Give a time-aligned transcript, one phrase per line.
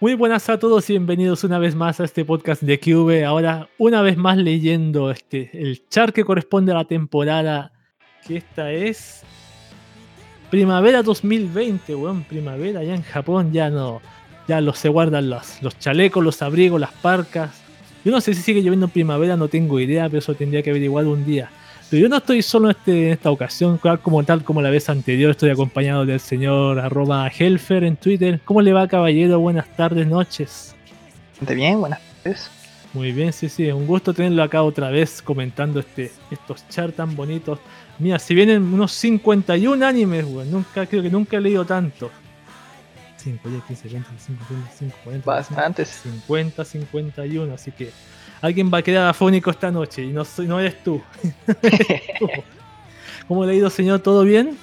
[0.00, 3.24] Muy buenas a todos y bienvenidos una vez más a este podcast de QV.
[3.24, 7.72] Ahora, una vez más leyendo este, el char que corresponde a la temporada,
[8.26, 9.22] que esta es
[10.50, 12.24] Primavera 2020, weón.
[12.24, 14.02] Primavera ya en Japón ya no,
[14.48, 17.62] ya los, se guardan los, los chalecos, los abrigos, las parcas.
[18.04, 20.70] Yo no sé si sigue lloviendo en primavera, no tengo idea, pero eso tendría que
[20.70, 21.50] averiguar un día.
[21.90, 25.30] Pero yo no estoy solo este, en esta ocasión, como tal como la vez anterior,
[25.30, 28.40] estoy acompañado del señor arroba Helfer en Twitter.
[28.44, 29.38] ¿Cómo le va, caballero?
[29.38, 30.74] Buenas tardes, noches.
[31.30, 32.50] Bastante bien, buenas tardes.
[32.94, 37.14] Muy bien, sí, sí, un gusto tenerlo acá otra vez comentando este, estos charts tan
[37.16, 37.58] bonitos.
[37.98, 42.10] Mira, si vienen unos 51 animes, weón, nunca, creo que nunca he leído tanto.
[43.16, 45.30] 5, 10, 15, 20, 25, 25, 40.
[45.30, 45.88] Bastantes.
[46.02, 47.90] 50, 51, así que
[48.44, 51.00] alguien va a quedar afónico esta noche y no, no eres tú.
[53.28, 54.00] ¿Cómo le ha ido, señor?
[54.00, 54.58] ¿Todo bien?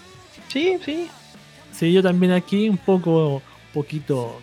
[0.49, 1.09] Sí, sí.
[1.71, 3.41] Sí, yo también aquí, un poco, un
[3.73, 4.39] poquito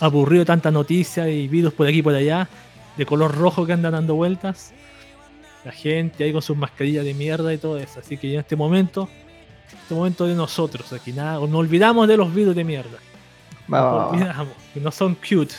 [0.00, 2.48] aburrido tanta noticia y videos por aquí y por allá,
[2.96, 4.72] de color rojo que andan dando vueltas.
[5.62, 8.00] La gente ahí con sus mascarillas de mierda y todo eso.
[8.00, 9.06] Así que en este momento,
[9.82, 12.98] este momento de nosotros aquí, nada, nos olvidamos de los videos de mierda.
[13.68, 15.54] Nos olvidamos, que no son cute.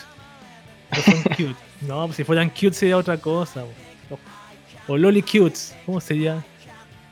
[0.95, 1.64] No son cute.
[1.81, 3.63] No, pues si fueran cute sería otra cosa.
[4.09, 6.43] O, o Loli Cutes, ¿cómo sería?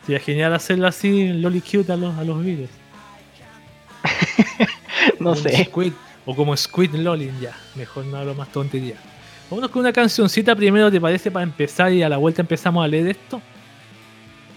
[0.06, 2.70] Sería genial hacerlo así, Loli Cute a los, a los videos.
[5.20, 5.66] no sé.
[5.66, 5.94] Squid,
[6.26, 7.56] o como Squid Lolin, ya.
[7.76, 8.96] Mejor no hablo más tontería.
[9.50, 11.30] Vámonos con una cancioncita primero, ¿te parece?
[11.30, 13.42] Para empezar y a la vuelta empezamos a leer esto.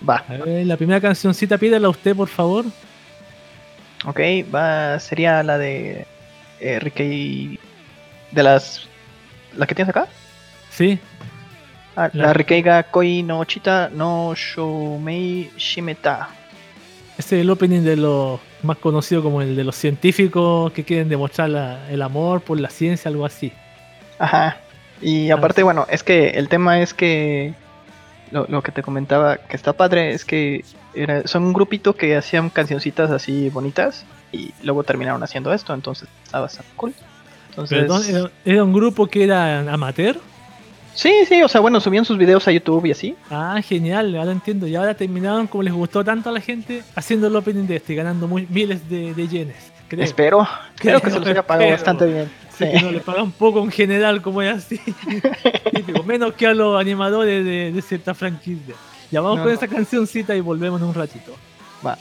[0.08, 0.24] Va.
[0.28, 2.64] A ver, la primera cancioncita, pídela a usted, por favor.
[4.04, 4.20] Ok,
[4.54, 6.06] va, sería la de
[6.60, 7.58] eh, Ricky.
[8.30, 8.88] De las.
[9.56, 10.06] ¿La que tienes acá?
[10.70, 10.98] Sí.
[11.96, 16.28] Ah, la, la Rikeiga Koi no Chita no Shoumei Shimeta.
[17.18, 21.08] Este es el opening de los más conocido como el de los científicos que quieren
[21.08, 23.52] demostrar la, el amor por la ciencia, algo así.
[24.18, 24.58] Ajá.
[25.00, 27.54] Y aparte, bueno, es que el tema es que
[28.30, 30.64] lo, lo, que te comentaba que está padre es que
[30.94, 36.08] era, son un grupito que hacían cancioncitas así bonitas y luego terminaron haciendo esto, entonces
[36.24, 36.94] estaba bastante cool.
[37.56, 40.18] Entonces, Perdón, ¿era, ¿era, un grupo que era amateur?
[40.94, 43.16] Sí, sí, o sea, bueno, subían sus videos a YouTube y así.
[43.30, 44.66] Ah, genial, ahora entiendo.
[44.66, 47.94] Y ahora terminaron, como les gustó tanto a la gente, haciendo el opening de este,
[47.94, 49.72] ganando muy, miles de, de yenes.
[49.88, 50.04] Creo.
[50.04, 52.30] Espero, creo, creo que se los haya pagado bastante bien.
[52.56, 52.64] Sí.
[52.70, 54.80] Que no le pagan poco en general, como es así.
[56.06, 58.74] menos que a los animadores de, de cierta franquicia.
[59.10, 59.58] Ya vamos no, con no.
[59.58, 61.36] esa cancioncita y volvemos en un ratito.
[61.86, 61.98] Va.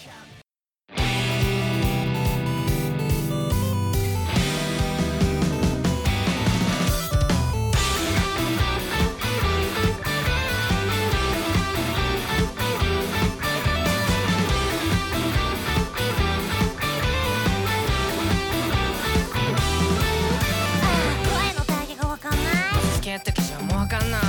[23.85, 24.22] わかんない。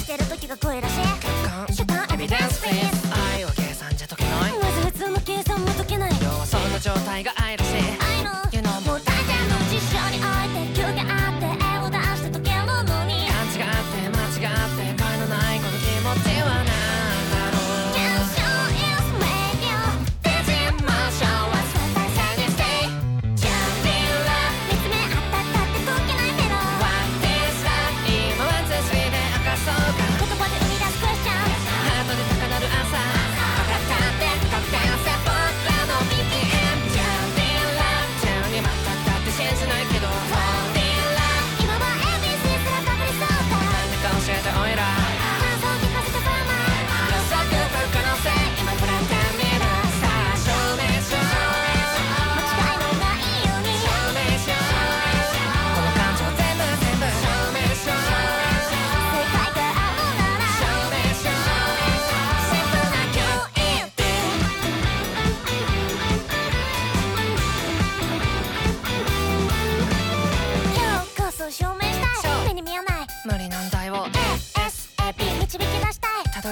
[0.00, 0.87] してる時が声ら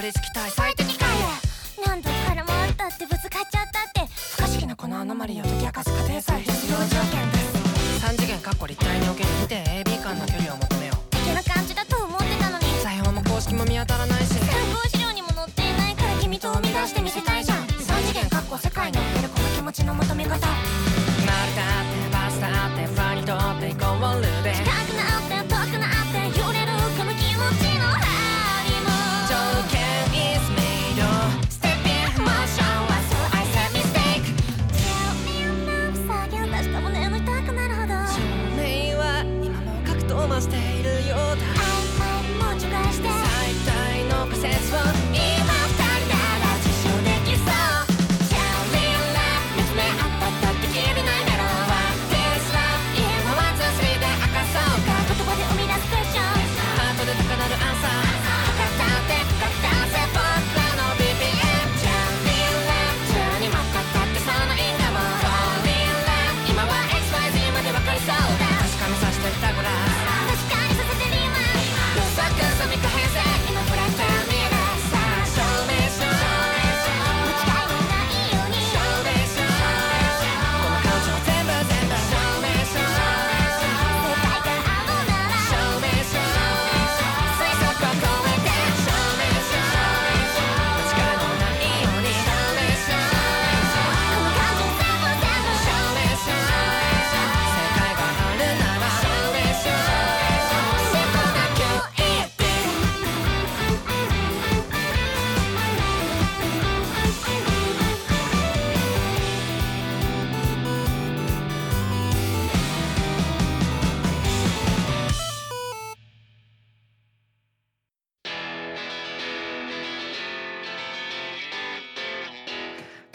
[0.07, 0.66] り着きたい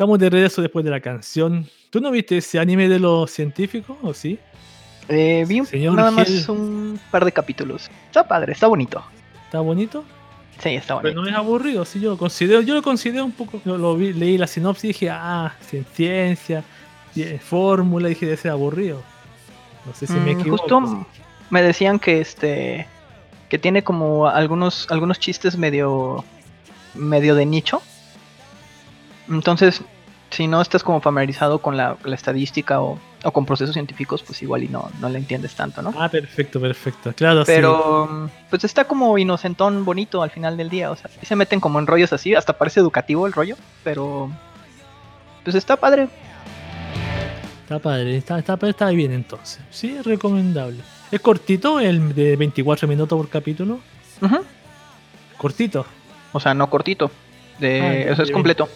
[0.01, 1.67] Estamos de regreso después de la canción.
[1.91, 4.39] ¿Tú no viste ese anime de los científicos o sí?
[5.07, 7.87] Eh, vi un- Señor nada más un par de capítulos.
[8.07, 9.03] Está padre, está bonito.
[9.45, 10.03] ¿Está bonito?
[10.57, 11.21] Sí, está Pero bonito.
[11.21, 14.11] no es aburrido, sí, yo lo considero, yo lo considero un poco, yo lo vi,
[14.11, 16.63] leí la sinopsis y dije, ah, cien- ciencia,
[17.39, 19.03] fórmula, dije, debe ser aburrido.
[19.85, 20.63] No sé si me Mm, equivoco.
[20.63, 21.05] Justo
[21.51, 22.87] me decían que este
[23.49, 26.25] que tiene como algunos algunos chistes medio
[26.95, 27.83] medio de nicho.
[29.31, 29.81] Entonces,
[30.29, 34.41] si no estás como familiarizado con la, la estadística o, o con procesos científicos, pues
[34.41, 35.93] igual y no, no le entiendes tanto, ¿no?
[35.97, 37.13] Ah, perfecto, perfecto.
[37.13, 37.43] Claro.
[37.45, 40.91] Pero pues está como inocentón, bonito al final del día.
[40.91, 44.31] O sea, sí se meten como en rollos así, hasta parece educativo el rollo, pero
[45.43, 46.07] pues está padre.
[47.63, 49.59] Está padre, está, está, está bien entonces.
[49.69, 50.79] Sí, es recomendable.
[51.09, 53.79] Es cortito, el de 24 minutos por capítulo.
[54.21, 54.39] Ujú.
[55.37, 55.85] Cortito.
[56.31, 57.11] O sea, no cortito.
[57.59, 58.69] De, Ah, eso es completo.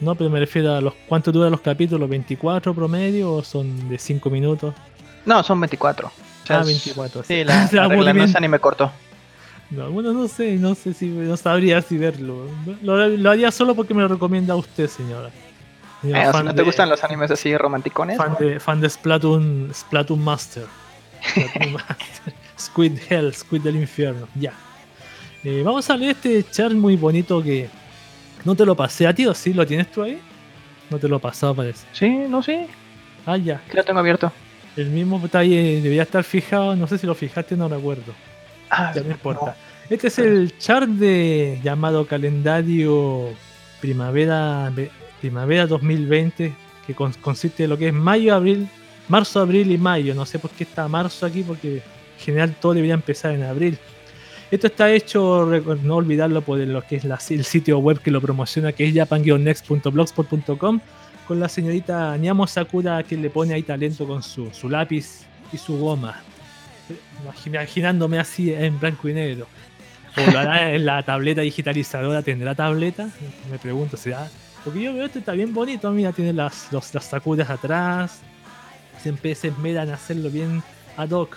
[0.00, 3.98] No, pero me refiero a los cuánto duran los capítulos, 24 promedio o son de
[3.98, 4.74] 5 minutos.
[5.26, 6.06] No, son 24.
[6.08, 7.24] O sea, ah, es- 24.
[7.24, 8.90] Sí, la, Se la regla no es anime corto.
[9.70, 12.46] No, bueno, no sé, no sé si no sabría si verlo.
[12.82, 15.30] Lo, lo haría solo porque me lo recomienda usted, señora.
[16.00, 18.16] Señora, Eh, o no te de- gustan los animes así romanticones.
[18.16, 20.64] fan de, fan de Splatoon, Splatoon Master.
[21.28, 22.32] Splatoon Master.
[22.58, 24.26] Squid Hell, Squid del infierno.
[24.36, 24.52] Ya.
[25.44, 27.68] Eh, vamos a leer este chat muy bonito que
[28.44, 29.52] no te lo pasé a ti, ¿o sí?
[29.52, 30.18] ¿Lo tienes tú ahí?
[30.90, 31.86] No te lo he pasado, parece.
[31.92, 32.66] Sí, no sé.
[33.26, 33.56] Ah, ya.
[33.66, 34.32] Aquí lo tengo abierto.
[34.76, 36.74] El mismo está ahí, eh, debería estar fijado.
[36.76, 38.14] No sé si lo fijaste, no recuerdo.
[38.70, 39.56] Ah, Ya no importa.
[39.90, 43.30] Este es el chart de llamado calendario
[43.80, 44.70] primavera
[45.20, 46.52] primavera 2020
[46.86, 48.68] que cons- consiste de lo que es mayo, abril,
[49.08, 50.14] marzo, abril y mayo.
[50.14, 51.82] No sé por qué está marzo aquí porque en
[52.24, 53.78] general todo debería empezar en abril.
[54.50, 55.46] Esto está hecho,
[55.82, 60.80] no olvidarlo por lo que es el sitio web que lo promociona, que es japan-next.blogspot.com,
[61.26, 65.58] con la señorita Nyamo Sakura que le pone ahí talento con su, su lápiz y
[65.58, 66.22] su goma.
[67.44, 69.46] Imaginándome así en blanco y negro.
[70.16, 73.10] O la tableta digitalizadora, ¿tendrá tableta?
[73.50, 74.30] Me pregunto, ¿será?
[74.64, 78.20] Porque yo veo esto está bien bonito, mira, tiene las, los, las sakuras atrás.
[79.02, 80.62] Siempre se esmeran a hacerlo bien
[80.96, 81.36] ad hoc.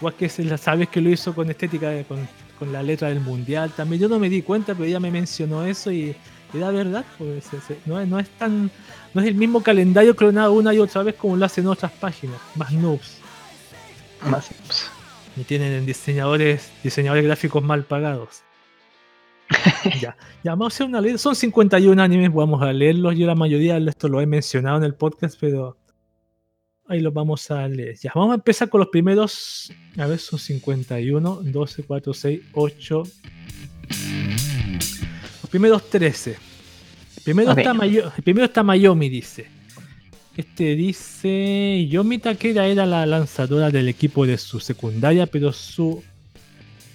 [0.00, 2.26] Igual que se- sabes que lo hizo con estética, con,
[2.58, 4.00] con la letra del mundial también.
[4.02, 6.16] Yo no me di cuenta, pero ella me mencionó eso y
[6.54, 7.04] era verdad.
[7.18, 7.44] Pues,
[7.86, 8.70] no, es, no es tan.
[9.12, 12.36] No es el mismo calendario clonado una y otra vez como lo hacen otras páginas,
[12.54, 13.18] más noobs.
[14.28, 14.90] Más, pues,
[15.36, 18.42] Y tienen diseñadores, diseñadores gráficos mal pagados.
[20.00, 21.18] ya, ya, vamos a hacer una ley.
[21.18, 23.16] Son 51 animes, vamos a leerlos.
[23.16, 25.76] Yo la mayoría de esto lo he mencionado en el podcast, pero
[26.90, 27.96] ahí los vamos a leer.
[28.00, 29.72] Ya, vamos a empezar con los primeros.
[29.96, 33.02] A ver, son 51, 12, 4, 6, 8.
[35.42, 36.36] Los primeros 13.
[37.24, 37.58] Primero, Ok.
[37.58, 39.46] está, Mayo- primero está Mayomi, dice.
[40.36, 46.02] Este dice, Yomi Takeda era la lanzadora del equipo de su secundaria, pero su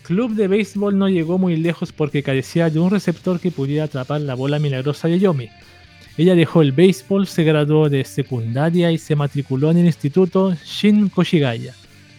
[0.03, 4.21] club de béisbol no llegó muy lejos porque carecía de un receptor que pudiera atrapar
[4.21, 5.49] la bola milagrosa de Yomi.
[6.17, 11.09] Ella dejó el béisbol, se graduó de secundaria y se matriculó en el instituto Shin
[11.09, 11.73] Koshigaya.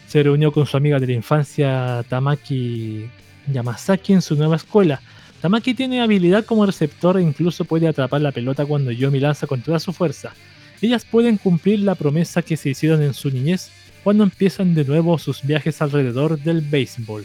[0.06, 3.06] Se reunió con su amiga de la infancia Tamaki
[3.50, 5.00] Yamasaki en su nueva escuela.
[5.40, 9.62] Tamaki tiene habilidad como receptor e incluso puede atrapar la pelota cuando Yomi lanza con
[9.62, 10.34] toda su fuerza.
[10.82, 13.70] Ellas pueden cumplir la promesa que se hicieron en su niñez
[14.04, 17.24] cuando empiezan de nuevo sus viajes alrededor del béisbol.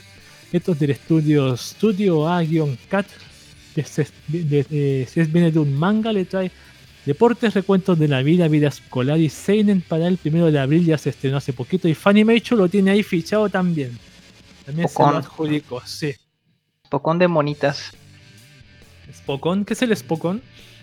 [0.54, 3.08] Esto es del estudio Studio A-Cat,
[3.74, 6.52] que se, de- eh, se viene de un manga, le trae
[7.06, 10.98] deportes, recuentos de la vida, vida escolar y Seinen para el primero de abril, ya
[10.98, 13.98] se estrenó hace poquito y Funimation lo tiene ahí fichado también.
[14.66, 15.16] También se lo Pocón.
[15.18, 16.14] adjudicó, sí.
[16.86, 17.92] Spokon de monitas.
[19.14, 19.66] ¿Spokon?
[19.66, 20.42] ¿Qué es el Spokon?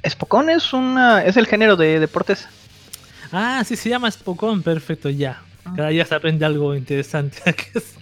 [0.08, 2.46] Spokon es una es el género de deportes.
[3.32, 5.42] Ah, sí, se llama Spokon, perfecto, ya.
[5.76, 7.38] Cada día se aprende algo interesante.
[7.74, 7.94] es-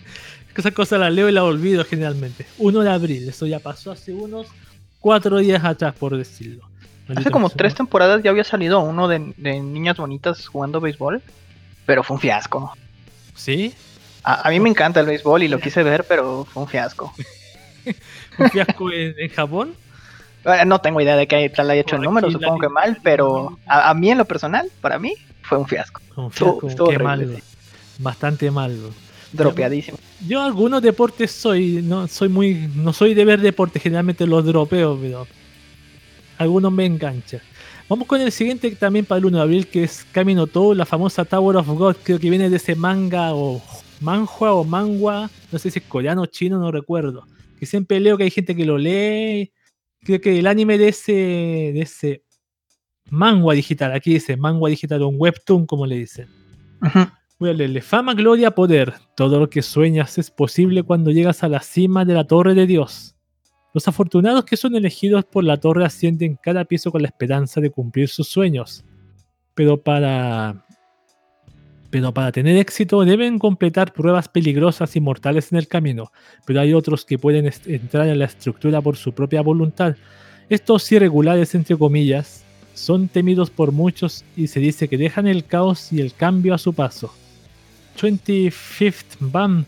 [0.57, 2.47] esa cosa la leo y la olvido generalmente.
[2.57, 4.47] 1 de abril, eso ya pasó hace unos
[5.07, 6.65] cuatro días atrás, por decirlo.
[7.15, 11.23] Hace como tres temporadas ya había salido uno de, de niñas bonitas jugando béisbol,
[11.87, 12.77] pero fue un fiasco.
[13.37, 13.73] ¿Sí?
[14.25, 17.15] A, a mí me encanta el béisbol y lo quise ver, pero fue un fiasco.
[18.39, 19.75] ¿Un fiasco en, en Japón?
[20.45, 23.57] Eh, No tengo idea de que tal haya hecho el número, supongo que mal, pero
[23.67, 26.01] a, a mí en lo personal, para mí, fue un fiasco.
[26.17, 27.37] Un Estuvo- fiasco, estuvo qué horrible, mal.
[27.37, 27.43] sí.
[27.99, 28.77] Bastante mal.
[28.77, 28.91] bro.
[29.33, 29.99] Dropeadísimo.
[30.27, 34.99] Yo algunos deportes soy, no soy muy, no soy de ver deportes, generalmente los dropeo,
[35.01, 35.27] pero
[36.39, 37.41] algunos me enganchan.
[37.89, 40.87] Vamos con el siguiente también para el 1 de abril, que es Camino Todo, la
[40.87, 43.63] famosa Tower of God, creo que viene de ese manga o
[44.01, 47.27] manhua o mangua, no sé si es coreano o chino, no recuerdo.
[47.59, 49.53] Que siempre leo que hay gente que lo lee.
[50.03, 52.23] Creo que el anime de ese, de ese
[53.09, 56.29] mangua digital, aquí dice mangua digital, un webtoon como le dicen.
[56.83, 57.07] Ujú.
[57.39, 57.83] Voy a leerle.
[57.83, 58.95] Fama, gloria, poder.
[59.15, 62.67] Todo lo que sueñas es posible cuando llegas a la cima de la torre de
[62.67, 63.15] Dios.
[63.75, 67.69] Los afortunados que son elegidos por la torre ascienden cada piso con la esperanza de
[67.69, 68.87] cumplir sus sueños.
[69.55, 70.65] Pero para.
[71.91, 76.11] Pero para tener éxito deben completar pruebas peligrosas y mortales en el camino.
[76.47, 79.95] Pero hay otros que pueden entrar en la estructura por su propia voluntad.
[80.49, 85.93] Estos irregulares, entre comillas, son temidos por muchos y se dice que dejan el caos
[85.93, 87.13] y el cambio a su paso.
[87.97, 89.65] 25th Bam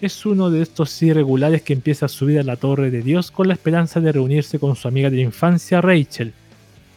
[0.00, 3.48] es uno de estos irregulares que empieza a subir a la torre de Dios con
[3.48, 6.32] la esperanza de reunirse con su amiga de infancia Rachel.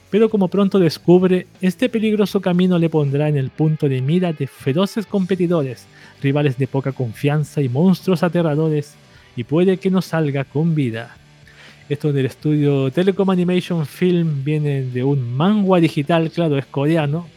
[0.09, 4.47] Pero como pronto descubre, este peligroso camino le pondrá en el punto de mira de
[4.47, 5.85] feroces competidores,
[6.21, 8.93] rivales de poca confianza y monstruos aterradores,
[9.35, 11.15] y puede que no salga con vida.
[11.89, 17.27] Esto del estudio Telecom Animation Film viene de un manga digital, claro, es coreano.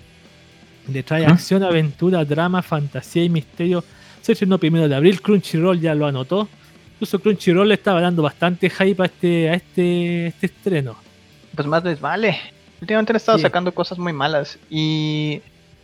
[0.89, 3.83] Le trae acción, aventura, drama, fantasía y misterio.
[4.23, 6.49] Se estrenó primero de abril, Crunchyroll ya lo anotó.
[6.95, 10.97] Incluso Crunchyroll le estaba dando bastante hype a este, a este, este estreno.
[11.55, 12.39] Pues más les vale.
[12.81, 13.43] Últimamente han estado Sí.
[13.43, 14.59] sacando cosas muy malas.
[14.71, 15.41] Y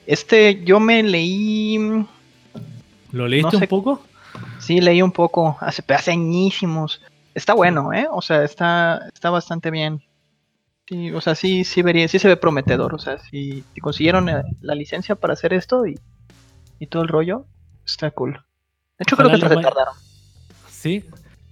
[0.07, 1.79] este, yo me leí.
[3.11, 3.65] ¿Lo leíste No sé.
[3.65, 4.03] un poco?
[4.59, 5.57] Sí, leí un poco.
[5.61, 7.01] Hace, hace añísimos.
[7.35, 8.07] Está bueno, ¿eh?
[8.11, 10.03] O sea, está, está bastante bien.
[10.93, 12.95] Sí, o sea, sí, sí vería, sí se ve prometedor.
[12.95, 15.99] O sea, si, si consiguieron eh, la licencia para hacer esto y,
[16.79, 17.47] y todo el rollo,
[17.87, 18.33] está cool.
[18.99, 19.95] De hecho, creo Ojalá que se retardaron.
[20.69, 21.03] Sí.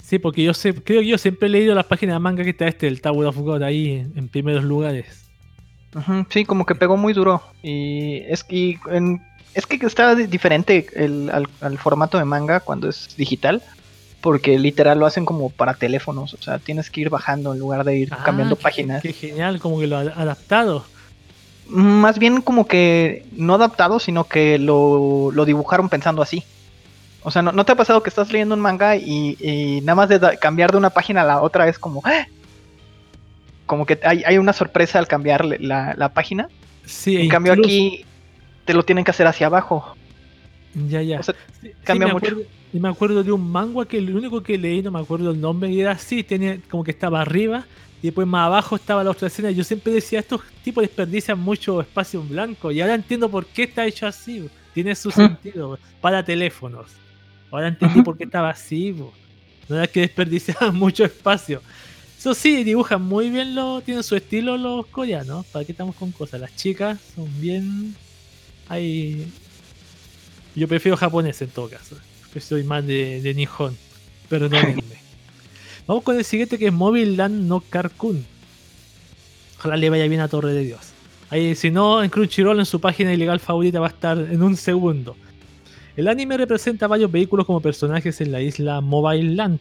[0.03, 2.51] Sí, porque yo sé, creo que yo siempre he leído las páginas de manga que
[2.51, 5.25] está este, el Tower of God, ahí en, en primeros lugares.
[5.95, 7.43] Ujú, sí, como que pegó muy duro.
[7.63, 9.23] Y es que, en-
[9.55, 13.63] es que está di- diferente el, al, al formato de manga cuando es digital.
[14.21, 16.35] Porque literal lo hacen como para teléfonos.
[16.35, 19.03] O sea, tienes que ir bajando en lugar de ir Ah, cambiando qué- páginas.
[19.03, 20.85] Qué genial, como que lo ha adaptado.
[21.69, 26.43] Más bien como que no adaptado, sino que lo, lo dibujaron pensando así.
[27.23, 29.95] O sea, ¿no, no te ha pasado que estás leyendo un manga y, y nada
[29.95, 32.03] más de cambiar de una página a la otra es como...
[32.05, 32.27] ¡ah!
[33.67, 36.49] Como que hay, hay una sorpresa al cambiar la, la página.
[36.85, 38.05] Sí, En e cambio aquí
[38.65, 39.95] te lo tienen que hacer hacia abajo.
[40.75, 41.21] Ya, ya.
[41.21, 42.27] O sea, Sí, sí, cambia me mucho.
[42.27, 45.33] acuerdo- y me acuerdo de un manga que el único que leí, no me acuerdo
[45.33, 47.67] el nombre, y era así, tenía como que estaba arriba
[48.01, 49.51] y después más abajo estaba la otra escena.
[49.51, 53.65] Yo siempre decía, estos tipos desperdician mucho espacio en blanco y ahora entiendo por qué
[53.65, 54.49] está hecho así.
[54.73, 56.93] Tiene su sentido para teléfonos.
[57.51, 58.93] Ahora entendí por qué estaba así.
[58.93, 59.13] bo.
[59.69, 61.61] No era que desperdiciaban mucho espacio.
[62.17, 65.45] Eso sí, dibujan muy bien, lo, tienen su estilo los coreanos.
[65.47, 66.41] ¿Para qué estamos con cosas?
[66.41, 67.97] Las chicas son bien...
[68.69, 69.27] Hay
[70.55, 71.97] yo prefiero japonés en todo caso.
[72.35, 73.77] Yo soy más de, de Nihon.
[74.29, 74.83] Perdónenme.
[75.87, 78.25] Vamos con el siguiente que es Mobile Land no Carcoon.
[79.59, 80.93] Ojalá le vaya bien a Torre de Dios.
[81.31, 84.57] Ahí, si no, en Crunchyroll en su página ilegal favorita va a estar en un
[84.57, 85.17] segundo.
[85.97, 89.61] El anime representa varios vehículos como personajes en la isla Mobile Land.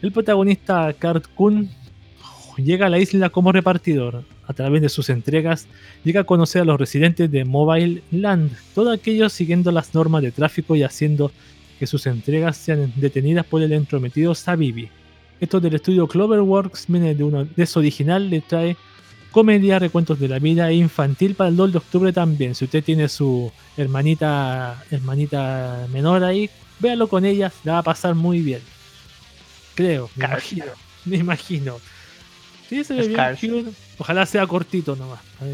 [0.00, 1.70] El protagonista Cartoon
[2.56, 4.24] llega a la isla como repartidor.
[4.46, 5.66] A través de sus entregas
[6.04, 10.32] llega a conocer a los residentes de Mobile Land, todos aquellos siguiendo las normas de
[10.32, 11.30] tráfico y haciendo
[11.78, 14.88] que sus entregas sean detenidas por el entrometido Sabibi.
[15.40, 18.76] Esto del estudio Cloverworks viene de uno de su original, le trae
[19.32, 22.54] comedia, recuentos de la vida infantil para el 2 de octubre también.
[22.54, 28.14] Si usted tiene su hermanita, hermanita menor ahí, véalo con ella, la va a pasar
[28.14, 28.60] muy bien.
[29.74, 30.66] Creo, me imagino.
[31.04, 31.78] Me imagino.
[32.72, 33.40] Sí, se ve Es bien Cars.
[33.40, 33.70] cute.
[33.98, 35.20] Ojalá sea cortito nomás.
[35.40, 35.46] no-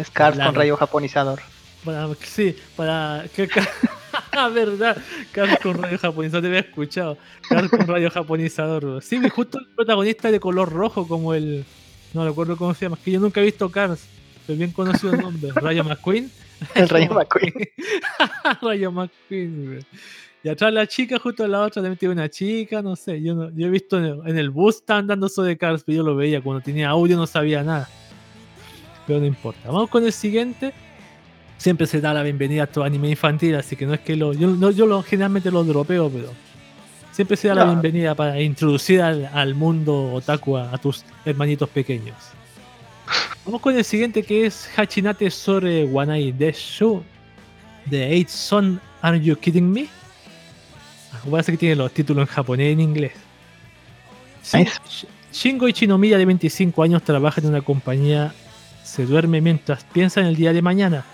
[0.00, 0.50] Es Cars Claro.
[0.52, 1.40] con rayo japonizador.
[1.84, 3.48] Para, sí, para que
[4.32, 4.96] Ah, verdad,
[5.32, 7.18] Cars con radio japonizador, te había escuchado.
[7.48, 9.02] Cars con radio japonizador.
[9.02, 11.64] Sí, justo el protagonista de color rojo, como el.
[12.14, 14.00] No recuerdo cómo se llama, es que yo nunca he visto Cars,
[14.46, 15.50] pero bien conocido el nombre.
[15.54, 16.30] Rayo McQueen.
[16.74, 17.52] El rayo McQueen.
[18.62, 19.84] Rayo McQueen.
[20.46, 23.20] Y atrás la chica, justo a la otra también tiene una chica, no sé.
[23.20, 25.82] Yo, no- yo he visto en el, en el bus, estaban dando eso de Cars,
[25.84, 26.40] pero yo lo veía.
[26.40, 27.88] Cuando tenía audio no sabía nada.
[29.08, 29.58] Pero no importa.
[29.66, 30.72] Vamos con el siguiente.
[31.58, 34.34] Siempre se da la bienvenida a estos anime infantil, así que no es que lo.
[34.34, 36.28] Yo, no, yo lo, generalmente lo dropeo, pero.
[37.10, 41.68] Siempre se da la bienvenida para introducir al, al mundo otaku a, a tus hermanitos
[41.70, 42.14] pequeños.
[43.44, 47.02] Vamos con el siguiente que es Hachinate Sore Wanai Deshu
[47.86, 49.88] de Eight Son Are You Kidding Me?
[51.24, 53.12] Ah, Parece que tiene los títulos en japonés y en inglés.
[54.64, 58.32] Sh- Shingo Ichinomiya de 25 años trabaja en una compañía,
[58.84, 61.04] se duerme mientras piensa en el día de mañana.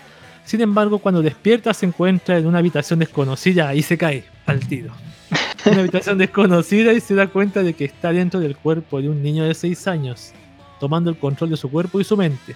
[0.45, 4.93] Sin embargo, cuando despierta se encuentra en una habitación desconocida y se cae al tiro.
[5.65, 9.23] Una habitación desconocida y se da cuenta de que está dentro del cuerpo de un
[9.23, 10.31] niño de 6 años,
[10.79, 12.55] tomando el control de su cuerpo y su mente.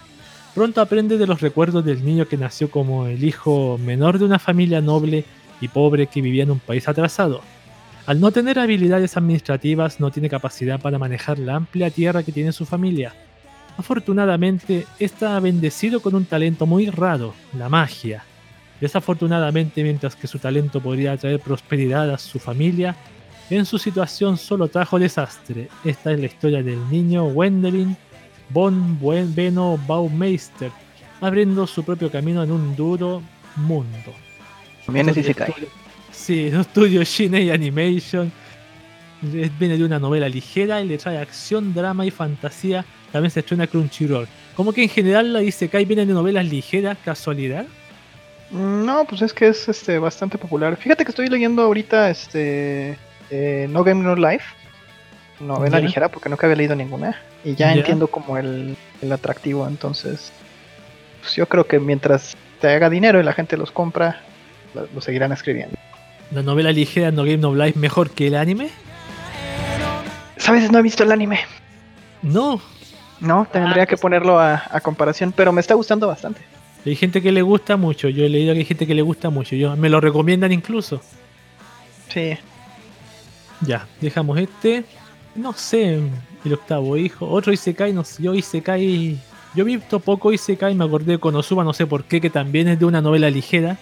[0.53, 4.39] Pronto aprende de los recuerdos del niño que nació como el hijo menor de una
[4.39, 5.23] familia noble
[5.61, 7.41] y pobre que vivía en un país atrasado.
[8.05, 12.53] Al no tener habilidades administrativas, no tiene capacidad para manejar la amplia tierra que tiene
[12.53, 13.13] su familia.
[13.77, 18.23] Afortunadamente, está bendecido con un talento muy raro, la magia.
[18.79, 22.95] Desafortunadamente, mientras que su talento podría traer prosperidad a su familia,
[23.49, 25.69] en su situación solo trajo desastre.
[25.83, 27.95] Esta es la historia del niño Wendelin
[28.49, 28.97] von
[29.35, 30.71] Beno Baumeister,
[31.21, 33.21] abriendo su propio camino en un duro
[33.57, 34.26] mundo.
[34.87, 35.53] También es Isekai.
[36.11, 38.31] Sí, es un estudio Shinei Animation.
[39.21, 42.83] Viene de una novela ligera y le trae acción, drama y fantasía.
[43.11, 44.27] También se estrena Crunchyroll.
[44.55, 47.65] Como que en general la Isekai viene de novelas ligeras, casualidad.
[48.51, 50.75] Mm, No, pues es que es este bastante popular.
[50.77, 52.97] Fíjate que estoy leyendo ahorita este
[53.29, 54.45] eh, No Game No Life.
[55.39, 57.15] Novela ligera porque nunca había leído ninguna.
[57.43, 57.79] Y ya, Ya.
[57.79, 59.67] entiendo como el, el atractivo.
[59.67, 60.31] Entonces,
[61.21, 64.21] pues yo creo que mientras te haga dinero y la gente los compra,
[64.93, 65.75] lo, seguirán escribiendo.
[66.31, 68.69] La novela ligera No Game No Life mejor que el anime.
[70.37, 70.71] ¿Sabes?
[70.71, 71.39] No he visto el anime.
[72.21, 72.61] No.
[73.19, 76.41] No, tendría que ponerlo a, a comparación, pero me está gustando bastante.
[76.85, 78.07] Hay gente que le gusta mucho.
[78.09, 79.55] Yo he leído que hay gente que le gusta mucho.
[79.55, 81.01] Yo, me lo recomiendan incluso.
[82.09, 82.37] Sí.
[83.61, 84.85] Ya, dejamos este.
[85.35, 85.99] No sé,
[86.45, 87.27] el octavo hijo.
[87.27, 88.23] Otro Isekai, no sé.
[88.23, 89.19] Yo Isekai.
[89.53, 92.67] Yo he visto poco Isekai, me acordé de Konosuba, no sé por qué, que también
[92.67, 93.77] es de una novela ligera.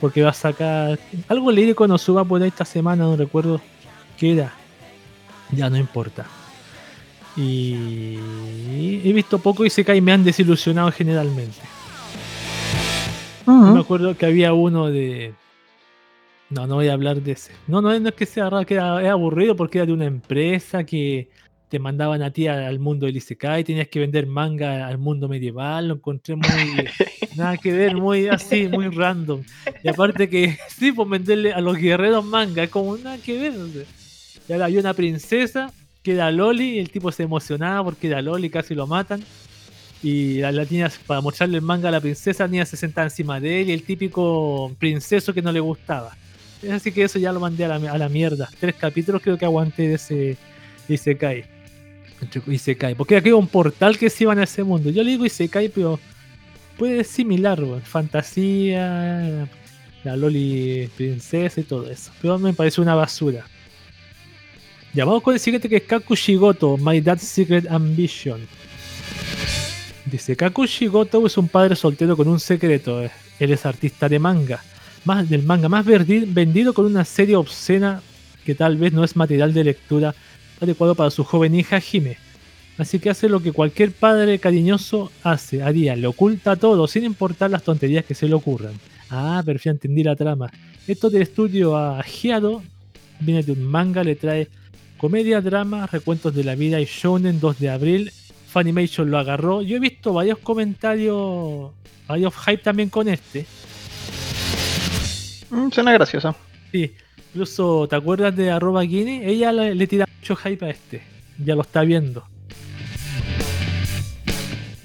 [0.00, 0.98] Porque va a sacar.
[1.28, 3.60] Algo leí de Konosuba por ahí esta semana, no recuerdo
[4.18, 4.52] qué era.
[5.52, 6.26] Ya no importa.
[7.36, 8.18] Y
[9.04, 11.58] he visto poco Isekai y me han desilusionado generalmente.
[13.46, 15.34] Me acuerdo que había uno de.
[16.50, 17.52] No, no voy a hablar de ese.
[17.66, 20.04] No, no, no es que sea raro, que era, era aburrido porque era de una
[20.04, 21.28] empresa que
[21.68, 25.88] te mandaban a ti al mundo del Isekai, tenías que vender manga al mundo medieval,
[25.88, 26.44] lo encontré muy.
[27.36, 29.42] nada que ver, muy así, muy random.
[29.82, 33.54] Y aparte que, sí, pues venderle a los guerreros manga, es como nada que ver.
[33.54, 33.86] no sé.
[34.48, 35.72] Y ahora había una princesa
[36.02, 39.24] que era Loli y el tipo se emocionaba porque era Loli, casi lo matan.
[40.02, 43.06] Y la, la niña, para mostrarle el manga a la princesa, la niña se sentaba
[43.06, 46.14] encima de él y el típico princeso que no le gustaba.
[46.70, 48.50] Así que eso ya lo mandé a la, a la mierda.
[48.60, 50.36] Tres capítulos creo que aguanté de ese
[50.88, 51.53] Isekai.
[52.24, 52.94] Entre- Isekai.
[52.94, 54.90] Porque aquí hay un portal que se iban a ese mundo.
[54.90, 55.98] Yo le digo Isekai, pero
[56.78, 57.60] puede similar.
[57.84, 59.48] Fantasía,
[60.04, 62.10] la Loli princesa y todo eso.
[62.20, 63.44] Pero me parece una basura.
[64.92, 68.40] Ya vamos con el siguiente que es Kakushigoto, My Dad's Secret Ambition.
[70.06, 73.02] Dice, Kakushigoto es un padre soltero con un secreto.
[73.40, 74.62] Él es artista de manga.
[75.04, 78.00] Más del manga más vendido con una serie obscena
[78.44, 80.14] que tal vez no es material de lectura
[80.64, 82.16] adecuado para su joven hija Hime.
[82.76, 87.50] Así que hace lo que cualquier padre cariñoso hace, haría, le oculta todo sin importar
[87.50, 88.72] las tonterías que se le ocurran.
[89.10, 90.50] Ah, perfecto, entendí la trama.
[90.88, 92.62] Esto del estudio a Giado
[93.20, 94.48] viene de un manga, le trae
[94.98, 98.12] comedia, drama, recuentos de la vida y shounen 2 de abril.
[98.48, 99.62] Funimation lo agarró.
[99.62, 101.70] Yo he visto varios comentarios,
[102.08, 103.46] varios hype también con este.
[105.50, 106.34] Mm, suena gracioso.
[106.72, 106.92] Sí,
[107.34, 109.26] incluso, ¿te acuerdas de arroba Guinea?
[109.28, 111.02] Ella le, le tira mucho hype a este.
[111.44, 112.24] Ya lo está viendo.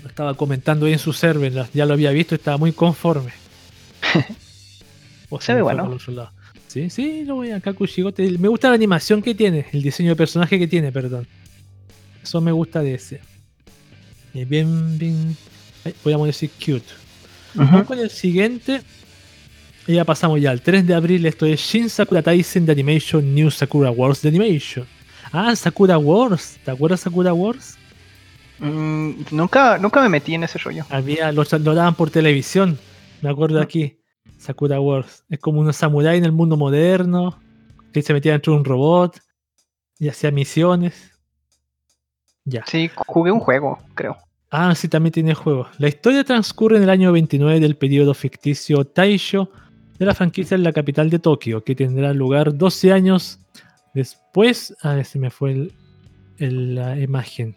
[0.03, 3.31] Estaba comentando ahí en su server, ya lo había visto, estaba muy conforme.
[5.31, 5.85] O Se ve bueno.
[5.85, 6.31] por otro lado.
[6.65, 8.35] Sí, sí, lo voy a Kakushigote.
[8.39, 11.27] Me gusta la animación que tiene, el diseño de personaje que tiene, perdón.
[12.23, 13.21] Eso me gusta de ese.
[14.33, 15.37] Eh, bien, bien.
[16.01, 16.91] Podríamos decir cute.
[17.53, 18.81] Vamos con el siguiente.
[19.89, 21.25] Y ya pasamos ya al 3 de abril.
[21.25, 24.85] Esto es Shin Sakura Taisen de Animation New Sakura Wars de Animation.
[25.31, 26.59] Ah, Sakura Wars.
[26.63, 27.75] ¿Te acuerdas Sakura Wars?
[28.59, 30.85] Mm, nunca, nunca me metí en ese rollo.
[30.91, 32.77] Había, lo, lo daban por televisión.
[33.23, 33.99] Me acuerdo aquí.
[34.37, 35.23] Sakura Wars.
[35.27, 37.41] Es como un samurái en el mundo moderno.
[37.91, 39.19] Que se metía dentro de un robot.
[39.97, 41.19] Y hacía misiones.
[42.45, 42.63] Ya.
[42.67, 44.17] Sí, jugué un juego, creo.
[44.51, 45.67] Ah, sí, también tiene juego.
[45.79, 49.49] La historia transcurre en el año 29 del periodo ficticio Taisho
[49.99, 53.39] de la franquicia en la capital de Tokio, que tendrá lugar 12 años
[53.93, 54.75] después.
[54.81, 55.69] A ver si me fue
[56.37, 57.55] el- la imagen.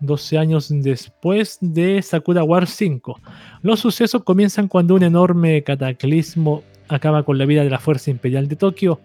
[0.00, 3.20] 12 años después de Sakura Wars 5.
[3.62, 8.48] Los sucesos comienzan cuando un enorme cataclismo acaba con la vida de la Fuerza Imperial
[8.48, 9.00] de Tokio,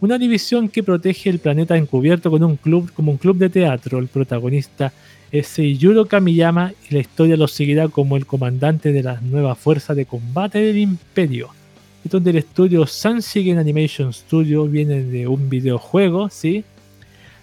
[0.00, 3.98] una división que protege el planeta encubierto con un club como un club de teatro.
[3.98, 4.92] El protagonista
[5.30, 9.94] es Seiyuro Kamiyama y la historia lo seguirá como el comandante de la nueva fuerza
[9.94, 11.50] de combate del Imperio.
[12.04, 16.64] Esto es del estudio Sanshigen Animation Studio, viene de un videojuego, ¿sí?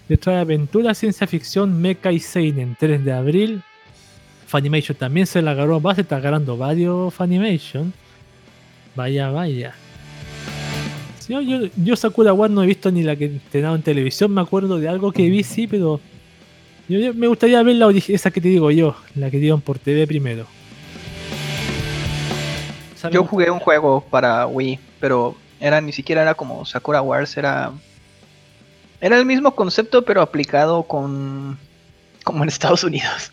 [0.09, 3.61] Le trae aventura, ciencia ficción, mecha y seinen 3 de abril.
[4.47, 7.93] Funimation también se la agarró, va a estar agarrando varios Funimation.
[8.95, 9.73] Vaya, vaya.
[11.19, 13.81] Sí, yo, yo, yo Sakura War no he visto ni la que te dado en
[13.81, 16.01] televisión, me acuerdo de algo que vi, sí, pero
[16.89, 20.58] me gustaría ver la esa que te digo yo, la que dieron por TV primero.
[23.11, 27.71] Yo jugué un juego para Wii, pero era ni siquiera era como Sakura Wars, era
[29.01, 31.57] era el mismo concepto pero aplicado con
[32.23, 33.31] como en Estados Unidos.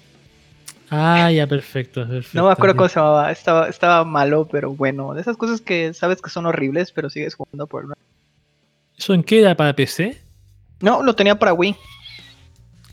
[0.90, 2.38] Ah, ya, perfecto, perfecto.
[2.38, 5.92] No me acuerdo cómo se llamaba, estaba estaba malo, pero bueno, de esas cosas que
[5.94, 7.96] sabes que son horribles, pero sigues jugando por
[8.96, 9.56] ¿Eso en qué era?
[9.56, 10.16] ¿Para PC?
[10.80, 11.76] No, lo tenía para Wii.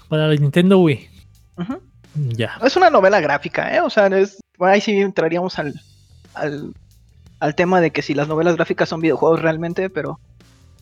[0.10, 1.10] Para la Nintendo Wii.
[2.16, 2.58] Ya.
[2.64, 3.80] Es una novela gráfica, ¿eh?
[3.80, 5.74] O sea, es, bueno, ahí sí entraríamos al,
[6.34, 6.74] al,
[7.40, 10.20] al tema de que si las novelas gráficas son videojuegos realmente, pero...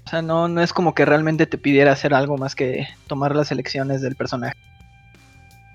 [0.04, 3.36] O sea, no, no es como que realmente te pidiera hacer algo más que tomar
[3.36, 4.56] las elecciones del personaje.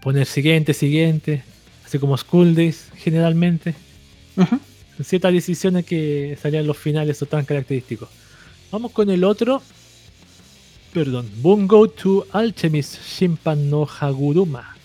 [0.03, 1.45] Poner siguiente, siguiente.
[1.85, 3.77] Así como School Days, generalmente.
[4.37, 4.59] Ujú.
[5.03, 8.09] Ciertas decisiones que salían los finales son tan característicos.
[8.73, 9.63] Vamos con el otro.
[10.93, 11.31] Perdón.
[11.37, 14.76] Bungo to Alchemist Shimpan no Haguruma.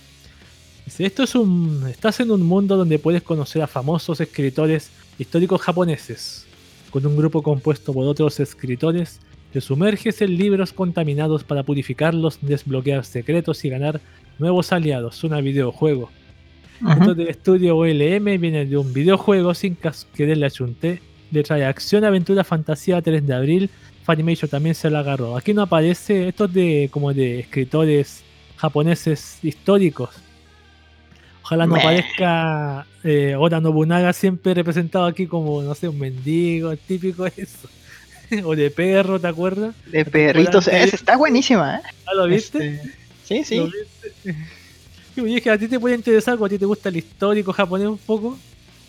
[0.91, 1.87] Dice, esto es un.
[1.89, 6.45] Estás en un mundo donde puedes conocer a famosos escritores históricos japoneses.
[6.89, 9.21] Con un grupo compuesto por otros escritores,
[9.53, 14.01] te sumerges en libros contaminados para purificarlos, desbloquear secretos y ganar
[14.37, 15.15] nuevos aliados.
[15.15, 16.09] Suena videojuego.
[16.85, 19.77] Esto del estudio OLM viene de un videojuego sin
[20.13, 21.01] querer le achunté.
[21.31, 23.69] Le trae acción, aventura, fantasía 3 de abril.
[24.03, 25.37] Funimation también se la agarró.
[25.37, 28.25] Aquí no aparece, esto es de como de escritores
[28.57, 30.09] japoneses históricos.
[31.51, 37.25] Ojalá no aparezca eh, Oda Nobunaga siempre representado aquí como, no sé, un mendigo, típico
[37.35, 37.67] eso.
[38.45, 39.75] o de perro, ¿te acuerdas?
[39.87, 41.81] De perritos, está buenísima, ¿eh?
[42.05, 42.75] ¿Ah, lo viste?
[42.75, 42.91] Este,
[43.25, 43.57] sí, sí.
[43.57, 44.35] ¿Lo viste?
[45.13, 47.87] Y dije, ¿a ti te puede interesar o a ti te gusta el histórico japonés
[47.87, 48.37] un poco?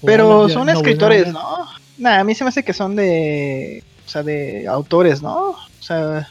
[0.05, 1.67] Pero son escritores, ¿no?
[1.99, 3.83] Nah, a mí se me hace que son de.
[4.07, 5.51] O sea, de autores, ¿no?
[5.51, 6.29] O sea.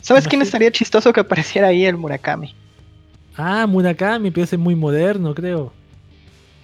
[0.00, 2.54] ¿Sabes quién estaría chistoso que apareciera ahí el Murakami?
[3.36, 5.72] Ah, Murakami, pero ese es muy moderno, creo.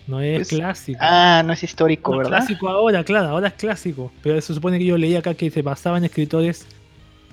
[0.07, 0.99] No es Pues, clásico.
[1.03, 2.39] Ah, no es histórico, No es ¿verdad?
[2.47, 4.11] clásico ahora, claro, ahora es clásico.
[4.23, 6.67] Pero se supone que yo leí acá que se basaban en escritores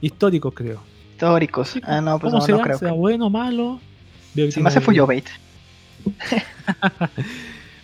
[0.02, 0.82] históricos, creo.
[1.14, 1.76] Históricos.
[1.84, 2.58] Ah, no, pues ¿Cómo no, será?
[2.58, 2.78] no creo.
[2.78, 3.80] ¿Será bueno o malo?
[4.36, 5.26] Que Se me hace Fuyobait.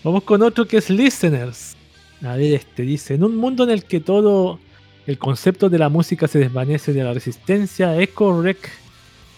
[0.04, 1.76] Vamos con otro que es Listeners.
[2.24, 4.60] A ver, este dice: En un mundo en el que todo
[5.08, 8.58] el concepto de la música se desvanece de la resistencia, Echo Rec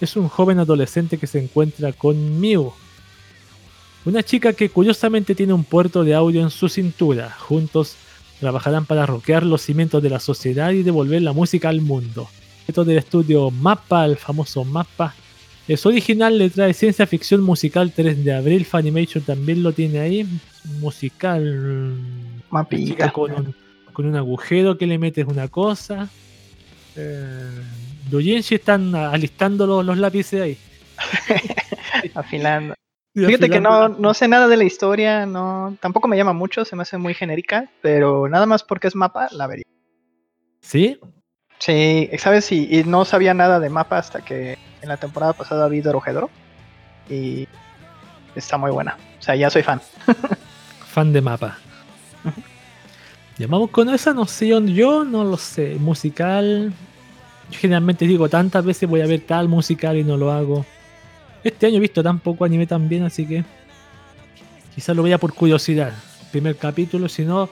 [0.03, 2.73] es un joven adolescente que se encuentra con Mew,
[4.05, 7.31] una chica que curiosamente tiene un puerto de audio en su cintura.
[7.39, 7.95] Juntos
[8.39, 12.27] trabajarán para rockear los cimientos de la sociedad y devolver la música al mundo.
[12.67, 15.15] Esto es del estudio Mappa, el famoso Mappa.
[15.69, 18.65] Es original, le trae ciencia ficción musical 3 de abril.
[18.65, 20.27] Funimation también lo tiene ahí.
[20.81, 21.95] Musical.
[22.49, 23.11] Mapita.
[23.13, 23.55] Con un,
[23.93, 26.09] con un agujero que le metes una cosa.
[26.97, 27.49] Eh,
[28.13, 30.57] Doujinshi están alistando los, los lápices ahí.
[32.13, 32.75] Afilando.
[33.15, 36.75] Fíjate que no, no sé nada de la historia, no, tampoco me llama mucho, se
[36.75, 39.63] me hace muy genérica, pero nada más porque es mapa, la vería.
[40.61, 40.99] ¿Sí?
[41.57, 42.51] Sí, ¿sabes?
[42.51, 46.29] Y, y no sabía nada de mapa hasta que en la temporada pasada vi Dorohedoro.
[47.09, 47.47] Y
[48.35, 48.97] está muy buena.
[49.19, 49.81] O sea, ya soy fan.
[50.87, 51.57] Fan de mapa.
[53.39, 55.75] Llamamos con esa noción, yo no lo sé.
[55.79, 56.71] Musical.
[57.51, 60.65] Yo generalmente digo tantas veces voy a ver tal musical y no lo hago.
[61.43, 63.43] Este año he visto tan poco anime también, así que.
[64.73, 65.93] Quizás lo vea por curiosidad.
[66.31, 67.49] Primer capítulo, si no.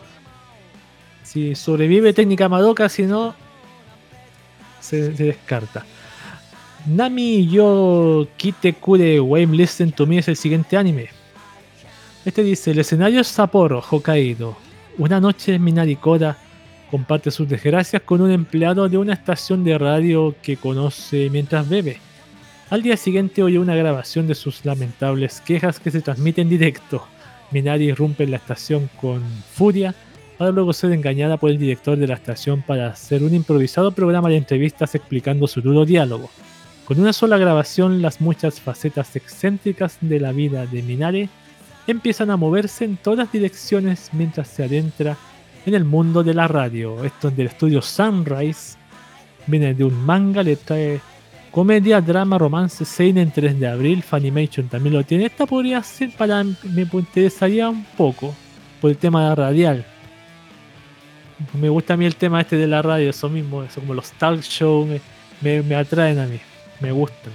[1.24, 3.36] Si sobrevive técnica Madoka, si no.
[4.80, 5.86] Se, descarta.
[6.88, 11.10] Nami yo Kite Kure Wame Listen to Me es el siguiente anime.
[12.26, 14.58] Este dice, el escenario es Sapporo, Hokkaido.
[14.98, 16.38] Una noche Minari Koda
[16.92, 22.00] comparte sus desgracias con un empleado de una estación de radio que conoce mientras bebe.
[22.70, 27.08] Al día siguiente oye una grabación de sus lamentables quejas que se transmite en directo.
[27.52, 29.24] Minari irrumpe en la estación con
[29.54, 29.96] furia
[30.38, 34.30] para luego ser engañada por el director de la estación para hacer un improvisado programa
[34.30, 36.30] de entrevistas explicando su duro diálogo.
[36.86, 41.30] Con una sola grabación, las muchas facetas excéntricas de la vida de Minari
[41.88, 45.18] empiezan a moverse en todas direcciones mientras se adentra
[45.66, 47.04] en el mundo de la radio.
[47.04, 48.76] Esto del estudio Sunrise
[49.48, 51.00] viene de un manga, le trae
[51.52, 55.26] comedia, drama, romance, seinen 3 de abril, Funimation también lo tiene.
[55.26, 58.34] Esta podría ser para me interesaría un poco
[58.80, 59.86] por el tema radial.
[61.60, 64.12] Me gusta a mí el tema este de la radio, eso mismo, eso como los
[64.12, 65.02] talk shows me,
[65.42, 66.40] me, me atraen a mí,
[66.80, 67.34] me gustan.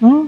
[0.00, 0.26] Mm,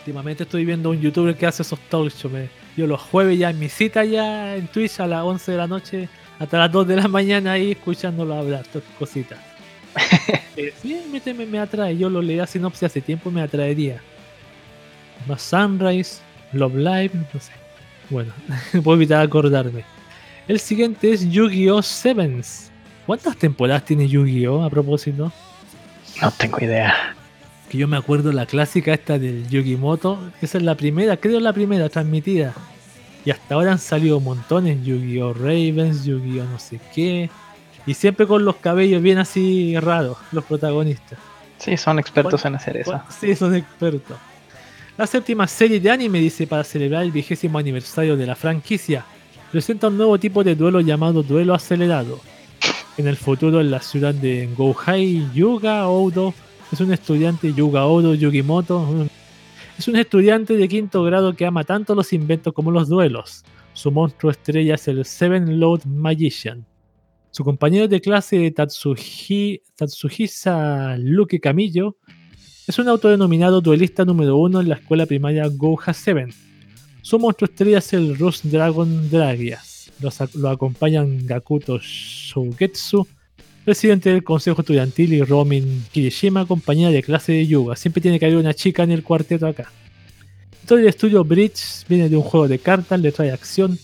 [0.00, 2.32] Últimamente estoy viendo un youtuber que hace esos talk shows.
[2.32, 5.58] me- Yo los jueves ya en mi cita ya en Twitch a las 11 de
[5.58, 6.08] la noche
[6.38, 9.38] hasta las 2 de la mañana ahí escuchándolo hablar, todas cositas.
[10.54, 11.96] Eh, sí, me, me, atrae.
[11.96, 14.02] Yo lo leí a sinopsis hace tiempo me atraería.
[15.26, 16.20] Más Sunrise,
[16.52, 17.52] Love Live, no sé.
[18.10, 18.34] Bueno,
[18.84, 19.82] puedo evitar acordarme.
[20.46, 21.80] El siguiente es Yu-Gi-Oh!
[21.80, 22.70] Sevens.
[23.06, 24.62] ¿Cuántas temporadas tiene Yu-Gi-Oh!
[24.62, 25.32] a propósito?
[26.20, 27.16] No tengo idea.
[27.72, 30.18] Que yo me acuerdo la clásica esta del Yugimoto.
[30.42, 32.52] Esa es la primera, creo la primera transmitida.
[33.24, 34.84] Y hasta ahora han salido montones.
[34.84, 35.32] Yu-Gi-Oh!
[35.32, 36.44] Ravens, Yu-Gi-Oh!
[36.44, 37.30] no sé qué.
[37.86, 41.18] Y siempre con los cabellos bien así raros, los protagonistas.
[41.56, 43.00] Sí, son expertos en hacer eso.
[43.08, 44.18] Sí, son expertos.
[44.98, 49.02] La séptima serie de anime dice para celebrar el vigésimo aniversario de la franquicia.
[49.50, 52.20] Presenta un nuevo tipo de duelo llamado duelo acelerado.
[52.98, 56.34] En el futuro en la ciudad de Gouhai, Yuga Odo
[56.72, 59.06] es un estudiante Yuga Odo Yugimoto.
[59.78, 63.44] Es un estudiante de quinto grado que ama tanto los inventos como los duelos.
[63.74, 66.64] Su monstruo estrella es el Seven Load Magician.
[67.30, 71.96] Su compañero de clase Tatsuhi, Tatsuhisa Luke Camillo
[72.66, 76.28] es un autodenominado duelista número uno en la escuela primaria Gouha 7.
[77.02, 79.90] Su monstruo estrella es el Rus Dragon Dragias.
[80.00, 83.06] Los lo acompañan Gakuto Shougetsu,
[83.64, 87.76] presidente del consejo estudiantil, y Romin Kirishima, compañera de clase de Yuga.
[87.76, 89.70] Siempre tiene que haber una chica en el cuarteto acá.
[90.66, 93.78] Todo el estudio Bridge viene de un juego de cartas, le trae acción,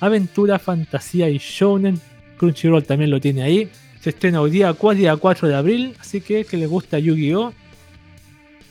[0.00, 2.00] aventura, fantasía y shounen.
[2.38, 3.68] Crunchyroll también lo tiene ahí.
[4.00, 7.52] Se estrena hoy día, cua- día 4 de abril, así que que le gusta Yu-Gi-Oh!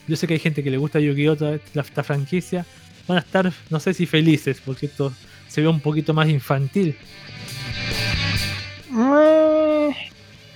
[0.08, 1.36] Yo sé que hay gente que le gusta Yu-Gi-Oh!
[1.74, 2.66] la- esta franquicia.
[3.08, 5.12] Van a estar, no sé si felices, porque esto
[5.50, 6.96] se ve un poquito más infantil.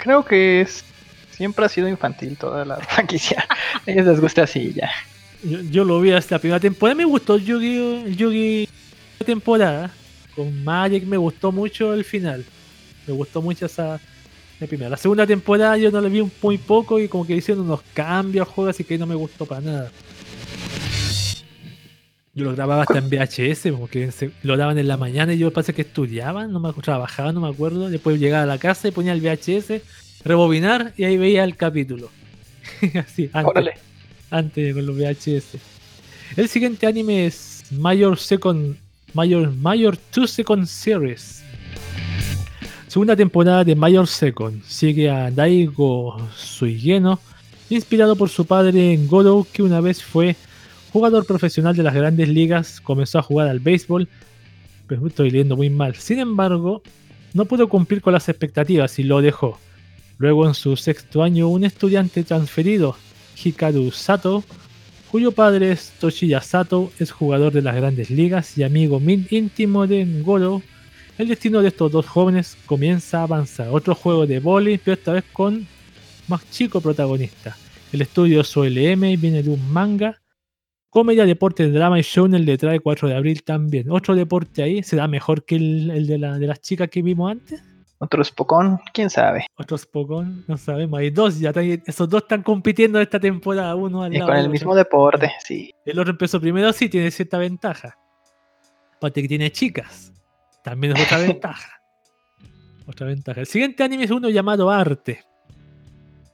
[0.01, 0.83] Creo que es
[1.29, 3.45] siempre ha sido infantil toda la franquicia.
[3.85, 4.89] A ellos les gusta así ya.
[5.43, 8.07] Yo, yo lo vi hasta la primera temporada, me gustó Yu-Gi-Oh!
[8.07, 8.69] Yu-Gi
[9.23, 9.91] temporada.
[10.35, 12.43] Con Magic me gustó mucho el final.
[13.05, 13.99] Me gustó mucho esa
[14.59, 14.89] la primera.
[14.89, 17.81] La segunda temporada yo no la vi un muy poco y como que hicieron unos
[17.93, 19.91] cambios al juego, así que no me gustó para nada.
[22.33, 25.37] Yo lo grababa hasta en VHS, como que se- lo daban en la mañana y
[25.37, 27.89] yo parece que estudiaba, no me trabajaba, no me acuerdo.
[27.89, 29.81] Después llegaba a la casa y ponía el VHS,
[30.23, 32.09] rebobinar y ahí veía el capítulo.
[33.05, 33.73] así, antes Órale.
[34.29, 35.57] antes con los VHS.
[36.37, 38.77] El siguiente anime es Major Second
[39.13, 41.43] Major Major 2 Second Series.
[42.87, 47.19] Segunda temporada de Major Second sigue a Daigo Suigeno,
[47.69, 50.35] inspirado por su padre Goro, que una vez fue
[50.91, 54.07] jugador profesional de las grandes ligas, comenzó a jugar al béisbol,
[54.87, 55.95] pero estoy leyendo muy mal.
[55.95, 56.81] Sin embargo,
[57.33, 59.57] no pudo cumplir con las expectativas y lo dejó.
[60.17, 62.95] Luego, en su sexto año, un estudiante transferido,
[63.43, 64.43] Hikaru Sato,
[65.09, 69.87] cuyo padre es Toshiya Sato, es jugador de las grandes ligas y amigo min- íntimo
[69.87, 70.61] de Ngoro.
[71.17, 73.69] El destino de estos dos jóvenes comienza a avanzar.
[73.71, 75.67] Otro juego de vóley, pero esta vez con
[76.27, 77.57] más chico protagonista.
[77.91, 80.20] El estudio SOLM viene de un manga.
[80.91, 83.89] Comedia, deporte, drama y shounen le trae 4 de abril también.
[83.89, 87.31] Otro deporte ahí será mejor que el, el de, la, de las chicas que vimos
[87.31, 87.63] antes.
[87.97, 89.45] Otro Spokon, quién sabe.
[89.57, 90.99] Otros Pokémon, no sabemos.
[90.99, 94.37] Hay dos, ya están- esos dos están compitiendo esta temporada, uno al Y lado con
[94.39, 94.79] el mismo otro.
[94.83, 95.71] deporte, sí.
[95.85, 97.97] El otro empezó primero, sí, tiene cierta ventaja.
[98.97, 100.11] Aparte que tiene chicas.
[100.63, 101.81] También es otra ventaja.
[102.87, 103.39] Otra ventaja.
[103.39, 105.23] El siguiente anime es uno llamado Arte.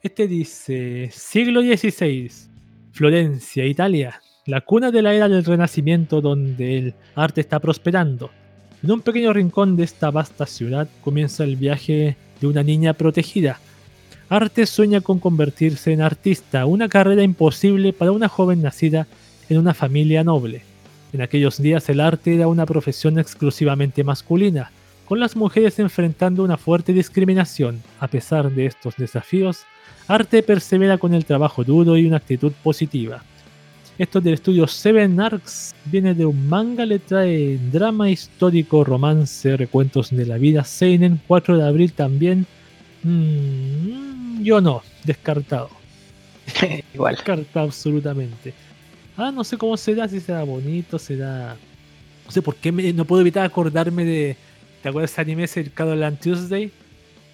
[0.01, 2.31] Este dice: Siglo XVI,
[2.93, 4.19] Florencia, Italia.
[4.47, 8.29] La cuna de la era del Renacimiento donde el arte está prosperando.
[8.81, 13.59] En un pequeño rincón de esta vasta ciudad comienza el viaje de una niña protegida.
[14.29, 19.05] Arte sueña con convertirse en artista, una carrera imposible para una joven nacida
[19.49, 20.61] en una familia noble.
[21.11, 24.71] En aquellos días el arte era una profesión exclusivamente masculina,
[25.09, 27.81] con las mujeres enfrentando una fuerte discriminación.
[27.99, 29.65] A pesar de estos desafíos,
[30.07, 33.23] Arte persevera con el trabajo duro y una actitud positiva.
[33.97, 40.11] Esto del estudio Seven Arcs viene de un manga, le trae drama histórico, romance, recuentos
[40.15, 42.45] de la vida, Seinen, 4 de abril también.
[43.03, 45.69] Mm, yo no, descartado.
[46.93, 47.15] Igual.
[47.15, 48.53] Descartado absolutamente.
[49.17, 51.55] Ah, no sé cómo será, si será bonito, será...
[52.25, 54.37] No sé por qué me- no puedo evitar acordarme de...
[54.83, 56.71] ¿Te acuerdas de ese anime ese Caroline Tuesday?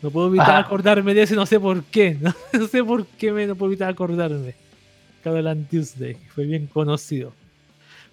[0.01, 0.59] No puedo evitar Ajá.
[0.59, 2.17] acordarme de ese, no sé por qué.
[2.21, 4.55] No, No sé por qué me no puedo evitar acordarme.
[5.23, 7.33] Caroline Tuesday, fue bien conocido.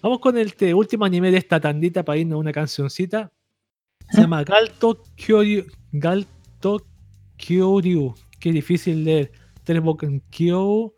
[0.01, 3.31] Vamos con el te- último anime de esta tandita para irnos a una cancioncita.
[4.09, 5.65] Se llama Galto Kyoryu.
[5.91, 6.81] Galto
[7.37, 8.15] Kyoryu.
[8.39, 9.31] Qué difícil leer.
[9.63, 10.21] Tres vocales.
[10.31, 10.93] Kyo.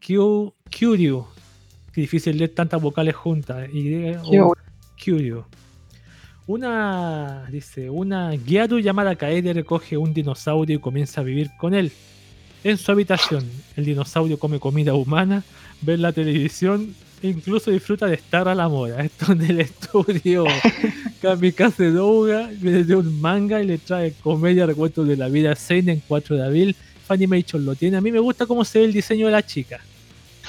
[0.00, 0.54] Kyo.
[0.70, 1.26] Kyoryu.
[1.92, 3.68] Qué difícil leer tantas vocales juntas.
[3.72, 4.52] Y, o- Kyo.
[4.96, 5.44] Kyoryu.
[6.46, 11.92] Una, dice, una Gyaru llamada Kaede recoge un dinosaurio y comienza a vivir con él.
[12.64, 13.44] En su habitación,
[13.76, 15.42] el dinosaurio come comida humana,
[15.80, 19.02] ve la televisión e incluso disfruta de estar a la moda.
[19.02, 20.44] Esto en el estudio
[21.22, 26.02] Kamikaze Douga viene de un manga y le trae comedia, recuentos de la vida Seinen
[26.06, 26.76] 4 de abril.
[27.06, 27.96] Funimation lo tiene.
[27.96, 29.80] A mí me gusta cómo se ve el diseño de la chica.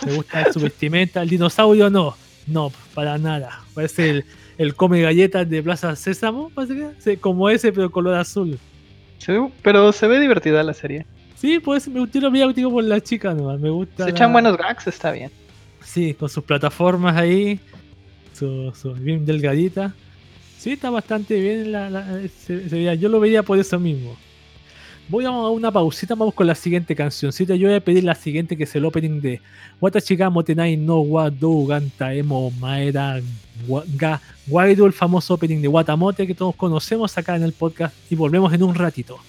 [0.05, 1.23] Me gusta su vestimenta.
[1.23, 2.15] El dinosaurio no.
[2.45, 3.61] No, para nada.
[3.73, 4.25] Parece el,
[4.59, 6.51] el come galletas de Plaza Sésamo.
[6.53, 8.59] parece que, sí, como ese, pero color azul.
[9.61, 11.05] Pero se ve divertida la serie.
[11.43, 13.59] Sí, pues me gusta lo digo por la chica nomás.
[13.59, 13.97] Me gusta.
[13.97, 15.29] Se la- echan buenos gags, está bien.
[15.83, 17.59] Sí, con sus plataformas ahí.
[18.31, 19.93] Su, su- bien delgadita.
[20.57, 21.73] Sí, está bastante bien.
[21.73, 24.15] La, la- se- se veía- yo lo veía por eso mismo.
[25.09, 27.55] Voy a una pausita, vamos con la siguiente cancioncita.
[27.55, 29.41] Yo voy a pedir la siguiente que es el opening de
[29.81, 31.29] Watachiga Motenai no wa
[31.67, 33.19] ganta emo maeda
[33.97, 38.15] ga wairu, el famoso opening de Watamote que todos conocemos acá en el podcast y
[38.15, 39.19] volvemos en un ratito.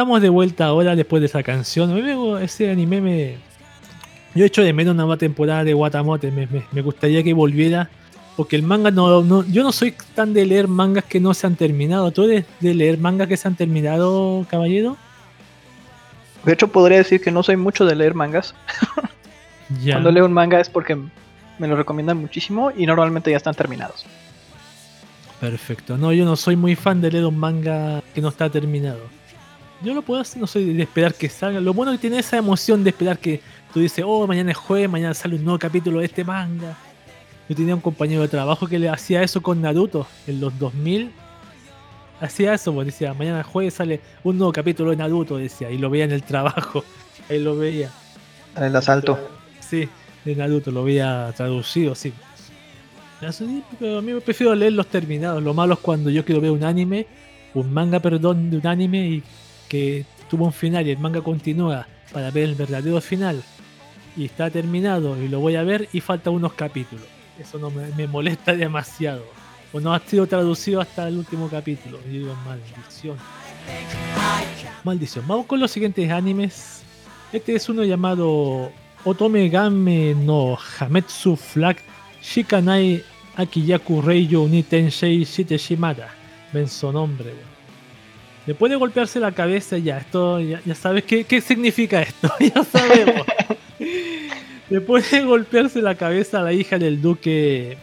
[0.00, 1.94] Estamos de vuelta ahora después de esa canción.
[2.42, 3.34] Ese anime me.
[4.34, 6.30] Yo echo de menos una nueva temporada de Watamote.
[6.30, 7.90] Me, me- me gustaría que volviera.
[8.36, 11.46] Porque el manga no, no- Yo no soy tan de leer mangas que no se
[11.46, 12.10] han terminado.
[12.12, 14.96] ¿Tú eres de leer mangas que se han terminado, caballero?
[16.44, 18.54] De hecho, podría decir que no soy mucho de leer mangas.
[19.84, 19.94] Ya.
[19.94, 20.98] Cuando leo un manga es porque
[21.60, 24.04] me lo recomiendan muchísimo y normalmente ya están terminados.
[25.38, 25.96] Perfecto.
[25.96, 28.98] No, yo no soy muy fan de leer un manga que no está terminado.
[29.82, 31.60] Yo lo puedo hacer, no soy de esperar que salga.
[31.60, 33.40] Lo bueno que tiene esa emoción de esperar que
[33.72, 36.76] tú dices, oh, mañana es jueves, mañana sale un nuevo capítulo de este manga.
[37.48, 41.10] Yo tenía un compañero de trabajo que le hacía eso con Naruto en los 2000.
[42.20, 45.88] Hacía eso, pues decía, mañana jueves sale un nuevo capítulo de Naruto, decía, y lo
[45.88, 46.84] veía en el trabajo.
[47.30, 47.90] Ahí lo veía.
[48.56, 49.18] El asalto.
[49.60, 49.88] Sí,
[50.24, 52.12] de Naruto, lo había traducido, sí,
[53.78, 55.42] pero a mí me prefiero leer los terminados.
[55.42, 57.06] Lo malo es cuando yo quiero ver un anime,
[57.54, 59.22] un manga, perdón, de un anime y
[59.70, 63.40] que tuvo un final y el manga continúa para ver el verdadero final
[64.16, 67.06] y está terminado y lo voy a ver y faltan unos capítulos.
[67.38, 69.24] Eso no me, molesta demasiado.
[69.72, 72.00] O no ha sido traducido hasta el último capítulo.
[72.04, 73.16] Y digo, maldición.
[74.82, 75.24] Maldición.
[75.28, 76.82] Vamos con los siguientes animes.
[77.32, 78.72] Este es uno llamado
[79.04, 81.76] Otome Game no Hametsu Flag
[82.20, 83.04] Shikanai
[83.36, 86.08] Akiyaku Reiyo ni Tensei Shiteshimara.
[86.52, 87.49] Ven su nombre.
[88.50, 93.24] Después de golpearse la cabeza, ya, esto, ya, sabes qué, qué significa esto, ya sabemos.
[94.68, 97.78] Después de golpearse la cabeza, la hija del duque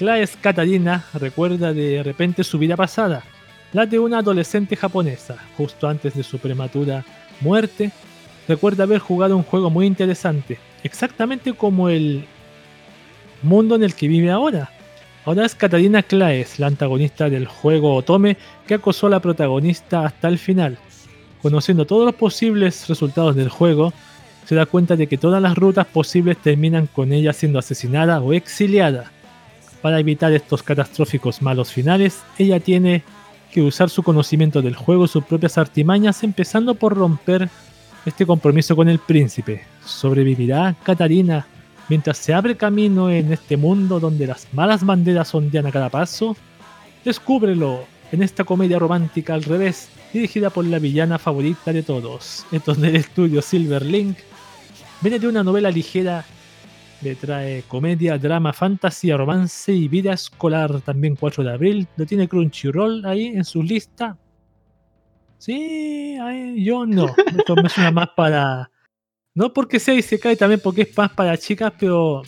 [0.00, 3.22] Claes Katarina recuerda de repente su vida pasada,
[3.72, 7.04] la de una adolescente japonesa, justo antes de su prematura
[7.40, 7.92] muerte.
[8.48, 12.24] Recuerda haber jugado un juego muy interesante, exactamente como el
[13.44, 14.72] mundo en el que vive ahora.
[15.24, 20.26] Ahora es Katarina Claes, la antagonista del juego Otome, que acosó a la protagonista hasta
[20.26, 20.78] el final.
[21.40, 23.92] Conociendo todos los posibles resultados del juego,
[24.44, 28.32] se da cuenta de que todas las rutas posibles terminan con ella siendo asesinada o
[28.32, 29.12] exiliada.
[29.80, 33.04] Para evitar estos catastróficos malos finales, ella tiene
[33.52, 37.48] que usar su conocimiento del juego y sus propias artimañas, empezando por romper
[38.04, 39.62] este compromiso con el príncipe.
[39.84, 41.46] ¿Sobrevivirá Katarina
[41.88, 46.36] mientras se abre camino en este mundo donde las malas banderas ondean a cada paso?
[47.04, 52.46] Descúbrelo en esta comedia romántica al revés, dirigida por la villana favorita de todos.
[52.52, 54.18] Esto es del estudio Silver Link.
[55.00, 56.24] Viene de una novela ligera,
[57.02, 60.80] le trae comedia, drama, fantasía, romance y vida escolar.
[60.82, 61.88] También 4 de abril.
[61.96, 64.16] Lo tiene Crunchyroll ahí en su lista.
[65.38, 67.06] Sí, ahí, yo no.
[67.36, 68.70] Esto me suena más para.
[69.34, 72.22] No porque sea y se cae, también porque es más para chicas, pero.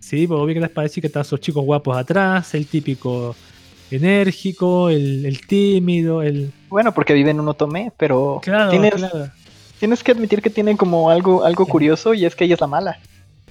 [0.00, 3.34] Sí, porque obvio que para chicas están esos chicos guapos atrás, el típico
[3.90, 6.52] enérgico, el, el tímido, el.
[6.68, 9.30] Bueno, porque vive en un otome, pero Claro, tienes, claro.
[9.78, 12.66] tienes que admitir que tiene como algo, algo curioso y es que ella es la
[12.66, 12.98] mala.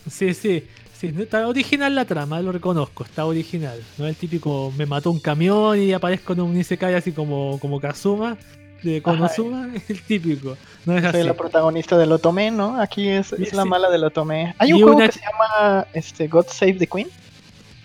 [0.10, 0.64] Sí, sí.
[1.00, 3.78] Sí, está original la trama, lo reconozco, está original.
[3.98, 7.60] No es el típico me mató un camión y aparezco en un Isekai así como,
[7.60, 8.38] como Kazuma
[8.84, 10.58] de Konosuba, es el típico.
[10.86, 11.18] No es así.
[11.18, 12.80] Soy la protagonista del otome, ¿no?
[12.80, 13.70] Aquí es, es la sí.
[13.70, 14.54] mala del otome.
[14.60, 17.08] Hay Y un juego una- que se llama este, God Save the Queen.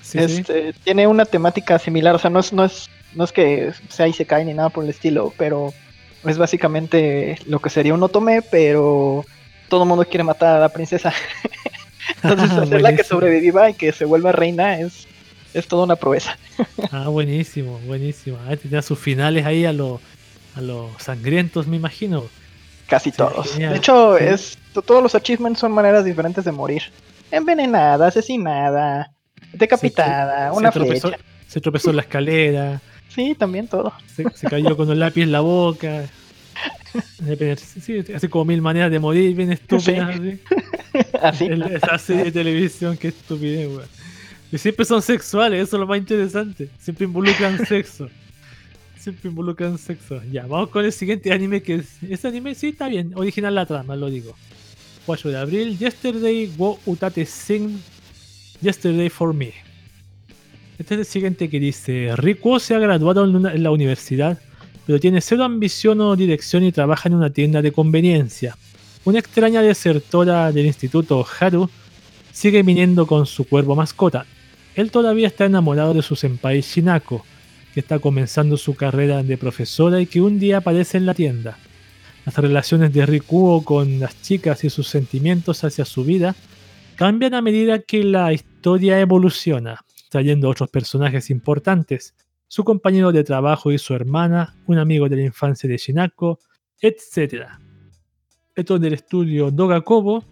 [0.02, 3.72] Sí, este, Tiene una temática similar, o sea, no es, no es, no es que
[3.88, 5.72] sea Isekai ni nada por el estilo, pero
[6.24, 9.24] es básicamente lo que sería un otome, pero
[9.68, 11.12] todo el mundo quiere matar a la princesa.
[12.22, 15.06] Entonces hacerla que sobreviva y que se vuelva reina es,
[15.54, 16.38] es toda una proeza.
[16.90, 18.38] Ah, buenísimo, buenísimo.
[18.48, 20.00] Ah, tenía sus finales ahí a los
[20.58, 22.24] a los sangrientos, me imagino.
[22.88, 23.52] Casi Sí, todos.
[23.52, 23.72] genial.
[23.72, 24.24] De hecho, Sí.
[24.24, 26.82] es to- todos los achievements son maneras diferentes de morir.
[27.30, 29.12] Envenenada, asesinada,
[29.52, 31.24] decapitada, Se- una se tropezó, flecha.
[31.46, 33.92] se tropezó en la escalera, Sí, también todo.
[34.14, 36.04] se, se cayó con un lápiz en la boca.
[37.80, 40.08] Sí, así como mil maneras de morir, bien estúpidas.
[40.16, 40.40] así.
[41.22, 41.48] Así.
[41.70, 43.86] Esa serie de televisión, qué estupidez, weón.
[44.50, 46.68] Y siempre son sexuales, eso es lo más interesante.
[46.78, 48.08] Siempre involucran sexo.
[48.98, 50.20] Siempre involucran sexo.
[50.32, 52.02] Ya, vamos con el siguiente anime que es.
[52.08, 54.34] Este anime sí está bien, original la trama, lo digo.
[55.06, 57.78] 4 de abril, Yesterday wo utate sing
[58.60, 59.52] Yesterday for me.
[60.78, 64.38] Este es el siguiente que dice: Rikuo se ha graduado en, una- en la universidad,
[64.86, 68.56] pero tiene cero ambición o dirección y trabaja en una tienda de conveniencia.
[69.04, 71.70] Una extraña desertora del instituto Haru
[72.32, 74.26] sigue viniendo con su cuervo mascota.
[74.74, 77.24] Él todavía está enamorado de su senpai Shinako,
[77.74, 81.58] que está comenzando su carrera de profesora y que un día aparece en la tienda.
[82.24, 86.34] Las relaciones de Rikuo con las chicas y sus sentimientos hacia su vida
[86.96, 92.14] cambian a medida que la historia evoluciona, trayendo otros personajes importantes,
[92.48, 96.40] su compañero de trabajo y su hermana, un amigo de la infancia de Shinako,
[96.80, 97.46] etc.
[98.54, 100.24] Esto es del estudio Dogakobo.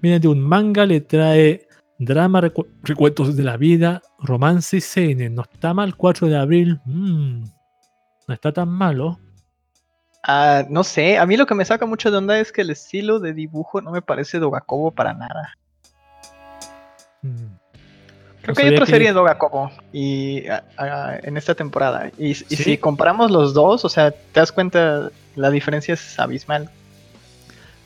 [0.00, 1.65] Viene de un manga, le trae
[1.98, 5.34] drama, recu- recuentos de la vida, romance y seinen.
[5.34, 6.80] No está mal, 4 de abril.
[6.84, 7.44] mm,
[8.28, 9.18] no está tan malo.
[10.28, 12.70] Ah, no sé, a mí lo que me saca mucho de onda es que el
[12.70, 15.52] estilo de dibujo no me parece Dogakobo para nada.
[17.22, 17.28] Mm.
[18.42, 22.10] Creo No que hay otra que- serie de Dogakobo y, ah, ah, en esta temporada.
[22.18, 22.56] Y, y ¿Sí?
[22.56, 26.70] si comparamos los dos, o sea, te das cuenta, la diferencia es abismal.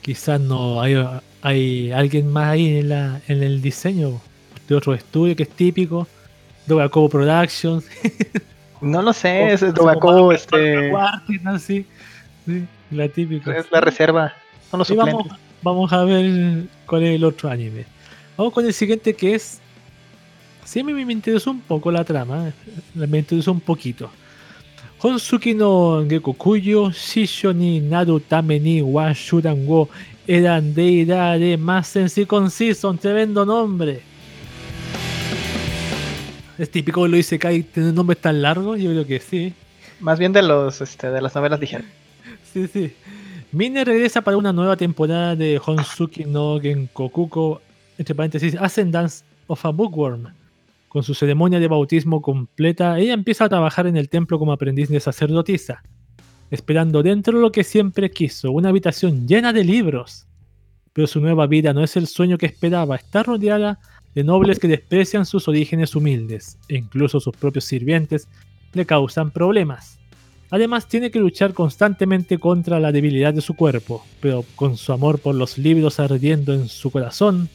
[0.01, 0.95] Quizás no hay,
[1.41, 4.21] hay alguien más ahí en, la, en el diseño
[4.67, 6.07] de otro estudio que es típico.
[6.67, 7.85] Dogakobo Productions.
[8.81, 10.91] No lo sé, O- ese así Dogakobo como este,
[11.45, 11.85] así.
[12.45, 13.55] Sí, la típica.
[13.57, 14.33] es la reserva,
[14.69, 15.27] son los vamos,
[15.61, 17.85] vamos a ver cuál es el otro anime.
[18.37, 19.59] Vamos con el siguiente que es.
[20.65, 22.47] Sí, me, me interesó un poco la trama.
[22.49, 22.53] eh,
[23.07, 24.09] Me interesó un poquito.
[24.99, 29.13] Honsuki no Gekokuyo, Shisho ni Naru Tame ni wa
[29.65, 29.89] wo
[30.33, 34.01] eran de más en sí conciso, un tremendo nombre.
[36.57, 39.53] Es típico lo dice Kai tener nombres tan largos, yo creo que sí.
[39.99, 41.85] Más bien de los este, de las novelas ligeras.
[42.53, 42.93] Sí, sí.
[43.53, 47.61] Mine regresa para una nueva temporada de Honsuki no Genkokuko,
[47.97, 50.33] entre paréntesis, Ascendance of a Bookworm.
[50.89, 54.89] Con su ceremonia de bautismo completa, ella empieza a trabajar en el templo como aprendiz
[54.89, 55.81] de sacerdotisa,
[56.51, 60.27] esperando dentro lo que siempre quiso, una habitación llena de libros.
[60.93, 63.79] Pero su nueva vida no es el sueño que esperaba, está rodeada
[64.13, 68.27] de nobles que desprecian sus orígenes humildes, e incluso sus propios sirvientes
[68.73, 69.97] le causan problemas.
[70.49, 75.19] Además, tiene que luchar constantemente contra la debilidad de su cuerpo, pero con su amor
[75.19, 77.47] por los libros ardiendo en su corazón,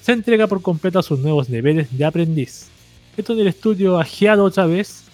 [0.00, 2.68] se entrega por completo a sus nuevos deberes de aprendiz.
[3.16, 5.07] Esto del estudio Ajeado otra vez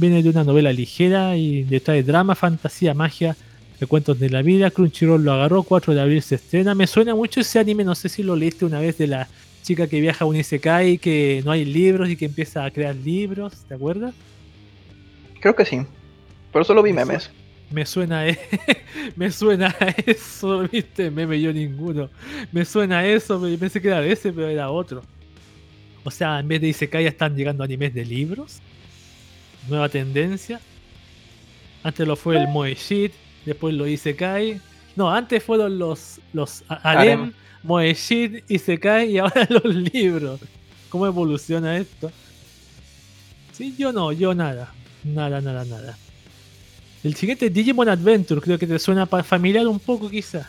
[0.00, 3.36] viene de una novela ligera y le trae drama, fantasía, magia,
[3.80, 4.70] recuentos de la vida.
[4.70, 6.74] Crunchyroll lo agarró, 4 de abril se estrena.
[6.74, 9.28] Me suena mucho ese anime, no sé si lo leíste una vez de la
[9.62, 12.96] chica que viaja a un Isekai, que no hay libros y que empieza a crear
[12.96, 14.14] libros, ¿te acuerdas?
[15.40, 15.82] Creo que sí.
[16.52, 17.30] Pero solo vi memes.
[17.70, 18.38] Me suena, e-
[19.16, 22.10] me suena a eso, viste, meme yo ninguno.
[22.50, 25.02] Me suena a eso, pensé que era de ese, pero era otro.
[26.02, 28.60] O sea, en vez de Isekai ya están llegando animes de libros.
[29.68, 30.60] Nueva tendencia.
[31.82, 33.12] Antes lo fue el Moeshit,
[33.44, 34.60] después lo Isekai.
[34.96, 37.32] No, antes fueron los, los Harem.
[37.62, 40.40] Moeshit, Isekai y ahora los libros.
[40.88, 42.10] ¿Cómo evoluciona esto?
[43.52, 44.72] Sí, yo no, yo nada.
[45.04, 45.96] Nada, nada, nada.
[47.02, 50.48] El siguiente Digimon Adventure, creo que te suena familiar un poco quizá.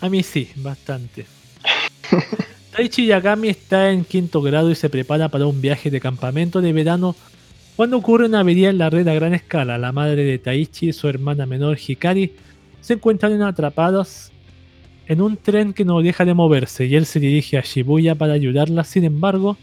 [0.00, 1.26] A mí sí, bastante.
[2.78, 6.72] Taichi Yagami está en quinto grado y se prepara para un viaje de campamento de
[6.72, 7.16] verano
[7.74, 9.78] cuando ocurre una avería en la red a gran escala.
[9.78, 12.34] La madre de Taichi y su hermana menor Hikari
[12.80, 14.30] se encuentran atrapados
[15.08, 18.34] en un tren que no deja de moverse y él se dirige a Shibuya para
[18.34, 18.84] ayudarla.
[18.84, 19.56] Sin embargo,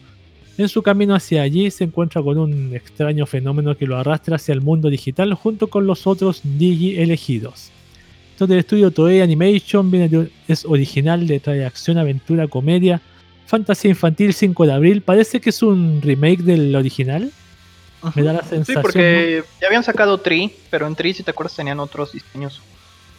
[0.57, 4.51] en su camino hacia allí se encuentra con un extraño fenómeno que lo arrastra hacia
[4.51, 7.71] el mundo digital junto con los otros Digi elegidos.
[8.35, 12.99] Esto del estudio Toei Animation viene de- es original de trae acción, aventura, comedia,
[13.47, 15.01] fantasía infantil 5 de abril.
[15.01, 17.31] Parece que es un remake del original.
[18.13, 18.81] Me da la Sí, sensación.
[18.81, 22.61] porque ya habían sacado Tree, pero en Tree, si te acuerdas, tenían otros diseños.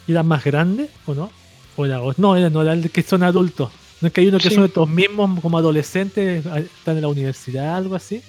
[0.05, 1.31] ¿Y ¿Era más grande o no?
[1.75, 3.71] ¿O era No, era, no, era el que son adultos.
[4.01, 4.53] No es que hay uno que Sí.
[4.55, 8.21] son estos mismos como adolescentes, están en la universidad, algo así.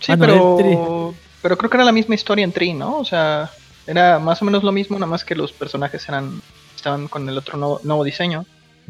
[0.00, 2.96] Sí, Ah, no, pero, pero creo que era la misma historia en Tree, ¿no?
[2.98, 3.50] O sea,
[3.90, 6.40] era más o menos lo mismo, nada más que los personajes eran
[6.76, 8.44] estaban con el otro nuevo, nuevo diseño.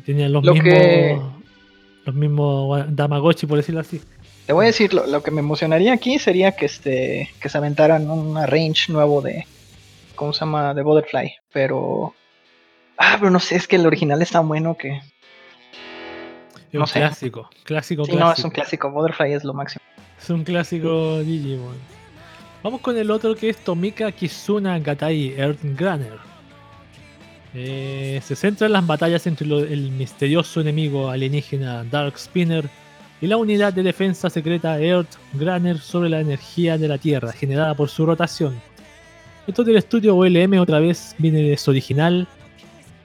[0.05, 0.73] Tenían los Lo mismos.
[0.73, 1.21] que-
[2.07, 4.01] Los mismos Tamagotchi, por decirlo así.
[4.47, 7.59] Te voy a decir, lo, lo que me emocionaría aquí sería que este que se
[7.59, 9.47] aventaran una range nuevo de
[10.17, 10.73] ¿cómo se llama?
[10.75, 12.15] de Butterfly, pero
[12.99, 14.89] ah, pero no sé, es que el original es tan bueno que
[16.73, 17.01] Es No un sé.
[17.01, 17.51] clásico.
[17.65, 18.27] Clásico, sí, clásico.
[18.29, 19.83] no, es un clásico, Butterfly es lo máximo.
[20.21, 21.77] Es un clásico Digimon.
[22.63, 26.19] Vamos con el otro que es Tomika Kizuna Gatai Earthgraner.
[27.55, 32.69] Eh, se centra en las batallas entre lo- el misterioso enemigo alienígena Dark Spinner
[33.21, 37.89] y la unidad de defensa secreta Earthgraner sobre la energía de la Tierra generada por
[37.89, 38.61] su rotación.
[39.47, 42.29] Esto del estudio OLM otra vez viene de su original.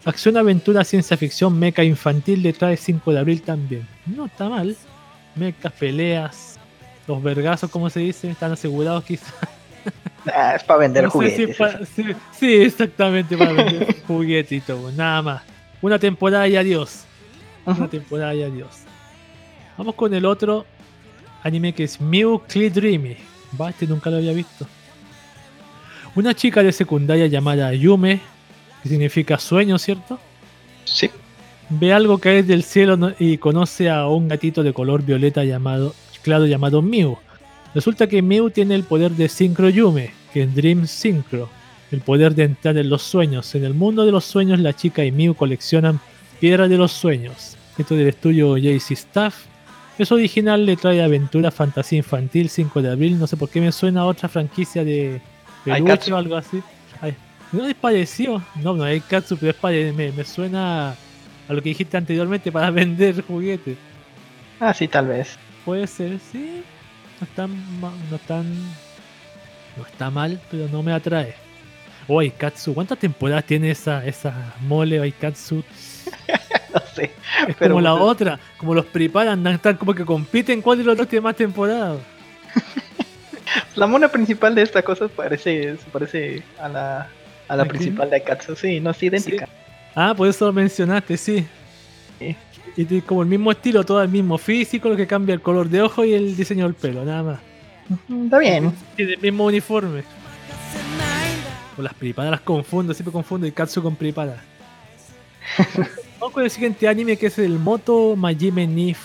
[0.04, 3.88] Acción, aventura, ciencia ficción, mecha infantil le trae 5 de abril también.
[4.06, 4.76] No está mal.
[5.36, 6.55] Mechas, peleas,
[7.08, 9.34] los vergazos, como se dice, están asegurados quizás.
[10.34, 11.56] Ah, es para vender No si juguetes.
[11.58, 12.04] pa- sí,
[12.38, 15.44] sí, exactamente, para vender juguetitos, pues, nada más.
[15.82, 17.04] Una temporada y adiós.
[17.66, 18.70] Una temporada y adiós.
[19.78, 20.66] Vamos con el otro
[21.44, 23.18] anime que es Mew Clee Dreamy.
[23.60, 24.66] Va, este nunca lo había visto.
[26.16, 28.22] Una chica de secundaria llamada Yume,
[28.82, 30.18] que significa sueño, ¿cierto?
[30.86, 31.10] Sí.
[31.70, 35.94] Ve algo caer del cielo y conoce a un gatito de color violeta llamado,
[36.26, 37.18] claro, llamado Mew.
[37.76, 41.50] Resulta que Mew tiene el poder de Synchro Yume, que es Dream Synchro,
[41.92, 43.54] el poder de entrar en los sueños.
[43.54, 46.00] En el mundo de los sueños, la chica y Mew coleccionan
[46.40, 47.56] piedras de los sueños.
[47.78, 49.46] Esto del estudio JC Staff.
[50.00, 53.20] Es original, le trae aventura, fantasía infantil, 5 de abril.
[53.20, 55.22] No sé por qué me suena a otra franquicia de
[55.64, 56.64] peluche o algo así.
[57.02, 57.16] Ay,
[57.52, 58.42] no es parecido.
[58.64, 60.96] No, no hay Katsu, pero es me suena
[61.48, 63.78] a lo que dijiste anteriormente para vender juguetes.
[64.60, 65.38] Ah, sí, tal vez.
[65.66, 66.64] Puede ser, sí.
[67.20, 68.44] No está, ma- no
[69.78, 71.34] no está mal, pero no me atrae.
[72.08, 75.64] O Aikatsu, ¿cuántas temporadas tiene esa, esa mole Aikatsu?
[76.74, 77.06] No sé.
[77.48, 80.98] Es Pero como la otra, como los preparan, están como que compiten cuál de los
[80.98, 82.00] dos tiene más temporadas.
[83.76, 87.08] La mona principal de esta cosa parece, se parece a la,
[87.48, 88.58] a la principal de Akatsu.
[88.58, 89.48] Sí, no es idéntica.
[89.94, 91.48] Ah, por eso lo mencionaste, sí.
[92.20, 92.36] Sí.
[92.78, 95.70] Y tiene como el mismo estilo, todo el mismo físico, lo que cambia el color
[95.70, 97.40] de ojo y el diseño del pelo, nada más.
[98.24, 98.74] Está bien.
[98.96, 100.04] Tiene el mismo uniforme.
[101.78, 104.44] O las pripadas las confundo, siempre confundo Ikatsu con pripada.
[106.20, 108.96] Vamos con el siguiente anime que es el Moto Majime ni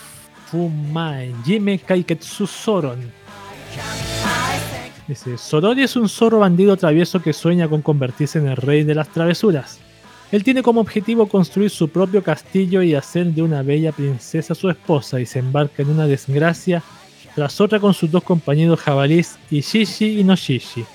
[0.47, 3.11] Fumae Jime Kaiketsu Soron.
[5.07, 8.95] Dice, Sorori es un zorro bandido travieso que sueña con convertirse en el rey de
[8.95, 9.79] las travesuras.
[10.31, 14.69] Él tiene como objetivo construir su propio castillo y hacer de una bella princesa su
[14.69, 16.81] esposa y se embarca en una desgracia
[17.35, 20.85] tras otra con sus dos compañeros jabalís Ishishi y Noshishi.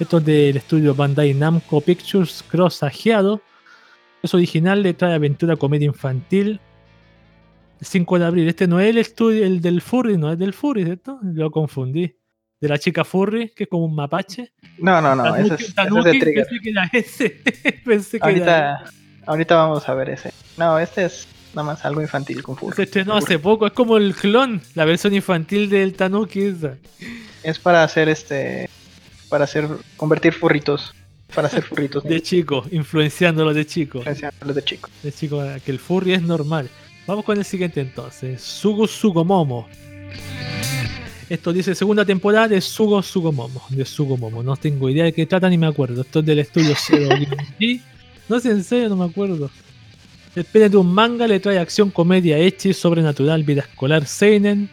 [0.00, 3.40] Esto es del estudio Bandai Namco Pictures Cross Ajeado.
[4.20, 6.60] Es original, le trae aventura comedia infantil.
[7.80, 8.48] 5 de abril.
[8.48, 11.18] Este no es el estudio, el del Furry, no es del Furry, ¿cierto?
[11.22, 12.14] Lo confundí.
[12.62, 14.52] De la chica Furry, que es como un mapache.
[14.78, 15.34] No, no, no.
[15.34, 17.30] Ese es, ese es de pensé que era ese.
[17.84, 18.84] pensé que era Ahorita,
[19.26, 20.32] ahorita vamos a ver ese.
[20.56, 22.82] No, este es nada más algo infantil con Se Furry.
[22.84, 26.76] estrenó hace poco, es como el clon, la versión infantil del Tanuki esa.
[27.42, 28.70] Es para hacer este.
[29.28, 29.66] Para hacer.
[29.96, 30.94] Convertir furritos.
[31.34, 32.04] Para hacer furritos.
[32.04, 34.04] De chico, influenciándolo de chico.
[34.46, 34.88] los de chico.
[35.02, 36.70] De chico, que el furry es normal.
[37.08, 38.40] Vamos con el siguiente entonces.
[38.40, 39.66] Sugo Sugomomo.
[41.32, 43.62] Esto dice segunda temporada de Sugo Sugomomo.
[43.70, 44.42] De Sugomomo.
[44.42, 46.02] No tengo idea de qué trata ni me acuerdo.
[46.02, 47.08] Esto es del estudio Zero.
[48.28, 49.50] No sé, en serio, no me acuerdo.
[50.36, 54.68] Espera de un manga, le trae acción, comedia, echi, sobrenatural, vida escolar, seinen.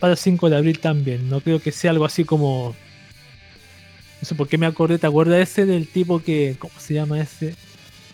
[0.00, 1.30] Para el 5 de abril también.
[1.30, 2.74] No creo que sea algo así como...
[4.20, 4.98] No sé por qué me acordé.
[4.98, 6.56] ¿Te acuerdas ese del tipo que...
[6.58, 7.54] ¿Cómo se llama ese?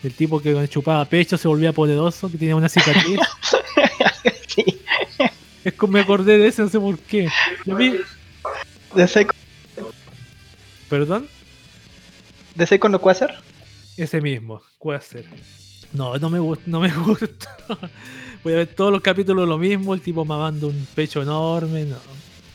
[0.03, 3.19] El tipo que chupaba pecho se volvía poderoso, que tenía una cicatriz.
[4.47, 4.63] sí.
[5.63, 7.29] Es como me acordé de ese, no sé por qué.
[7.65, 7.97] Lo vi-
[8.95, 9.33] De Seiko,
[10.89, 11.27] ¿Perdón?
[12.55, 13.39] de Seiko no Quasar.
[13.97, 15.23] Ese mismo, Quasar.
[15.93, 17.57] No, no me gusta, no me gusta.
[18.43, 21.97] Voy a ver todos los capítulos lo mismo, el tipo mamando un pecho enorme, no.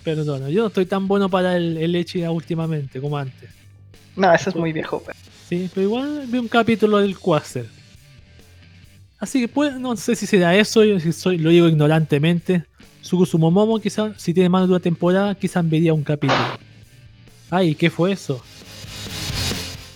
[0.03, 3.51] Perdona, yo no estoy tan bueno para el, el Echi últimamente como antes.
[4.17, 5.03] No, ese es muy viejo.
[5.05, 7.65] pero- Sí, pero igual vi un capítulo del Quasar.
[9.19, 12.65] Así que pues, no sé si será eso, yo si soy, lo digo ignorantemente.
[13.05, 16.41] Sugusumomomo quizás, si tiene más de una temporada, quizás vería un capítulo.
[17.51, 18.43] Ay, ¿qué fue eso?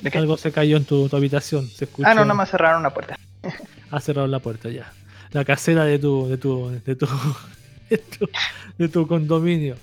[0.02, 0.18] ¿De qué?
[0.18, 2.06] Algo se cayó en tu, tu habitación, se escuchó.
[2.06, 3.16] Ah, no, nada más cerraron una puerta.
[3.90, 4.92] Ha cerrado la puerta ya.
[5.32, 7.08] La casera de tu, de tu, de tu,
[7.88, 8.28] de tu,
[8.76, 9.76] de tu condominio.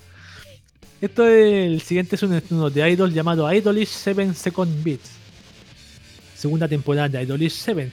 [1.00, 5.10] Esto es, el siguiente es un uno de Idol llamado Idolish 7 Second Beats.
[6.36, 7.90] Segunda temporada de Idolish 7.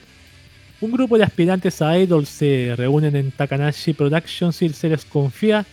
[0.84, 5.64] Un grupo de aspirantes a Idol se reúnen en Takanashi Productions y se les confía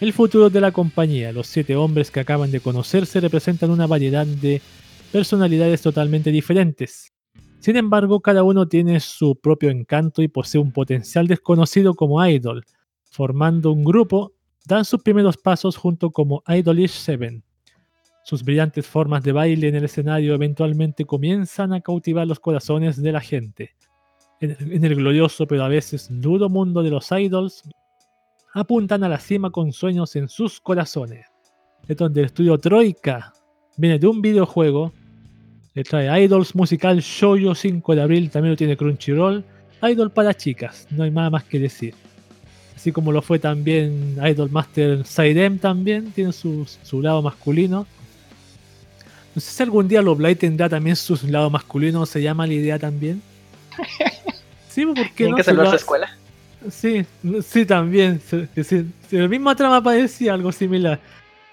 [0.00, 1.32] el futuro de la compañía.
[1.32, 4.62] Los siete hombres que acaban de conocerse representan una variedad de
[5.10, 7.12] personalidades totalmente diferentes.
[7.58, 12.64] Sin embargo, cada uno tiene su propio encanto y posee un potencial desconocido como idol.
[13.10, 14.34] Formando un grupo,
[14.66, 17.42] dan sus primeros pasos junto como Idolish 7.
[18.22, 23.10] Sus brillantes formas de baile en el escenario eventualmente comienzan a cautivar los corazones de
[23.10, 23.74] la gente.
[24.40, 27.62] En el, el glorioso pero a veces duro mundo de los idols,
[28.54, 31.26] apuntan a la cima con sueños en sus corazones.
[31.86, 33.32] Es del estudio Troika.
[33.76, 34.92] Viene de un videojuego
[35.74, 39.44] le trae Idols musical Shoujo 5 de abril, también lo tiene Crunchyroll.
[39.82, 41.94] Idol para chicas, no hay nada más que decir.
[42.74, 47.86] Así como lo fue también Idol Master Sairem también, tiene su, su lado masculino.
[49.34, 52.78] No sé si algún día Loblay tendrá también su lado masculino, se llama la idea
[52.78, 53.22] también.
[54.70, 56.16] Sí, porque Tienen no que salvar lo su escuela.
[56.70, 57.04] Sí,
[57.42, 58.20] sí, también.
[58.24, 61.00] Sí, sí, sí, la misma trama parecía algo similar.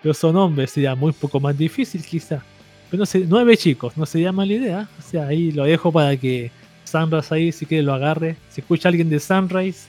[0.01, 2.43] Pero son hombres, sería muy poco más difícil quizá.
[2.89, 4.87] Pero no sé, nueve chicos, no sería mala idea.
[4.99, 6.51] O sea, ahí lo dejo para que
[6.83, 8.37] Sunrise ahí, si quiere, lo agarre.
[8.49, 9.87] Si escucha alguien de Sunrise,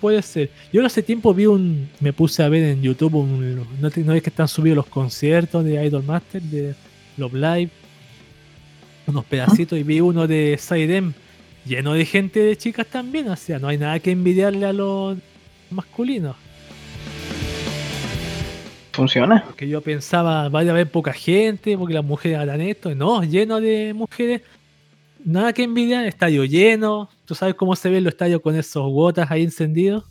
[0.00, 0.50] puede ser.
[0.72, 1.88] Yo hace tiempo vi un.
[2.00, 3.56] Me puse a ver en YouTube un.
[3.56, 6.74] ¿No, no ves que están subidos los conciertos de Idol Master, de
[7.16, 7.70] Love Live?
[9.06, 11.12] Unos pedacitos y vi uno de Sidem
[11.64, 13.28] lleno de gente de chicas también.
[13.28, 15.18] O sea, no hay nada que envidiarle a los
[15.70, 16.36] masculinos.
[18.92, 19.42] Funciona.
[19.46, 22.94] Porque yo pensaba, vaya a haber poca gente, porque las mujeres harán esto.
[22.94, 24.42] No, lleno de mujeres.
[25.24, 27.08] Nada que envidiar, estadio lleno.
[27.24, 30.04] ¿Tú sabes cómo se ven los estadios con esos gotas ahí encendidos?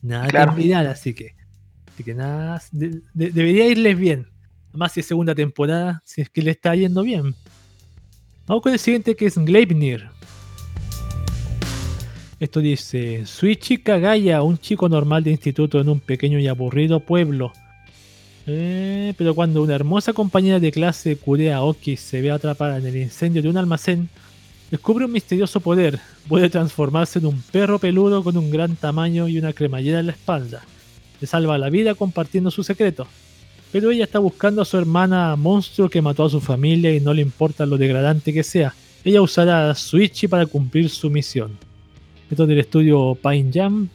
[0.00, 0.52] Nada Claro.
[0.52, 1.34] que envidiar, así que.
[1.92, 2.62] Así que nada.
[2.72, 4.26] de- de- debería irles bien.
[4.70, 7.34] Además, si es segunda temporada, si es que le está yendo bien.
[8.46, 10.08] Vamos con el siguiente que es Gleipnir.
[12.38, 17.52] Esto dice, Suichi Kagaya, un chico normal de instituto en un pequeño y aburrido pueblo.
[18.46, 22.96] Eh, pero cuando una hermosa compañera de clase, Kurea Oki, se ve atrapada en el
[22.96, 24.08] incendio de un almacén,
[24.70, 25.98] descubre un misterioso poder.
[26.28, 30.12] Puede transformarse en un perro peludo con un gran tamaño y una cremallera en la
[30.12, 30.62] espalda.
[31.20, 33.08] Le salva la vida compartiendo su secreto.
[33.72, 37.12] Pero ella está buscando a su hermana monstruo que mató a su familia y no
[37.12, 38.74] le importa lo degradante que sea.
[39.04, 41.58] Ella usará a Suichi para cumplir su misión.
[42.30, 43.88] Esto es del estudio Pine Jam.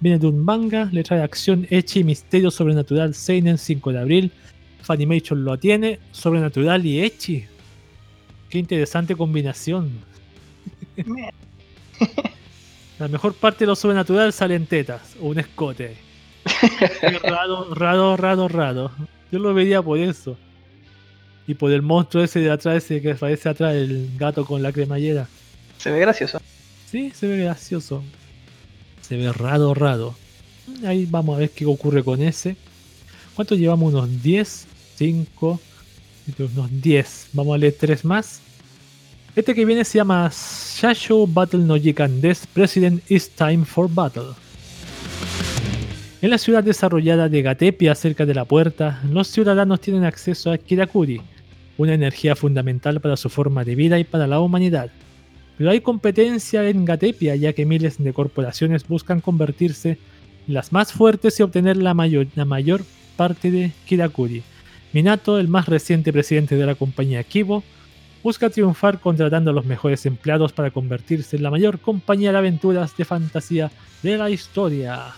[0.00, 4.32] Viene de un manga, le trae acción, echi, misterio sobrenatural, Seinen 5 de abril.
[4.82, 7.44] Funimation lo tiene, sobrenatural y echi.
[8.48, 9.90] Qué interesante combinación.
[12.98, 16.07] La mejor parte de lo sobrenatural salen tetas o un escote.
[17.22, 18.90] Raro, raro, raro, raro.
[19.30, 20.36] Yo lo vería por eso.
[21.46, 24.72] Y por el monstruo ese de atrás, ese que aparece atrás, el gato con la
[24.72, 25.28] cremallera.
[25.78, 26.40] Se ve gracioso.
[26.90, 28.02] Sí, se ve gracioso.
[29.00, 30.14] Se ve raro, raro.
[30.84, 32.56] Ahí vamos a ver qué ocurre con ese.
[33.34, 33.94] ¿Cuánto llevamos?
[33.94, 35.60] Unos 10, 5,
[36.38, 37.28] unos 10.
[37.32, 38.40] Vamos a leer tres más.
[39.36, 44.34] Este que viene se llama Shasho Battle no Jikan Des President is Time for Battle.
[46.20, 50.58] En la ciudad desarrollada de Gatepia, cerca de la puerta, los ciudadanos tienen acceso a
[50.58, 51.20] Kirakuri,
[51.76, 54.90] una energía fundamental para su forma de vida y para la humanidad.
[55.56, 59.90] Pero hay competencia en Gatepia, ya que miles de corporaciones buscan convertirse
[60.48, 62.82] en las más fuertes y obtener la mayor, la mayor
[63.16, 64.42] parte de Kirakuri.
[64.92, 67.62] Minato, el más reciente presidente de la compañía Kibo,
[68.24, 72.96] busca triunfar contratando a los mejores empleados para convertirse en la mayor compañía de aventuras
[72.96, 73.70] de fantasía
[74.02, 75.14] de la historia.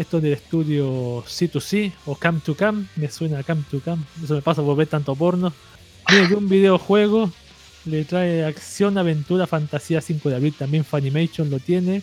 [0.00, 4.34] Esto del estudio C2C o Cam to Cam, me suena a Cam to Cam, eso
[4.34, 5.52] me pasa por ver tanto porno.
[6.08, 7.30] Viene de un videojuego
[7.86, 10.54] le trae acción, aventura, fantasía 5 de abril.
[10.56, 12.02] También Funimation lo tiene.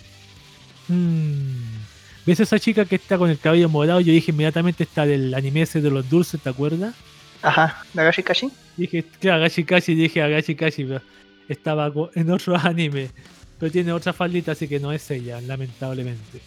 [0.88, 1.78] Mm.
[2.26, 4.02] ¿Ves esa chica que está con el cabello morado?
[4.02, 6.94] Yo dije inmediatamente está del anime ese de los dulces, ¿te acuerdas?
[7.42, 8.50] Ajá, Nagashi Kashi.
[8.76, 11.02] Dije, claro, Agashi Kashi, dije Agashi Kashi, pero
[11.48, 13.10] estaba en otro anime.
[13.60, 16.42] Pero tiene otra faldita, así que no es ella, lamentablemente.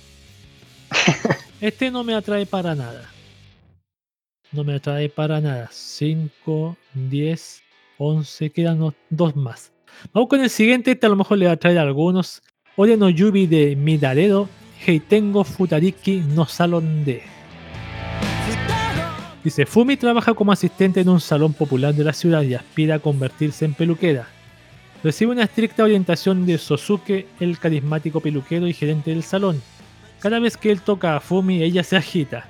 [1.61, 3.11] Este no me atrae para nada.
[4.51, 5.69] No me atrae para nada.
[5.71, 7.63] 5, 10,
[7.99, 9.71] 11, quedan dos más.
[10.15, 12.43] Vamos con el siguiente, este a lo mejor le va a traer algunos.
[12.77, 14.49] Ore no Yubi de Midaredo,
[14.87, 17.23] Heitengo Futariki no Salon de.
[19.45, 22.99] Dice, Fumi trabaja como asistente en un salón popular de la ciudad y aspira a
[23.01, 24.29] convertirse en peluquera.
[25.05, 29.61] Recibe una estricta orientación de Sosuke, el carismático peluquero y gerente del salón.
[30.21, 32.45] Cada vez que él toca a Fumi, ella se agita.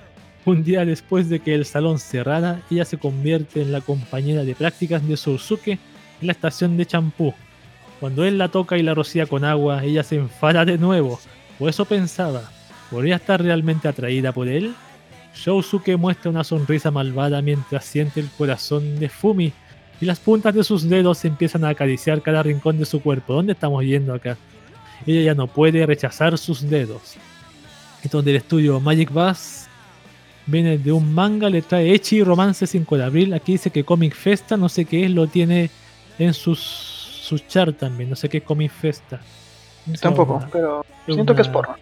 [0.45, 4.57] Un día después de que el salón cerrara, ella se convierte en la compañera de
[4.57, 5.79] prácticas de Sosuke en
[6.27, 7.33] la estación de champú.
[8.01, 11.21] Cuando él la toca y la rocía con agua, ella se enfada de nuevo.
[11.61, 12.51] O eso pensaba.
[12.91, 14.75] ¿Podría estar realmente atraída por él?
[15.37, 19.53] Shousuke muestra una sonrisa malvada mientras siente el corazón de Fumi
[20.01, 23.35] y las puntas de sus dedos empiezan a acariciar cada rincón de su cuerpo.
[23.35, 24.37] ¿Dónde estamos yendo acá?
[25.07, 27.17] Ella ya no puede rechazar sus dedos.
[28.03, 29.67] Esto es del estudio Magic Bus.
[30.47, 33.35] Viene de un manga, le trae Echi Romance 5 de abril.
[33.35, 35.71] Aquí dice que Comic Festa, no sé qué es, lo tiene
[36.19, 38.11] en sus, sus chart también.
[38.11, 39.21] No sé qué es Comic Festa.
[40.01, 41.75] Tampoco, Una- pero siento que es porno.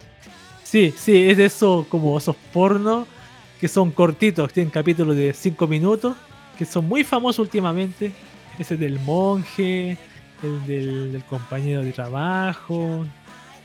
[0.65, 3.07] Sí, sí, es de eso, como esos pornos
[3.61, 6.15] que son cortitos, tienen capítulos de 5 minutos,
[6.59, 8.13] que son muy famosos últimamente.
[8.59, 9.97] Ese del monje,
[10.43, 13.07] el del, del compañero de trabajo.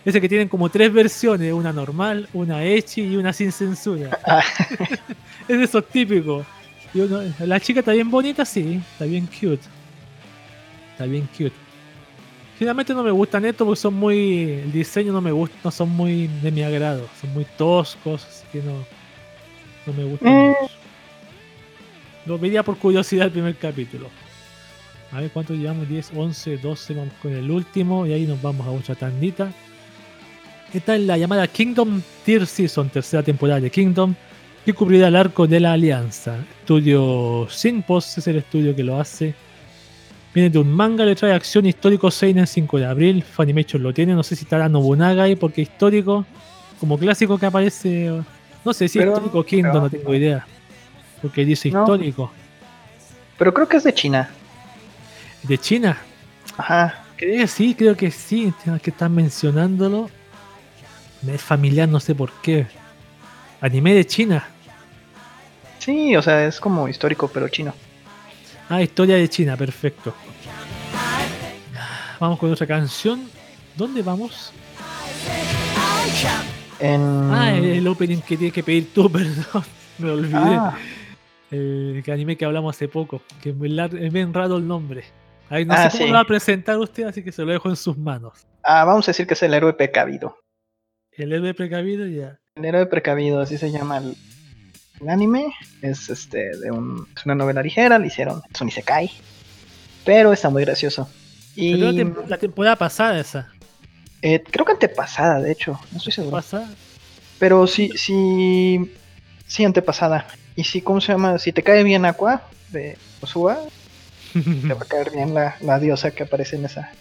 [0.05, 4.17] Ese que tienen como tres versiones, una normal, una echi y una sin censura.
[4.27, 4.43] Ah.
[5.47, 6.45] es de esos típicos.
[6.93, 9.61] Y uno- la chica está bien bonita, sí, está bien cute.
[10.91, 11.53] Está bien cute.
[12.59, 14.43] Finalmente no me gustan estos porque son muy.
[14.63, 17.07] El diseño no me gusta, no son muy de mi agrado.
[17.19, 18.73] Son muy toscos, así que no.
[19.87, 20.47] No me gustan Mm.
[20.49, 20.73] mucho.
[22.25, 24.07] Lo vería por curiosidad el primer capítulo.
[25.11, 28.65] A ver cuánto llevamos, 10, 11, 12, vamos con el último y ahí nos vamos
[28.67, 29.51] a otra tandita.
[30.73, 34.15] Esta es la llamada Kingdom Tier Season, tercera temporada de Kingdom,
[34.65, 36.37] que cubrirá el arco de la Alianza.
[36.61, 39.35] Estudio Sin Post es el estudio que lo hace.
[40.33, 43.23] Viene de un manga, le trae acción histórico Seinen 5 de abril.
[43.23, 46.25] Funimation lo tiene, no sé si estará Nobunaga ahí porque histórico,
[46.79, 48.09] como clásico que aparece.
[48.65, 50.47] No sé si Pero- histórico Kingdom, pero- no tengo idea.
[51.21, 51.81] Porque dice No.
[51.81, 52.31] histórico.
[53.37, 54.29] Pero creo que es de China.
[55.43, 55.97] ¿De China?
[56.57, 57.03] Ajá.
[57.15, 58.51] Creo que sí, creo que sí.
[58.81, 60.09] que están mencionándolo.
[61.25, 62.67] Me es familiar, no sé por qué.
[63.61, 64.45] Anime de China.
[65.79, 67.73] Sí, o sea, es como histórico, pero chino.
[68.69, 70.13] Ah, historia de China, perfecto.
[72.19, 73.29] Vamos con otra canción.
[73.75, 74.51] ¿Dónde vamos?
[76.79, 77.01] En...
[77.31, 79.63] Ah, el opening que tienes que pedir tú, perdón.
[79.97, 80.37] Me olvidé.
[80.37, 80.77] Ah,
[81.51, 83.21] El anime que hablamos hace poco.
[83.41, 85.03] Que es, muy lar- es bien raro el nombre.
[85.49, 86.09] Ay, no Ah, sé cómo sí.
[86.09, 88.45] lo va a presentar usted, así que se lo dejo en sus manos.
[88.63, 90.37] ah, vamos a decir que es el héroe precavido.
[91.17, 92.39] El héroe precavido ya.
[92.55, 94.15] El héroe precavido, así se llama el,
[95.01, 95.53] el anime.
[95.81, 99.11] Es este de un, es una novela ligera, le hicieron, es un isekai.
[100.05, 101.09] Pero está muy gracioso.
[101.55, 103.51] Y Pero la temporada pasada esa.
[104.21, 106.35] eh, creo que antepasada, de hecho, no estoy seguro.
[106.37, 106.69] Pasada.
[107.39, 108.91] Pero sí, sí,
[109.45, 110.25] sí, antepasada.
[110.55, 111.37] Y sí, ¿cómo se llama?
[111.39, 113.59] Si te cae bien Aqua de Osua,
[114.33, 116.91] te va a caer bien la, la diosa que aparece en esa.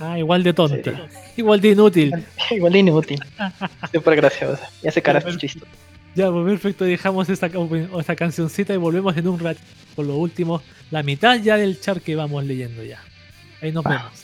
[0.00, 1.08] Ah, igual de tonta.
[1.36, 2.12] Igual de inútil.
[2.50, 3.20] Igual de inútil.
[3.92, 4.68] Súper graciosa.
[4.82, 5.68] Y hace caras chistos.
[6.14, 7.48] Ya, pues perfecto, dejamos esta,
[7.98, 9.60] esta cancioncita y volvemos en un rato
[9.94, 13.00] con lo último, la mitad ya del char que vamos leyendo ya.
[13.62, 14.19] Ahí nos vemos.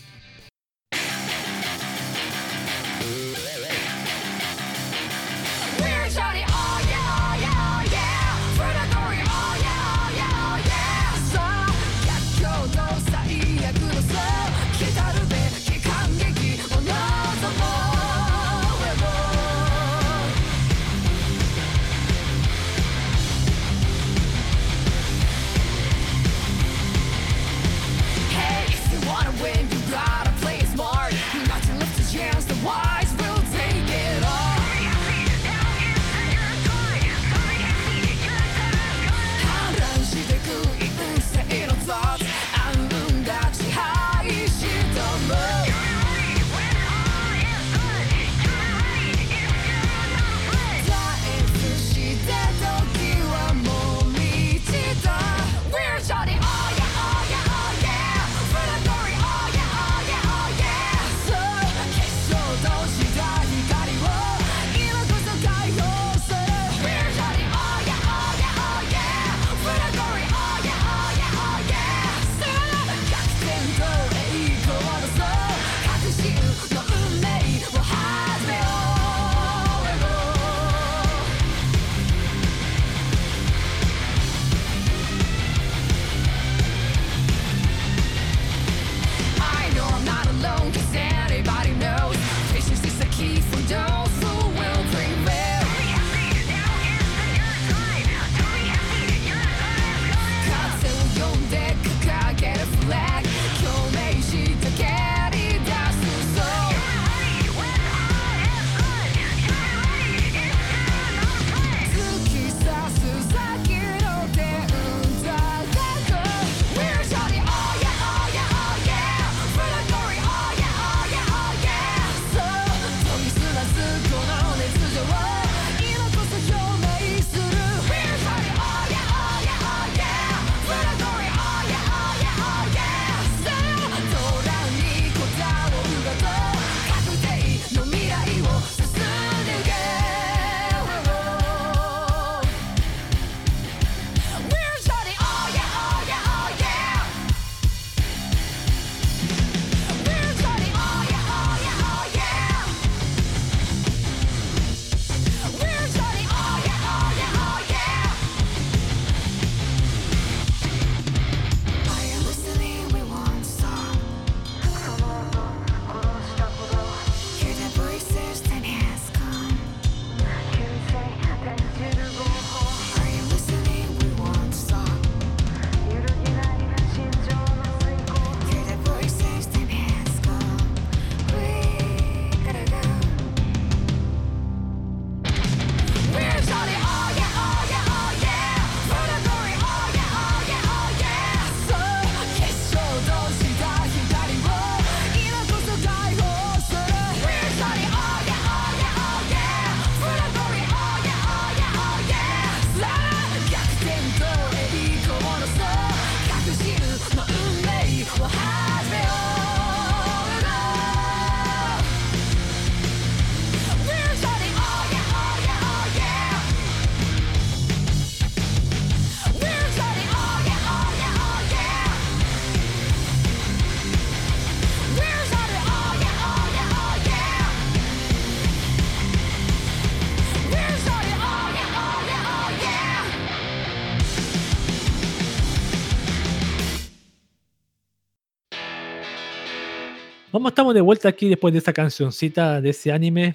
[240.46, 243.34] Vamos, estamos de vuelta aquí después de esa cancioncita de ese anime.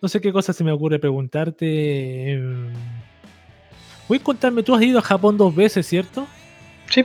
[0.00, 2.34] No sé qué cosa se me ocurre preguntarte.
[2.34, 2.70] Em,
[4.06, 6.28] Voy a contarme, tú has ido a Japón dos veces, ¿cierto?
[6.88, 7.04] Sí.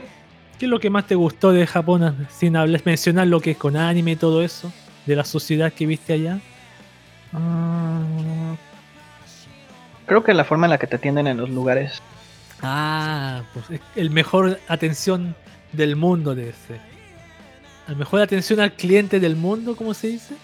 [0.56, 3.56] ¿Qué es lo que más te gustó de Japón, sin hablar, mencionar lo que es
[3.56, 4.72] con anime y todo eso?
[5.04, 6.38] De la sociedad que viste allá.
[7.32, 8.54] Mm,
[10.06, 12.00] Creo que la forma en la que te atienden en los lugares.
[12.62, 15.34] Ah, pues es el mejor atención
[15.72, 16.87] del mundo de ese.
[17.88, 20.34] La mejor atención al cliente del mundo, ¿cómo se dice?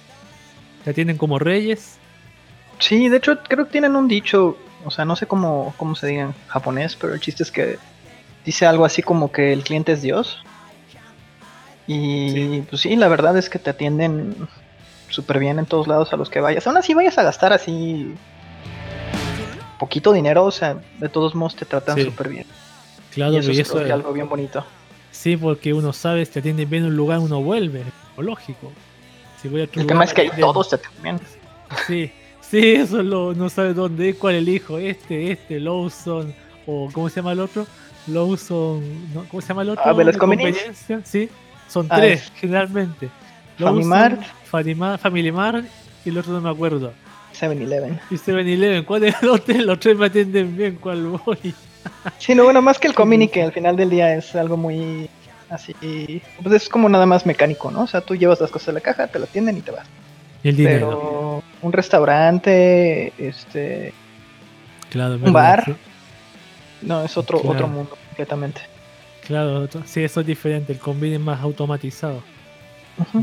[0.82, 1.98] Te atienden como reyes.
[2.78, 6.06] Sí, de hecho creo que tienen un dicho, o sea, no sé cómo, cómo se
[6.06, 7.78] diga en japonés, pero el chiste es que
[8.44, 10.42] dice algo así como que el cliente es Dios.
[11.86, 12.64] Y Sí.
[12.68, 14.34] pues sí, la verdad es que te atienden
[15.10, 16.66] súper bien en todos lados a los que vayas.
[16.66, 18.14] Aún así vayas a gastar así
[19.78, 22.04] poquito dinero, o sea, de todos modos te tratan Sí.
[22.04, 22.46] súper bien.
[23.12, 24.64] Claro, y eso y es eso creo que es- algo bien bonito.
[25.14, 27.82] Sí, porque uno sabe, si te atienden bien en un lugar, uno vuelve.
[28.18, 28.72] Lógico.
[29.40, 31.20] Si voy a El tema es que ahí todos te atienden.
[31.86, 32.10] Sí,
[32.40, 36.34] sí, eso es lo, no sabes dónde es, cuál elijo, este, este, Lawson,
[36.66, 37.66] o ¿cómo se llama el otro?
[38.08, 38.82] Lawson,
[39.14, 39.24] ¿no?
[39.30, 39.82] ¿cómo se llama el otro?
[39.86, 40.78] Ah, ¿de las de conveniencias?
[40.86, 41.00] conveniencia?
[41.04, 41.28] Sí,
[41.68, 43.08] son Ah, tres, es- generalmente.
[43.58, 44.20] Famimart.
[44.44, 45.64] Famimart, Family Mart,
[46.04, 46.92] y el otro no me acuerdo.
[47.38, 47.98] 7-Eleven.
[48.10, 49.54] Y 7-Eleven, ¿cuál es el otro?
[49.62, 51.54] Los tres me atienden bien, ¿cuál voy?
[52.18, 55.08] Sí, no, bueno, más que el comini, que al final del día es algo muy
[55.50, 55.74] así.
[56.42, 57.82] Pues es como nada más mecánico, ¿no?
[57.82, 59.86] O sea, tú llevas las cosas a la caja, te lo atienden y te vas.
[60.42, 60.88] Y el dinero.
[60.88, 63.92] Pero un restaurante, este.
[64.90, 65.64] claro, un bar.
[65.64, 65.74] sí.
[66.82, 67.54] No, es otro, Claro.
[67.54, 68.60] otro mundo completamente.
[69.26, 72.22] Claro, otro- sí, eso es diferente, el convenience es más automatizado.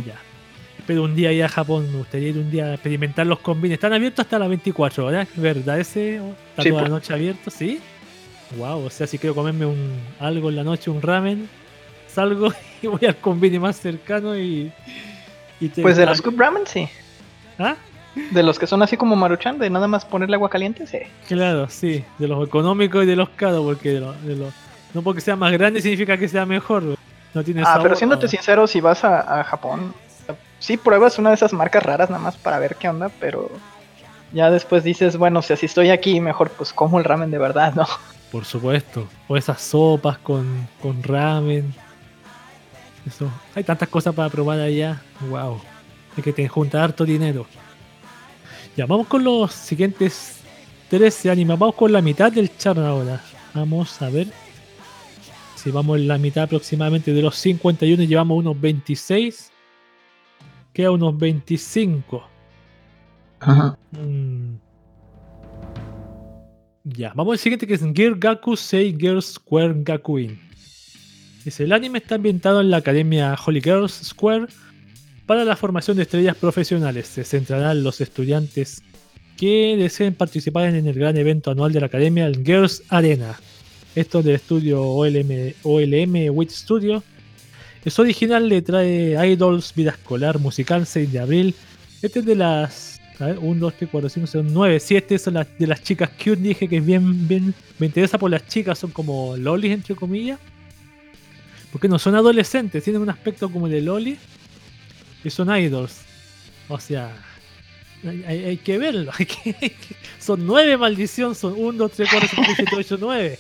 [0.05, 0.15] Ya.
[0.87, 3.75] Pero un día ir a Japón, me gustaría ir un día a experimentar los combines.
[3.75, 5.79] Están abiertos hasta las 24 horas, ¿verdad?
[5.79, 6.91] Ese está Sí, toda la pues.
[7.01, 7.79] noche abierto, ¿sí?
[8.57, 11.49] Wow, o sea, si quiero comerme un algo en la noche, un ramen,
[12.07, 14.71] salgo y voy al combine más cercano y.
[15.59, 16.87] y te- Pues de los Scoop Ramen, sí.
[17.57, 17.75] ¿Ah?
[18.31, 20.97] De los que son así como Maruchan, de nada más ponerle agua caliente, sí.
[21.27, 24.53] Claro, sí, de los económicos y de los caros, porque de los, de los-
[24.93, 26.83] no porque sea más grande significa que sea mejor.
[27.33, 29.93] No tiene Ah, sabor, pero siéndote sincero, si vas a, a Japón,
[30.59, 33.49] sí pruebas una de esas marcas raras nada más para ver qué onda, pero
[34.33, 37.73] ya después dices, bueno, si así estoy aquí, mejor pues como el ramen de verdad,
[37.75, 37.87] ¿no?
[38.31, 39.07] Por supuesto.
[39.27, 41.73] O esas sopas con, con ramen.
[43.05, 43.29] Eso.
[43.55, 45.01] Hay tantas cosas para probar allá.
[45.29, 45.59] Wow.
[46.15, 47.45] Hay que te juntar harto dinero.
[48.77, 50.39] Ya, vamos con los siguientes
[50.89, 51.59] 13 animes.
[51.59, 53.21] Vamos con la mitad del chart ahora.
[53.53, 54.27] Vamos a ver.
[55.55, 59.51] Si vamos en la mitad aproximadamente de los 51 y llevamos unos 26.
[60.73, 62.23] Queda unos 25.
[63.91, 64.50] Mm.
[66.93, 70.39] Ya, vamos al siguiente que es Gear Gaku Sei Girls Square Gakuin.
[71.45, 74.47] Dice, el anime está ambientado en la academia Holy Girls Square
[75.25, 77.07] para la formación de estrellas profesionales.
[77.07, 78.83] Se centrará en los estudiantes
[79.37, 83.39] que deseen participar en el gran evento anual de la academia, el Girls Arena.
[83.95, 87.03] Esto es del estudio OLM, OLM Wit Studio.
[87.85, 91.55] Es original, le trae Idols, Vida Escolar, Musical, 6 de abril.
[92.01, 92.90] Este es de las.
[93.21, 96.09] A ver, 1, 2, 3, 4, 5, 6, 9, 7 son las de las chicas
[96.17, 96.37] cute.
[96.37, 97.53] Dije que es bien, bien.
[97.77, 100.39] Me interesa por las chicas, son como lolis, entre comillas.
[101.71, 104.17] Porque no son adolescentes, tienen un aspecto como de loli.
[105.23, 106.01] Y son idols.
[106.67, 107.11] O sea,
[108.03, 109.11] hay, hay- que verlo.
[109.17, 109.75] hay que-
[110.19, 113.39] son nueve maldición, son 1, 2, 3, 4, 5, 6, 7, 8, 9.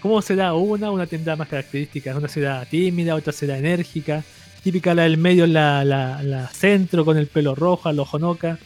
[0.00, 0.90] ¿Cómo será una?
[0.90, 2.16] Una tendrá más características.
[2.16, 4.22] Una será tímida, otra será enérgica.
[4.62, 8.58] Típica la del medio, la, la, la centro con el pelo rojo, a lo Honoka.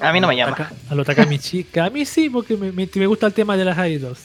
[0.00, 0.56] A mí no me llama.
[0.56, 1.84] Taka- A lo Takami chica.
[1.86, 4.20] A mí sí, porque me, me- me gusta el tema de las idols.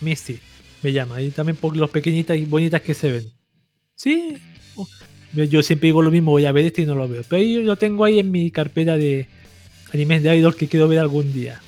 [0.00, 0.38] A mí sí,
[0.82, 1.20] me llama.
[1.20, 3.30] Y también por los pequeñitas y bonitas que se ven.
[3.94, 4.36] Sí.
[4.76, 4.86] oh,
[5.34, 7.22] Yo siempre digo lo mismo, voy a ver este y no lo veo.
[7.28, 9.28] Pero yo lo tengo ahí en mi carpeta de
[9.92, 11.60] animes de idols que quiero ver algún día.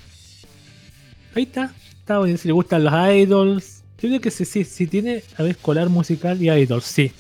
[1.34, 1.72] Ahí está.
[2.00, 2.36] Está bueno.
[2.38, 3.82] Si le gustan los idols.
[4.00, 7.10] Yo creo que sí, sí, sí tiene, a ver, escolar musical y idols, sí.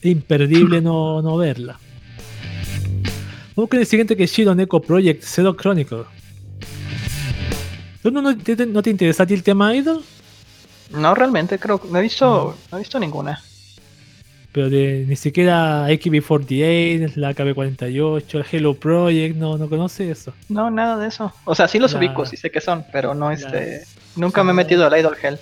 [0.00, 1.78] Es imperdible no, no verla.
[3.54, 6.04] Con el siguiente que es Shiro Neko Project Zero Chronicle.
[8.02, 10.02] ¿Tú no, no te, no te interesa a ti el tema idol?
[10.90, 13.40] No, realmente, creo que no he visto, no he visto ninguna.
[14.52, 20.34] Pero de ni siquiera AKB48, la KB48, el Hello Project, no, no conoce eso.
[20.48, 21.32] No, nada de eso.
[21.44, 23.84] O sea, sí los La- ubico, sí sé qué son, pero no este.
[24.16, 25.38] Nunca me he metido al Idol Hell.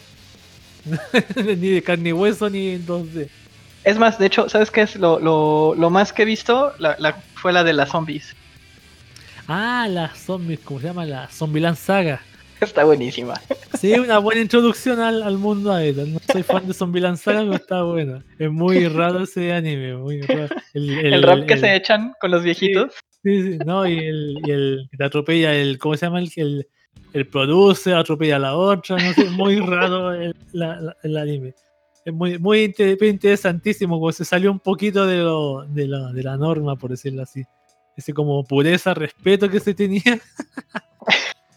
[1.58, 3.28] ni de carne y hueso ni en 2D.
[3.82, 6.72] Es más, de hecho, ¿sabes qué es lo, lo, lo más que he visto?
[6.78, 8.34] La, la- fue la de las zombies.
[9.48, 11.04] Ah, las zombies, ¿cómo se llama?
[11.04, 12.20] La Zombieland Saga.
[12.60, 13.34] Está buenísima.
[13.78, 16.12] Sí, una buena introducción al, al mundo idol.
[16.12, 18.22] No soy fan de Zombie Saga, pero está bueno.
[18.38, 20.54] Es muy raro ese anime, muy raro.
[20.74, 22.92] El, El, rap que el- se echan con los viejitos.
[23.22, 26.20] Sí, sí, no, y el, que te atropella el, ¿cómo se llama?
[26.20, 26.66] El, el,
[27.14, 31.54] el produce, atropella a la otra, no sé, muy raro el, la- la- el anime.
[32.12, 36.36] Muy, muy inte- interesantísimo, como se salió un poquito de, lo, de, la, de la
[36.36, 37.44] norma, por decirlo así.
[37.96, 40.20] Ese como pureza, respeto que se tenía.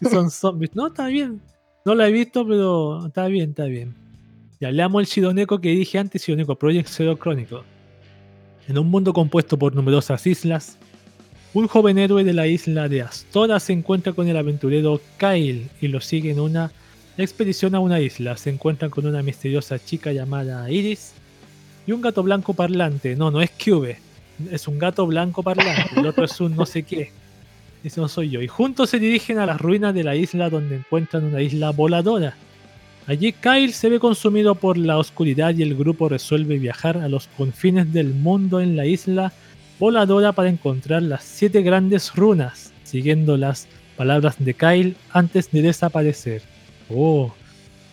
[0.10, 0.74] Son zombies.
[0.74, 1.40] No, está bien.
[1.84, 3.94] No lo he visto, pero está bien, está bien.
[4.60, 7.60] Ya leamos el Shironeko que dije antes, Shironeko Project Zero Chronicle.
[8.68, 10.78] En un mundo compuesto por numerosas islas,
[11.52, 15.88] un joven héroe de la isla de Astora se encuentra con el aventurero Kyle y
[15.88, 16.72] lo sigue en una
[17.22, 18.36] expedición a una isla.
[18.36, 21.12] Se encuentran con una misteriosa chica llamada Iris
[21.86, 23.14] y un gato blanco parlante.
[23.16, 23.98] No, no es Cube,
[24.50, 25.90] es un gato blanco parlante.
[25.96, 27.10] El otro es un no sé qué.
[27.84, 28.40] Ese no soy yo.
[28.40, 32.34] Y juntos se dirigen a las ruinas de la isla donde encuentran una isla voladora.
[33.06, 37.28] Allí Kyle se ve consumido por la oscuridad y el grupo resuelve viajar a los
[37.36, 39.32] confines del mundo en la isla
[39.78, 46.53] voladora para encontrar las siete grandes runas, siguiendo las palabras de Kyle antes de desaparecer.
[46.90, 47.32] Oh,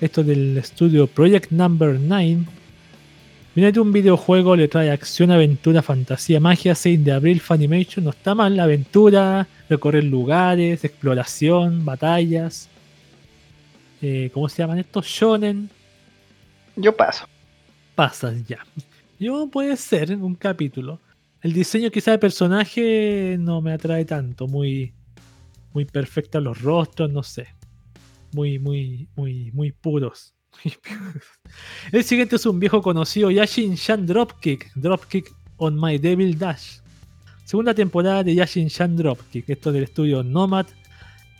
[0.02, 2.46] esto del estudio Project Number 9.
[3.54, 8.06] Viene de un videojuego, le trae acción, aventura, fantasía, magia, 6 de abril, Funimation.
[8.06, 12.70] No está mal, aventura, recorrer lugares, exploración, batallas.
[14.02, 15.06] Eh, ¿Cómo se llaman estos?
[15.06, 15.70] Shonen.
[16.76, 17.26] Yo paso.
[17.96, 18.66] Pasas ya.
[19.20, 21.00] Yo puede ser un capítulo.
[21.42, 24.48] El diseño quizá de personaje no me atrae tanto.
[24.48, 24.94] Muy,
[25.74, 27.48] muy perfecta los rostros, no sé.
[28.34, 30.34] Muy, muy, muy, muy puros.
[31.91, 34.72] El siguiente es un viejo conocido, Yashin Shan Dropkick.
[34.76, 36.80] Dropkick on My Devil Dash.
[37.45, 39.49] Segunda temporada de Yashin Shan Dropkick.
[39.49, 40.68] Esto del estudio Nomad.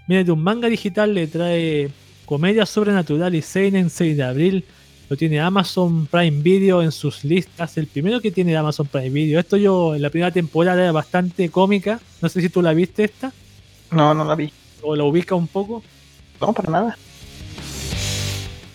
[0.08, 1.90] Viene de un manga digital, le trae
[2.26, 4.66] comedia sobrenatural y seinen 6 de abril.
[5.10, 7.78] Lo tiene Amazon Prime Video en sus listas.
[7.78, 9.40] El primero que tiene Amazon Prime Video.
[9.40, 12.00] Esto yo en la primera temporada era bastante cómica.
[12.22, 13.34] No sé si tú la viste esta.
[13.92, 14.52] No, no la vi.
[14.82, 15.84] O la ubica un poco.
[16.42, 16.98] No, para nada.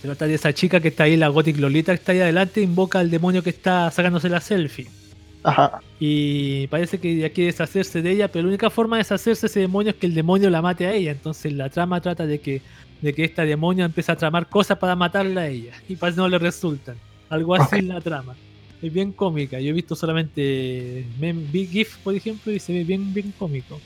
[0.00, 2.60] Se trata de esa chica que está ahí, la Gothic Lolita que está ahí adelante,
[2.60, 4.86] invoca al demonio que está sacándose la selfie.
[5.42, 5.80] Ajá.
[6.00, 9.60] Y parece que quiere deshacerse de ella, pero la única forma de deshacerse de ese
[9.60, 11.12] demonio es que el demonio la mate a ella.
[11.12, 12.62] Entonces la trama trata de que,
[13.00, 15.72] de que esta demonio empieza a tramar cosas para matarla a ella.
[15.88, 16.96] Y parece que no le resultan.
[17.28, 17.82] Algo así Ok.
[17.82, 18.34] es la trama.
[18.82, 19.58] Es bien cómica.
[19.60, 23.80] Yo he visto solamente mem- Big GIF, por ejemplo, y se ve bien, bien cómico.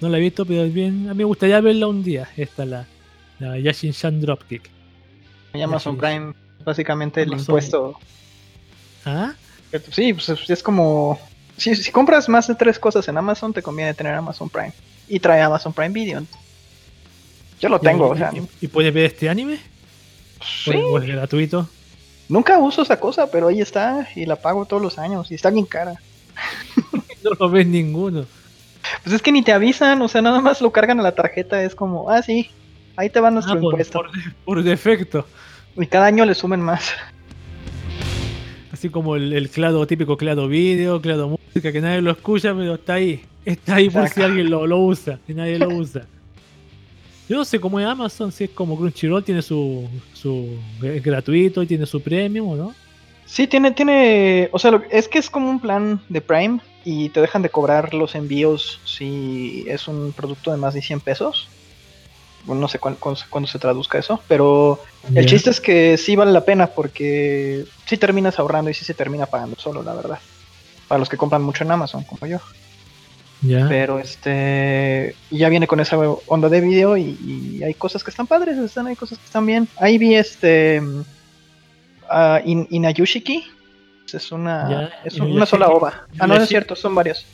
[0.00, 1.08] No la he visto, pero es bien.
[1.08, 2.28] A mí me gustaría verla un día.
[2.36, 2.86] Esta, la,
[3.42, 4.70] la Yashin Shan Dropkick.
[5.54, 5.96] Y Amazon.
[5.98, 6.32] Prime,
[6.64, 7.98] básicamente el impuesto.
[9.04, 9.32] ¿Ah?
[9.90, 11.18] Sí, pues es- como.
[11.56, 14.72] Si, si compras más de tres cosas en Amazon, te conviene tener Amazon Prime.
[15.08, 16.22] Y trae Amazon Prime Video.
[17.60, 18.30] Yo lo tengo, ¿Y- o sea.
[18.34, 19.58] ¿Y, y puedes ver este anime?
[20.64, 21.68] Sí, ¿O es gratuito?
[22.28, 24.08] nunca uso esa cosa, pero ahí está.
[24.16, 25.30] Y la pago todos los años.
[25.30, 25.94] Y está bien cara.
[27.22, 28.26] No lo ves ninguno.
[29.04, 31.62] Pues es que ni te avisan, o sea, nada más lo cargan a la tarjeta.
[31.62, 32.50] Es como, ah, sí,
[32.96, 33.98] ahí te va nuestro Ah, por, impuesto.
[34.02, 34.10] por-
[34.44, 35.26] por defecto.
[35.76, 36.92] Y cada año le sumen más.
[38.72, 42.74] Así como el, el clado típico clado vídeo, clado música, que nadie lo escucha, pero
[42.74, 43.22] está ahí.
[43.44, 46.06] Está ahí por si alguien lo, lo usa, y nadie lo usa.
[47.28, 51.62] Yo no sé cómo es Amazon, si es como Crunchyroll, tiene su, su es gratuito
[51.62, 52.74] y tiene su premium, ¿o no?
[53.26, 57.08] Sí, tiene, tiene, o sea, lo- es que es como un plan de Prime y
[57.10, 61.48] te dejan de cobrar los envíos si es un producto de más de 100 pesos.
[62.44, 64.80] Bueno, no sé cuán- cuándo, se- cuándo se traduzca eso, pero
[65.14, 68.94] el chiste es que sí vale la pena porque sí terminas ahorrando y sí se
[68.94, 70.18] termina pagando solo, la verdad.
[70.88, 72.38] Para los que compran mucho en Amazon, como yo.
[73.42, 73.66] Ya.
[73.68, 77.16] Pero este, ya viene con esa onda de video y,
[77.58, 79.68] y hay cosas que están padres, están, hay cosas que están bien.
[79.78, 81.02] Ahí vi este mm,
[82.44, 83.44] In- Inayushiki.
[84.12, 85.50] Es una, Ya, es un- una Inuyashiki.
[85.50, 85.88] sola ova.
[86.18, 86.48] Ah, no, no es Inuyashiki.
[86.48, 87.24] cierto, son varios.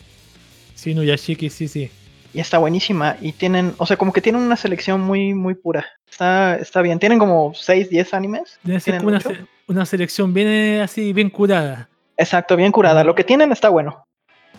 [0.75, 1.91] Sí, Nuyashiki, sí, sí.
[2.39, 3.17] Y está buenísima.
[3.21, 5.85] Y tienen, o sea, como que tienen una selección muy, muy pura.
[6.09, 7.01] Está, está bien.
[7.01, 8.61] Tienen como 6, 10 animes.
[8.63, 9.31] Debe ser ¿Tienen como una, mucho?
[9.31, 11.89] se- una selección bien eh, así, bien curada.
[12.17, 13.03] Exacto, bien curada.
[13.03, 14.05] Lo que tienen está bueno.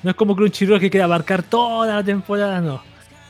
[0.03, 2.83] No es como Crunchyroll que quiere abarcar toda la temporada, no.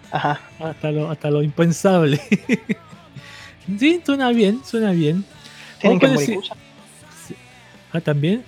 [0.09, 0.41] Ajá.
[0.59, 2.19] Hasta lo, hasta lo impensable.
[3.77, 5.23] sí, suena bien, suena bien.
[5.79, 6.39] Tienen que si-
[7.93, 8.43] Ah, también.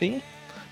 [0.00, 0.20] Sí.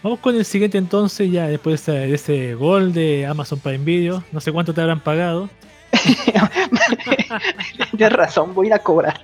[0.06, 4.22] Vamos con el siguiente entonces, ya después de ese, gol de Amazon Prime Video.
[4.30, 5.50] No sé cuánto te habrán pagado.
[7.96, 9.20] Tienes razón, voy a ir a cobrar.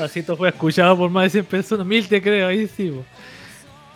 [0.00, 1.86] Así esto fue escuchado por más de 100 personas.
[1.86, 2.88] Mil te creo, ahí sí.
[2.88, 3.04] bo.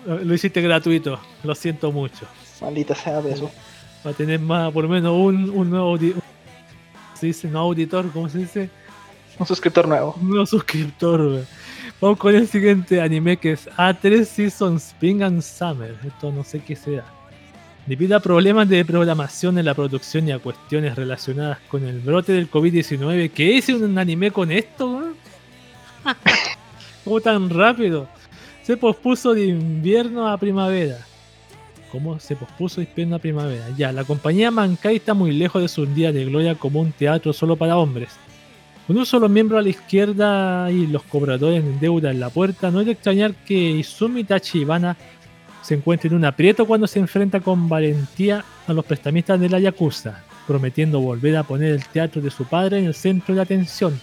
[0.04, 2.26] Lo hiciste gratuito, lo siento mucho.
[2.60, 3.50] Maldita sea eso.
[4.06, 7.48] Va a tener más, por lo menos un, un nuevo audi- ¿cómo se dice?
[7.48, 8.68] No auditor, ¿cómo se dice?
[9.38, 10.14] Un suscriptor nuevo.
[10.20, 11.44] Un nuevo suscriptor, güey.
[12.00, 15.94] Vamos con el siguiente anime que es A3 Seasons Spring and Summer.
[16.02, 17.04] Esto no sé qué será.
[17.84, 22.32] Debido a problemas de programación en la producción y a cuestiones relacionadas con el brote
[22.32, 25.12] del COVID-19, ¿qué es un anime con esto?
[27.04, 28.08] ¿Cómo tan rápido?
[28.62, 31.06] Se pospuso de invierno a primavera.
[31.92, 33.66] ¿Cómo se pospuso de invierno a primavera?
[33.76, 37.34] Ya, la compañía Mankai está muy lejos de su día de gloria como un teatro
[37.34, 38.16] solo para hombres.
[38.90, 42.72] Con un solo miembro a la izquierda y los cobradores en deuda en la puerta,
[42.72, 44.96] no es de extrañar que Izumi Tachibana
[45.62, 49.60] se encuentre en un aprieto cuando se enfrenta con valentía a los prestamistas de la
[49.60, 53.96] Yakuza, prometiendo volver a poner el teatro de su padre en el centro de atención.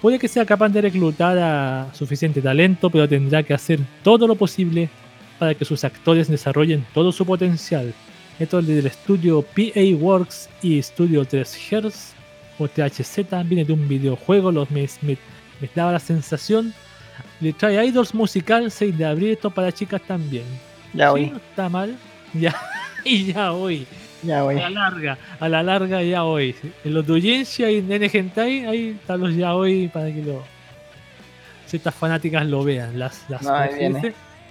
[0.00, 4.36] Puede que sea capaz de reclutar a suficiente talento, pero tendrá que hacer todo lo
[4.36, 4.90] posible
[5.40, 7.92] para que sus actores desarrollen todo su potencial.
[8.38, 12.13] Esto es del estudio PA Works y Studio 3 Hz
[12.58, 15.18] o THZ, viene de un videojuego, los me, me-
[15.60, 16.72] me daba la sensación.
[17.40, 20.44] Le trae Idols musical 6 de abril, esto para chicas también.
[20.92, 21.96] Ya Sí, hoy, no está mal.
[22.34, 22.52] Ya,
[23.04, 23.86] y ya hoy.
[24.24, 24.56] ya hoy.
[24.58, 26.54] A la larga, a la larga ya hoy.
[26.84, 30.42] En los doujinshi y en N Hentai, ahí están los ya hoy para que lo
[31.66, 32.98] ciertas fanáticas lo vean.
[32.98, 33.42] Las, las,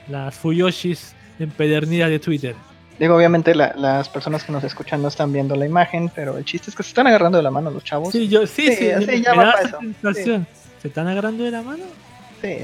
[0.10, 2.56] las Fuyoshis empedernidas de Twitter.
[3.00, 6.46] Digo, obviamente la- las personas que nos escuchan no están viendo la imagen, pero el
[6.46, 8.12] chiste es que se están agarrando de la mano los chavos.
[8.12, 10.46] Sí, yo, sí, sí, me ya da va para eso.
[10.82, 11.84] ¿Se están agarrando de la mano?
[12.42, 12.58] Sí.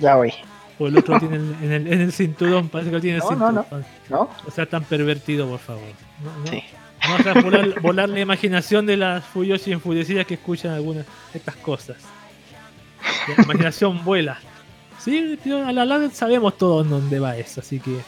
[0.00, 0.32] Ya hoy.
[0.78, 3.22] O el otro tiene el- en el, en el cinturón, parece que lo tiene en
[3.24, 3.86] el No, no, cinturón.
[4.08, 4.30] ¿No?
[4.46, 5.82] O sea, tan pervertido, por favor.
[6.22, 6.46] No, no.
[6.50, 6.62] Sí.
[7.08, 11.56] No hagas volar, volar la imaginación de las Fuyoshi enfurecidas que escuchan algunas de estas
[11.56, 11.96] cosas.
[13.36, 14.38] La imaginación vuela.
[14.98, 17.98] Sí, a la larga sabemos todos dónde va eso, así que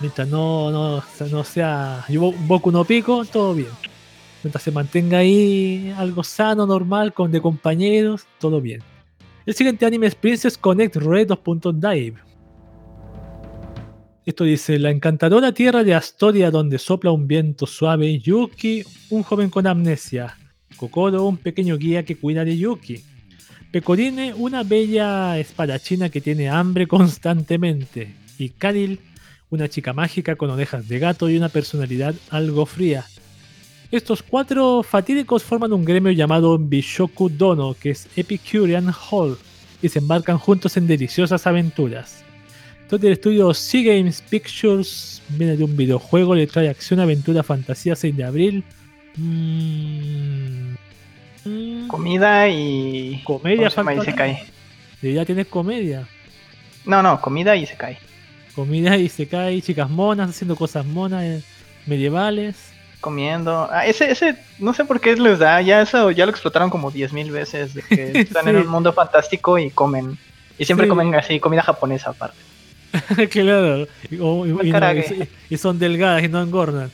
[0.00, 3.68] mientras no, no, no sea Bo- Boku no Pico, todo bien.
[4.42, 8.82] Mientras se mantenga ahí algo sano, normal, con de compañeros, todo bien.
[9.46, 12.16] El siguiente anime es Princess Connect Red 2.dive.
[14.26, 19.48] Esto dice, la encantadora tierra de Astoria donde sopla un viento suave, Yuki, un joven
[19.48, 20.36] con amnesia,
[20.76, 23.02] Kokoro, un pequeño guía que cuida de Yuki,
[23.72, 29.00] Pecorine, una bella espadachina que tiene hambre constantemente, y Karil,
[29.50, 33.04] una chica mágica con orejas de gato y una personalidad algo fría.
[33.90, 39.38] Estos cuatro fatídicos forman un gremio llamado Bishoku Dono, que es Epicurean Hall,
[39.80, 42.22] y se embarcan juntos en deliciosas aventuras.
[42.82, 47.96] Esto del estudio Sea Games Pictures viene de un videojuego, le trae acción, aventura, fantasía
[47.96, 48.64] 6 de abril.
[49.16, 50.74] Mm,
[51.44, 53.22] mm, Comida y.
[53.24, 53.94] comedia, ¿cómo se llama?
[53.94, 54.42] Y se cae.
[55.00, 56.06] Debería tener comedia.
[56.84, 57.98] No, no, comida y se cae.
[58.58, 61.42] Comida y se cae, chicas monas haciendo cosas monas, eh,
[61.86, 62.56] medievales.
[63.00, 63.68] Comiendo.
[63.70, 65.60] Ah, ese, ese, no sé por qué les da.
[65.62, 67.74] Ya eso, ya lo explotaron como 10.000 veces.
[67.74, 70.18] De que están en un mundo fantástico y comen.
[70.58, 70.88] Y siempre Sí.
[70.88, 72.36] comen así, comida japonesa aparte.
[73.30, 73.86] claro.
[74.10, 75.28] Y, o- y- Buen y no- karage.
[75.48, 76.90] y- y son delgadas y no engordan.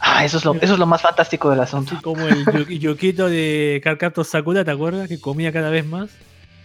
[0.00, 1.98] Ah, eso es lo, eso es lo más fantástico del asunto.
[2.02, 5.08] Como el yu- Yukito de Karkato Sakura, ¿te acuerdas?
[5.08, 6.10] Que comía cada vez más.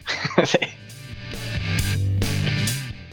[0.44, 0.58] sí.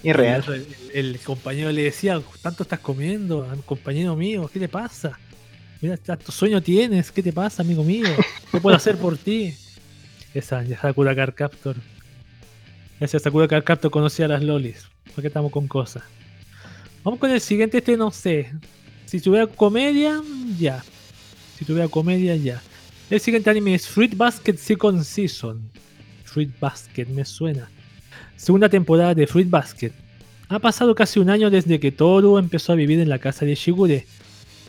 [0.02, 0.44] Irreal.
[0.48, 5.18] El, el compañero le decía, tanto estás comiendo, compañero mío, ¿qué te pasa?
[5.80, 8.06] Mira, tanto sueño tienes, ¿qué te pasa, amigo mío?
[8.50, 9.54] ¿Qué puedo hacer por ti?
[10.34, 11.76] Esa ya Sakura Card Captor.
[13.00, 14.86] Esa Sakura Card Captor conocía a las lolis.
[15.14, 16.04] ¿Por qué estamos con cosas?
[17.02, 18.52] Vamos con el siguiente, este no sé.
[19.06, 20.22] Si tuviera comedia,
[20.58, 20.84] ya.
[21.58, 22.62] Si tuviera comedia, ya.
[23.10, 25.68] El siguiente anime es Fruit Basket Second Season.
[26.24, 27.68] Fruit Basket, me suena
[28.36, 29.92] segunda temporada de Fruit Basket.
[30.48, 33.54] Ha pasado casi un año desde que Toru empezó a vivir en la casa de
[33.54, 34.06] Shigure.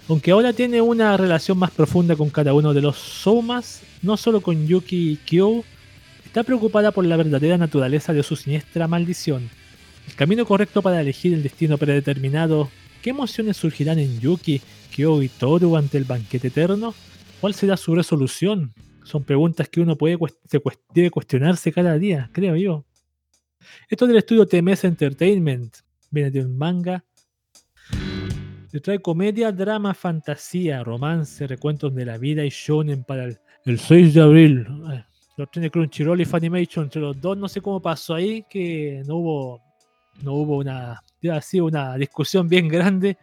[0.08, 4.42] Aunque ahora tiene una relación más profunda con cada uno de los Soumas, no solo
[4.42, 5.64] con Yuki y Kyo,
[6.26, 9.50] está preocupada por la verdadera naturaleza de su siniestra maldición.
[10.08, 12.70] El camino correcto para elegir el destino predeterminado.
[13.02, 14.62] ¿Qué emociones surgirán en Yuki,
[14.92, 16.94] Kyo y Toru ante el banquete eterno?
[17.42, 18.74] ¿Cuál será su resolución?
[19.04, 20.18] Son preguntas que uno puede
[20.50, 20.62] se
[20.94, 22.86] debe cuestionarse cada día, creo yo.
[23.90, 25.78] Esto es del estudio TMS Entertainment.
[26.12, 27.04] Viene de un manga.
[28.72, 33.80] Le trae comedia, drama, fantasía, romance, recuentos de la vida y shonen para el, el
[33.80, 34.68] 6 de abril.
[34.92, 35.04] Eh,
[35.38, 37.38] Lo tiene Crunchyroll y Funimation entre los dos.
[37.38, 39.62] No sé cómo pasó ahí, que no hubo,
[40.24, 43.18] no hubo una, así, una discusión bien grande.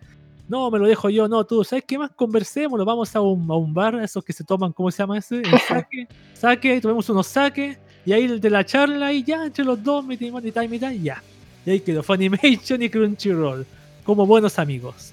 [0.50, 2.10] No, me lo dejo yo, no, tú, ¿sabes qué más?
[2.10, 5.16] Conversemos, nos vamos a un, a un bar, esos que se toman, ¿cómo se llama
[5.16, 5.42] ese?
[5.42, 9.64] El saque, saque, tomemos unos saques, y ahí el de la charla, y ya, entre
[9.64, 11.22] los dos, mitad, mitad y mitad, y ya.
[11.66, 13.66] Y ahí quedó Funimation y Crunchyroll,
[14.04, 15.12] como buenos amigos,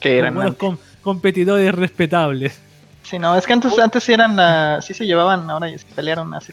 [0.00, 2.58] Que eran buenos com- competidores respetables.
[3.02, 5.86] Sí, no, es que antes, antes sí eran la, sí se llevaban, ahora ya se
[5.86, 6.52] pelearon así.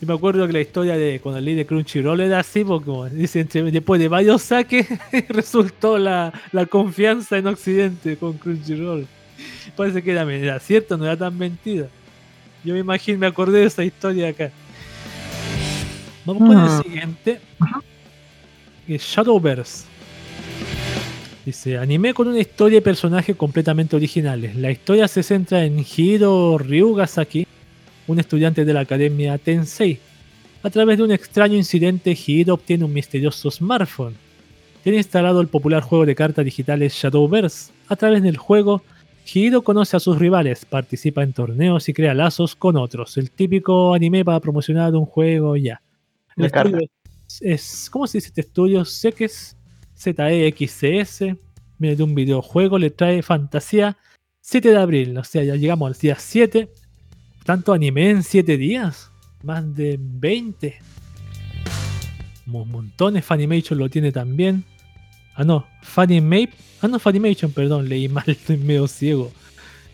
[0.00, 3.08] Yo me acuerdo que la historia de cuando leí de Crunchyroll era así, porque como
[3.08, 4.88] dicen, después de varios saques
[5.28, 9.06] resultó la, la confianza en Occidente con Crunchyroll.
[9.76, 11.86] Parece que era, era cierto, no era tan mentira.
[12.64, 14.50] Yo me imagino, me acordé de esa historia acá.
[16.24, 16.82] Vamos con el Mm.
[16.82, 17.40] siguiente.
[18.86, 19.84] que es Shadowverse.
[21.46, 24.54] Dice, anime con una historia y personajes completamente originales.
[24.56, 27.46] La historia se centra en Hiro Ryugasaki,
[28.06, 29.98] un estudiante de la academia Tensei.
[30.64, 34.14] A través de un extraño incidente, Hiro obtiene un misterioso smartphone.
[34.84, 37.72] Tiene instalado el popular juego de cartas digitales Shadowverse.
[37.88, 38.82] A través del juego,
[39.32, 43.16] Hiro conoce a sus rivales, participa en torneos y crea lazos con otros.
[43.16, 45.80] El típico anime para promocionar un juego ya.
[46.36, 46.88] Estudio
[47.28, 48.84] es, es- ¿Cómo se dice este estudio?
[48.84, 49.56] Sé que es
[49.96, 51.36] ZEXS.
[51.78, 53.96] Viene de un videojuego, le trae fantasía
[54.40, 55.16] 7 de abril.
[55.18, 56.68] O sea, ya llegamos al día 7.
[57.44, 59.10] Tanto anime en 7 días.
[59.42, 60.78] Más de 20.
[62.46, 63.24] Mo- Montones.
[63.24, 64.64] Funimation lo tiene también.
[65.34, 65.66] Ah, no.
[65.82, 66.54] Funimation.
[66.80, 67.88] Ah, no, Funimation, perdón.
[67.88, 69.32] Leí mal, estoy medio ciego.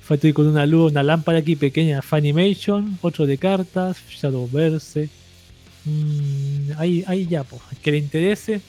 [0.03, 2.03] Fue- Estoy con una luz, una lámpara aquí pequeña.
[2.03, 2.99] Funimation.
[3.03, 3.99] Otro de cartas.
[4.11, 5.09] Shadowverse.
[5.89, 7.63] Mm, ahí, ahí ya, pues.
[7.83, 8.61] Que le interese.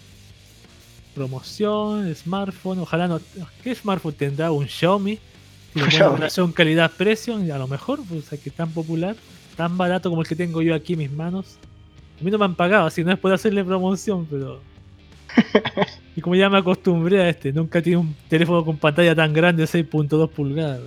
[1.13, 2.79] Promoción, smartphone.
[2.79, 3.19] Ojalá no.
[3.63, 4.51] ¿Qué smartphone tendrá?
[4.51, 5.19] Un Xiaomi.
[5.73, 6.15] Tiene buena Xiaomi.
[6.15, 7.35] relación calidad-precio.
[7.35, 9.15] A lo mejor, pues, o sea, que tan popular,
[9.55, 11.57] tan barato como el que tengo yo aquí en mis manos.
[12.19, 14.61] A mí no me han pagado, así no es por hacerle promoción, pero.
[16.15, 19.63] y como ya me acostumbré a este, nunca tiene un teléfono con pantalla tan grande,
[19.63, 20.81] 6.2 pulgadas.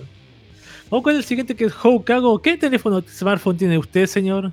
[0.90, 2.42] Vamos con el siguiente que es Houkago.
[2.42, 4.52] ¿Qué teléfono smartphone tiene usted, señor?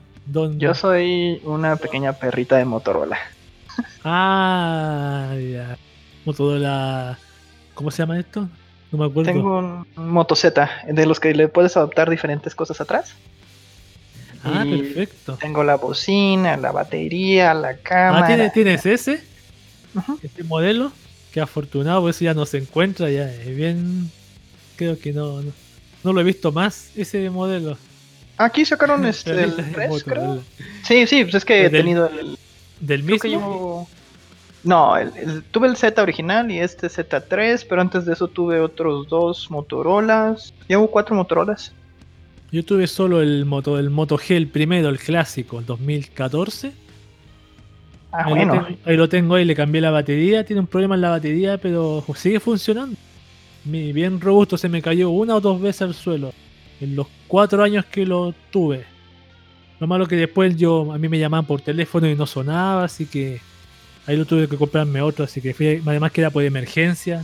[0.57, 3.17] Yo soy una pequeña perrita de Motorola.
[4.03, 5.77] Ah, ya.
[6.25, 7.17] Motorola.
[7.73, 8.47] ¿Cómo se llama esto?
[8.91, 9.31] No me acuerdo.
[9.31, 13.13] Tengo un Moto Z, de los que le puedes adaptar diferentes cosas atrás.
[14.43, 15.37] Ah, y- perfecto.
[15.39, 18.23] Tengo la bocina, la batería, la cámara.
[18.25, 19.23] Ah, ¿tiene- ¿tienes ese?
[20.23, 20.91] Este modelo.
[21.31, 23.09] Qué afortunado, por eso ya no se encuentra.
[23.09, 24.11] Ya es bien.
[24.75, 25.51] Creo que no, no.
[26.03, 27.77] no lo he visto más, ese modelo.
[28.39, 30.21] Aquí sacaron este, el Perrita de 3, Motorola.
[30.21, 30.43] creo.
[30.83, 32.37] Sí, sí, pues es que he tenido el.
[32.79, 33.87] ¿Del mismo?
[34.63, 38.59] No, el- el- tuve el Z original y este Z3, pero antes de eso tuve
[38.59, 40.53] otros dos Motorolas.
[40.67, 41.71] Llevo cuatro Motorolas.
[42.51, 46.71] Yo tuve solo el Moto, el Moto G, el primero, el clásico, el 2014.
[48.11, 48.55] Ah, ahí, bueno.
[48.55, 50.43] lo tengo, ahí lo tengo, ahí le cambié la batería.
[50.43, 52.95] Tiene un problema en la batería, pero sigue funcionando.
[53.65, 56.33] Bien robusto, se me cayó una o dos veces al suelo.
[56.81, 58.85] En los cuatro años que lo tuve.
[59.79, 63.05] Lo malo que después yo a mí me llamaban por teléfono y no sonaba, así
[63.05, 63.39] que
[64.05, 67.23] ahí lo tuve que comprarme otro, así que fui, además que era por emergencia,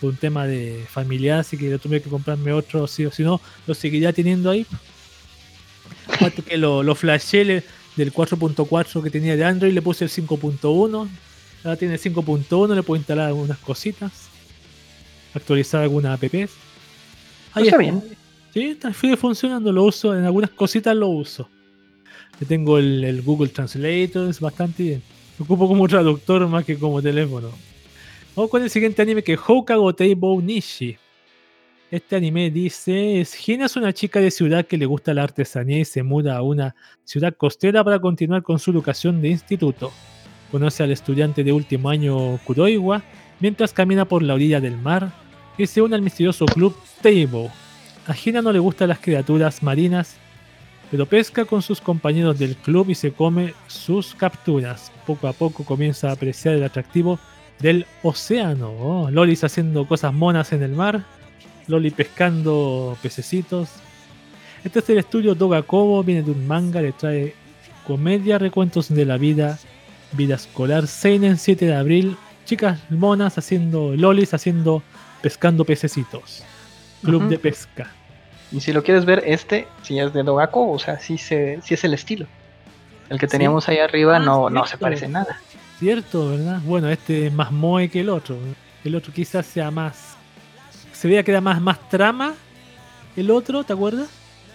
[0.00, 3.40] por un tema de familiar, así que yo tuve que comprarme otro, si, si no,
[3.66, 4.66] lo seguiría teniendo ahí.
[6.06, 11.08] Aparte que lo, lo flashé del 4.4 que tenía de Android, le puse el 5.1,
[11.64, 14.12] ahora tiene el 5.1, le puedo instalar algunas cositas,
[15.34, 16.52] actualizar algunas apps.
[17.52, 18.02] Ahí Está bien.
[18.52, 21.48] Sí, sigue funcionando, lo uso, en algunas cositas lo uso.
[22.40, 25.02] Yo tengo el, Google Translator, es bastante bien.
[25.38, 27.50] Lo ocupo como traductor más que como teléfono.
[28.34, 29.92] Vamos con el siguiente anime que es Houkago
[30.42, 30.96] Nishi.
[31.90, 35.84] Este anime dice, Hina es una chica de ciudad que le gusta la artesanía y
[35.84, 36.74] se muda a una
[37.04, 39.92] ciudad costera para continuar con su educación de instituto.
[40.50, 43.02] Conoce al estudiante de último año Kuroiwa
[43.40, 45.12] mientras camina por la orilla del mar
[45.58, 47.50] y se une al misterioso club Teibou.
[48.10, 50.16] A Hina no le gustan las criaturas marinas,
[50.90, 54.90] pero pesca con sus compañeros del club y se come sus capturas.
[55.06, 57.20] Poco a poco comienza a apreciar el atractivo
[57.60, 58.72] del océano.
[58.80, 61.04] Oh, Lolis haciendo cosas monas en el mar,
[61.68, 63.68] Loli pescando pececitos.
[64.64, 67.32] Este es el estudio Dogakobo, viene de un manga, le trae
[67.86, 69.60] comedia, recuentos de la vida,
[70.10, 74.82] vida escolar, Seinen 7 de abril, chicas monas haciendo lolis, haciendo
[75.22, 76.42] pescando pececitos.
[77.04, 77.99] Club de pesca.
[78.52, 81.74] Y si lo quieres ver, este, si es de Dogako, o sea, sí, se, sí
[81.74, 82.26] es el estilo.
[83.08, 83.32] El que Sí.
[83.32, 85.38] teníamos ahí arriba Ah, no, no se parece nada.
[85.78, 86.60] Cierto, ¿verdad?
[86.64, 88.36] Bueno, este es más moe que el otro.
[88.84, 90.16] El otro quizás sea más.
[90.92, 92.34] Se veía que era más, más trama.
[93.16, 94.08] El otro, ¿te acuerdas?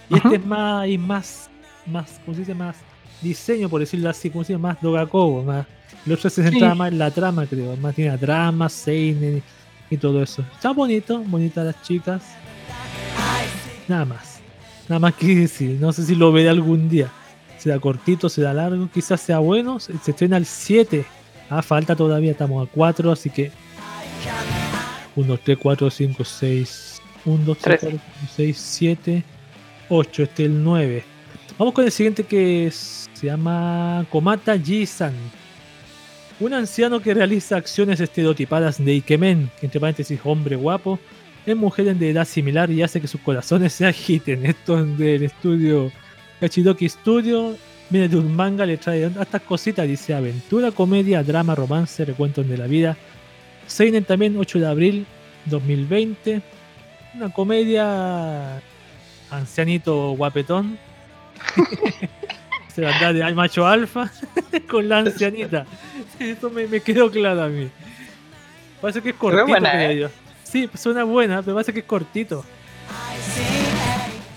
[0.08, 1.50] Y este es más, y más,
[1.86, 2.54] más, ¿cómo se dice?
[2.54, 2.76] Más
[3.20, 4.62] diseño, por decirlo así, ¿cómo se dice?
[4.62, 5.66] Más Dogakobo, más.
[6.06, 6.78] El otro se centraba Sí.
[6.78, 7.76] más en la trama, creo.
[7.76, 9.42] Más tiene drama, seinen
[9.90, 10.42] y todo eso.
[10.54, 12.22] Está bonito, bonitas las chicas.
[13.88, 14.40] Nada más.
[14.88, 15.78] Nada más que decir.
[15.80, 17.10] No sé si lo veré algún día.
[17.58, 19.80] Será cortito, será largo, quizás sea bueno.
[19.80, 21.04] Se se estrena el 7.
[21.50, 23.50] Ah, falta todavía, estamos a 4, así que
[25.14, 27.92] 1, 3, 4, 5, 6, 1, 2, 3, Tres.
[27.92, 29.24] 4, 5, 6, 7,
[29.88, 30.22] 8.
[30.22, 31.04] Este es el 9.
[31.58, 35.14] Vamos con el siguiente que es- se llama Komata Ji-san.
[36.38, 40.98] Un anciano que realiza acciones estereotipadas de Ikemen, que entre paréntesis hombre guapo,
[41.46, 44.44] en mujeres de edad similar y hace que sus corazones se agiten.
[44.44, 45.92] Esto es del estudio
[46.40, 47.56] Kachidoki Studio.
[47.88, 52.58] Viene de un manga, le trae estas cositas, dice aventura, comedia, drama, romance, recuentos de
[52.58, 52.96] la vida.
[53.68, 55.06] Seinen también, 8 de abril
[55.44, 56.42] 2020.
[57.14, 58.60] Una comedia
[59.30, 60.78] ancianito guapetón.
[62.74, 64.10] Se la da de macho alfa
[64.68, 65.64] con la ancianita.
[66.18, 67.68] Eso me, me quedó claro a mí.
[68.80, 69.46] Parece que es cortito.
[69.46, 69.98] buena, creo ¿eh?
[70.00, 70.25] yo.
[70.48, 72.44] Sí, suena buena, pero parece que es cortito.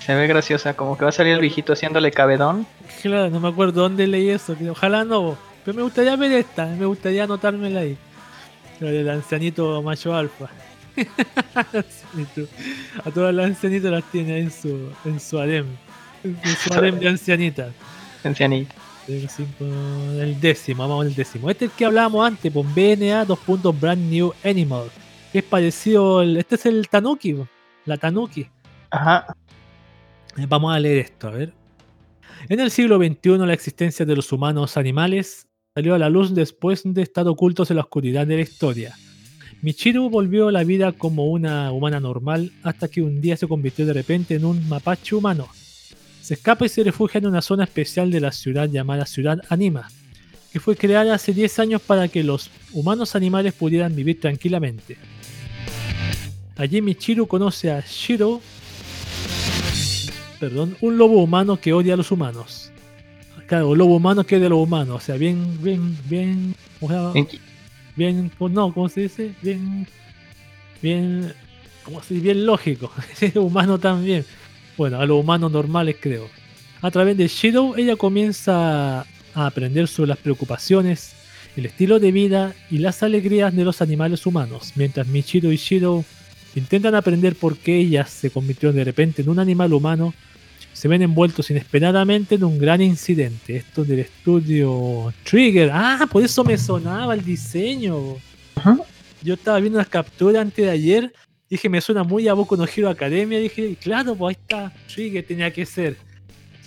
[0.06, 2.66] Se ve graciosa, como que va a salir el viejito haciéndole cabedón.
[3.02, 4.56] Claro, no me acuerdo dónde leí eso.
[4.72, 7.96] Ojalá no, pero me gustaría ver esta, me gustaría anotármela ahí.
[8.80, 10.50] Lo del ancianito macho alfa.
[13.06, 15.68] A todas las ancianitas las tiene ahí en su, en su harem.
[16.24, 17.72] En su harem de ancianitas.
[18.24, 18.74] Ancianito.
[19.08, 19.66] El, cinco-
[20.40, 21.50] décimo, vamos al décimo.
[21.50, 23.40] Este es el que hablábamos antes, pues BNA 2.
[23.80, 24.90] Brand New Animal.
[25.34, 27.36] Es parecido, al- este es el Tanuki,
[27.86, 28.48] la Tanuki.
[28.90, 29.36] Ajá.
[30.38, 31.54] Eh, Vamos a leer esto, a ver.
[32.48, 36.82] En el siglo XXI la existencia de los humanos animales salió a la luz después
[36.86, 38.96] de estar ocultos en la oscuridad de la historia.
[39.62, 43.86] Michiru volvió a la vida como una humana normal hasta que un día se convirtió
[43.86, 45.48] de repente en un mapache humano.
[46.22, 49.90] Se escapa y se refugia en una zona especial de la ciudad llamada Ciudad Anima,
[50.54, 54.98] que fue creada hace 10 años para que los humanos animales pudieran vivir tranquilamente.
[56.60, 58.42] Allí Michiru conoce a Shiro,
[60.42, 62.74] perdón, un lobo humano que odia a los humanos.
[63.48, 66.54] Claro, un lobo humano que odia a los humanos, o sea, bien, bien, bien,
[67.96, 69.34] bien, no, ¿cómo se dice?
[69.42, 69.88] Bien,
[70.82, 71.34] bien,
[71.86, 72.26] ¿cómo se dice?
[72.26, 72.92] Bien lógico,
[73.36, 74.26] humano también.
[74.76, 76.28] Bueno, a los humanos normales creo.
[76.82, 79.00] A través de Shiro, ella comienza
[79.34, 81.14] a aprender sobre las preocupaciones,
[81.56, 86.04] el estilo de vida y las alegrías de los animales humanos, mientras Michiro y Shiro
[86.56, 90.14] intentan aprender por qué ella se convirtió de repente en un animal humano,
[90.74, 93.58] se ven envueltos inesperadamente en un gran incidente.
[93.58, 95.70] Esto del estudio Trigger.
[95.74, 98.16] Ah, por eso me sonaba el diseño.
[98.56, 98.78] Ajá.
[99.22, 101.14] Yo estaba viendo las capturas antes de ayer.
[101.50, 103.40] Dije, me suena muy a Boku no Hero Academia.
[103.40, 104.72] Dije, claro, pues ahí está.
[104.88, 105.98] Trigger tenía que ser.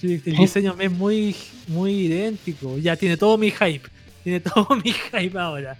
[0.03, 1.35] El diseño me es muy,
[1.69, 2.77] muy idéntico.
[2.79, 3.89] Ya tiene todo mi hype.
[4.25, 5.77] Tiene todo mi hype ahora.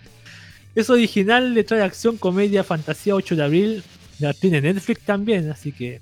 [0.75, 3.83] Es original, le trae acción, comedia, fantasía 8 de abril.
[4.19, 6.01] Ya tiene Netflix también, así que.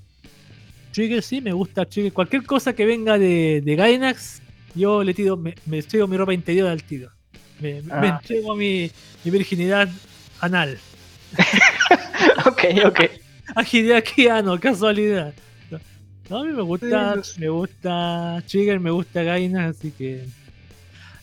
[0.92, 2.12] Trigger sí, me gusta Trigger.
[2.12, 4.42] Cualquier cosa que venga de, de Gainax,
[4.74, 7.10] yo le tiro, me, me entrego mi ropa interior al tiro.
[7.60, 8.18] Me, me Ah.
[8.20, 8.90] entrego mi,
[9.24, 9.88] mi virginidad
[10.40, 10.78] anal.
[12.46, 13.00] ok, ok.
[13.54, 14.04] Agilidad
[14.44, 15.34] no, casualidad.
[15.70, 15.78] No,
[16.28, 20.24] no, a mí me gusta, me gusta Trigger, me gusta Gainax, así que.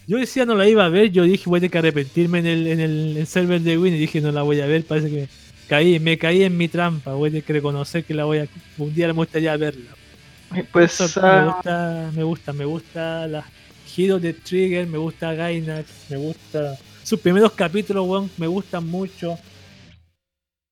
[0.08, 2.46] Yo decía no la iba a ver, yo dije voy a tener que arrepentirme en
[2.48, 5.28] el, en el, server de Win y dije no la voy a ver, parece que
[5.68, 8.48] caí, me caí en mi trampa, voy a tener que reconocer que la voy a,
[8.78, 9.92] un día me gustaría verla.
[10.72, 13.46] Pues Eso, ah, me gusta, me gusta, me gusta la
[13.86, 19.38] giros de Trigger, me gusta Gainax, me gusta sus primeros capítulos, weón, me gustan mucho.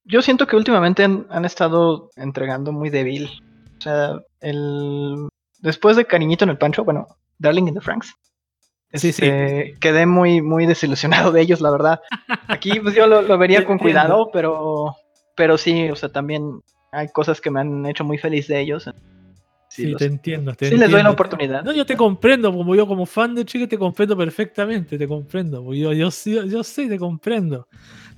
[0.06, 3.30] yo siento que últimamente han, han estado entregando muy débil.
[3.78, 5.28] O sea, el
[5.60, 7.07] después de Cariñito en el Pancho, bueno,
[7.40, 8.14] Darling in the Franks.
[8.98, 9.26] Sí, sí.
[9.26, 12.02] este, Quedé muy, muy desilusionado de ellos, la verdad.
[12.48, 13.84] Aquí pues yo lo, lo vería con entiendo.
[13.84, 14.96] cuidado, pero,
[15.36, 16.62] pero sí, o sea, también
[16.92, 18.90] hay cosas que me han hecho muy feliz de ellos.
[19.68, 20.54] Sí, los- te entiendo.
[20.54, 21.12] Te sí les doy la entiendo.
[21.12, 21.64] oportunidad.
[21.64, 25.64] No, yo te comprendo, como yo como fan de Trigger te comprendo perfectamente, te comprendo.
[25.64, 27.68] porque Yo, yo, sí- yo, sé, te comprendo.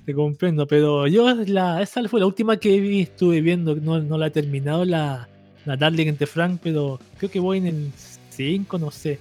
[0.04, 4.16] Te comprendo, pero yo la, esa fue la última que vi, estuve viendo, no, no
[4.16, 5.28] la he terminado, la,
[5.66, 7.92] la Darling entre Frank, pero creo que voy en el
[8.30, 9.18] 5, no sé.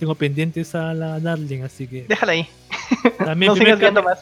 [0.00, 2.46] Tengo pendiente esa la Darling, así que Déjala ahí.
[3.18, 4.18] también no sigas viendo más.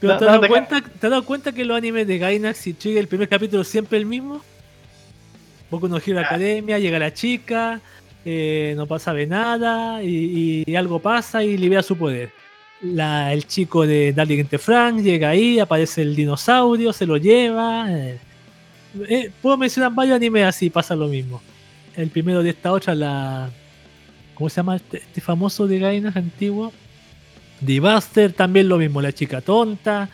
[0.00, 2.18] Pero No, ¿te, no, has dado cuenta, ¿te has dado cuenta que los animes de
[2.18, 4.42] Gainax y Trigger, el primer capítulo es siempre el mismo?
[5.70, 7.80] Boku no Hero Academia, llega la chica,
[8.24, 12.30] eh, no pasa de nada, y, y algo pasa y libera su poder.
[12.82, 17.86] La- el chico de Darling Inte Frank llega ahí, aparece el dinosaurio, se lo lleva.
[17.90, 18.18] eh.
[19.08, 21.40] Eh, puedo mencionar varios animes así, pasa lo mismo.
[21.94, 23.50] El primero de esta otra, la.
[24.40, 26.72] ¿Cómo se llama este, este famoso de Gainax antiguo?
[27.60, 30.08] Buster también lo mismo, la chica tonta.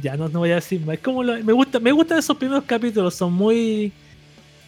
[0.00, 0.94] Ya no, no voy a decir más.
[0.94, 3.92] Es como lo- me, gusta, me gustan esos primeros capítulos, son muy.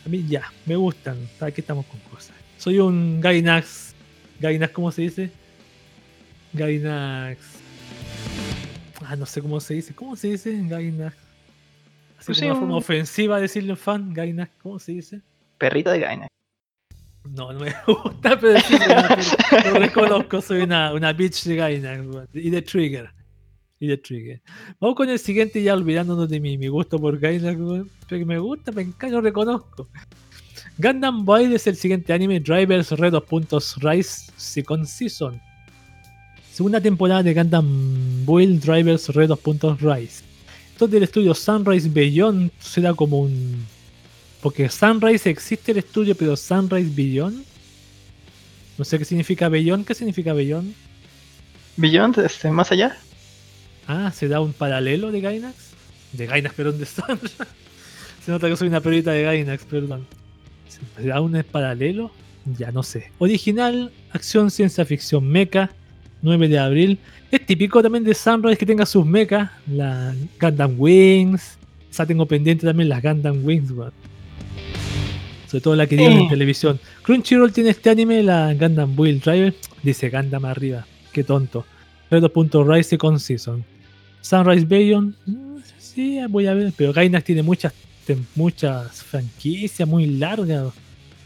[0.05, 1.17] A mí ya, me gustan.
[1.41, 2.37] Aquí estamos con cosas.
[2.59, 3.95] Soy un Gainax.
[4.39, 5.31] Gainax, ¿cómo se dice?
[6.53, 7.39] Gainax.
[9.03, 9.95] Ah, no sé cómo se dice.
[9.95, 10.61] ¿Cómo se dice?
[10.63, 11.17] Gainax.
[12.19, 15.21] Así Pues como sí, una forma un- ofensiva de decirle fan, Gainax, ¿cómo se dice?
[15.57, 16.29] Perrita de Gainax.
[17.31, 18.77] No, no me gusta, pero sí,
[19.65, 22.29] lo reconozco, soy una, una bitch de Gainax, weón.
[22.35, 23.11] y de Trigger.
[23.81, 24.43] Y de Trigger.
[24.79, 28.39] Vamos con el siguiente, ya olvidándonos de mi, mi gusto por Gainax, weón, porque me
[28.39, 29.89] gusta, me encanta, lo reconozco.
[30.77, 35.41] Gundam Boy es el siguiente anime, Drivers Red 2 puntos Rise Second Season.
[36.53, 40.25] Segunda temporada de Gundam Build Drivers Red 2 puntos Rise.
[40.73, 43.65] Esto es del estudio Sunrise Beyond, será como un
[44.45, 47.43] porque Sunrise existe el estudio, pero Sunrise Beyond.
[48.77, 49.87] No sé qué significa Beyond.
[49.87, 50.75] ¿Qué significa Beyond?
[51.79, 52.95] Beyond, este, más allá.
[53.89, 55.57] Ah, ¿se da un paralelo de Gainax?
[56.13, 57.37] De Gainax, perdón, de Sunrise.
[58.27, 60.07] Se nota que soy una perrita de Gainax, perdón.
[60.69, 62.11] ¿Se da un paralelo?
[62.59, 63.13] Ya no sé.
[63.17, 65.71] Original, acción, ciencia ficción, mecha.
[66.21, 66.99] 9 de abril.
[67.31, 69.51] Es típico también de Sunrise que tenga sus mechas.
[69.67, 71.57] La Gundam Wings.
[71.89, 74.05] Sea, tengo pendiente también las Gundam Wings, weón.
[75.55, 76.81] Sobre todo la que dieron en televisión.
[77.05, 79.55] Crunchyroll tiene este anime, la Gundam Build Driver.
[79.85, 80.85] Dice Gundam arriba.
[81.13, 81.65] Qué tonto.
[82.11, 83.65] Rise Second Season.
[84.21, 85.15] Sunrise Beyond.
[85.27, 86.73] mm, Sí, voy a ver.
[86.77, 87.73] Pero Gainax tiene muchas,
[88.35, 90.73] muchas franquicias muy largas.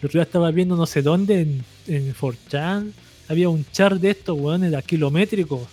[0.03, 2.93] El otro día estaba viendo no sé dónde, en, en 4chan.
[3.29, 5.67] Había un char de estos, weón, era kilométrico.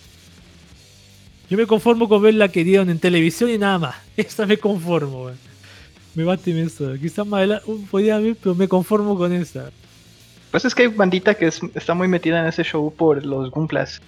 [1.50, 3.96] Yo me conformo con ver la que dieron en televisión y nada más.
[4.16, 5.46] Esa me conformo, weón.
[6.16, 6.92] Me bate en eso.
[7.00, 9.70] Quizás más adelante uh, podía ver, pero me conformo con esa.
[10.50, 13.50] Pues es que hay bandita que es- está muy metida en ese show por los
[13.50, 14.00] Gumplas.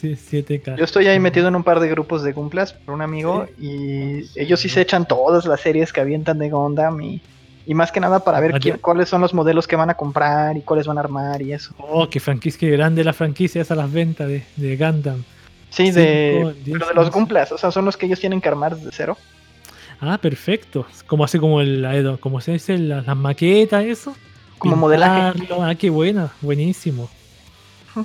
[0.00, 0.76] Sí, 7K.
[0.76, 4.24] Yo estoy ahí metido en un par de grupos de Gumplas por un amigo y
[4.40, 7.20] ellos sí se echan todas las series que avientan de Gundam y,
[7.66, 10.56] y más que nada para ver quién- cuáles son los modelos que van a comprar
[10.56, 11.72] y cuáles van a armar y eso.
[11.78, 15.22] Oh, qué franquicia, qué grande la franquicia esa las ventas de, de Gundam.
[15.70, 17.10] Sí, de, diez, pero de los.
[17.10, 19.16] Gumplas, o sea, son los que ellos tienen que armar desde cero.
[20.04, 20.84] Ah, perfecto.
[21.06, 24.16] Como así como el Aedo, como se dice, la- las maquetas, eso.
[24.58, 25.38] Como modelaje.
[25.60, 27.08] Ah, qué buena, buenísimo.
[27.94, 28.04] Yo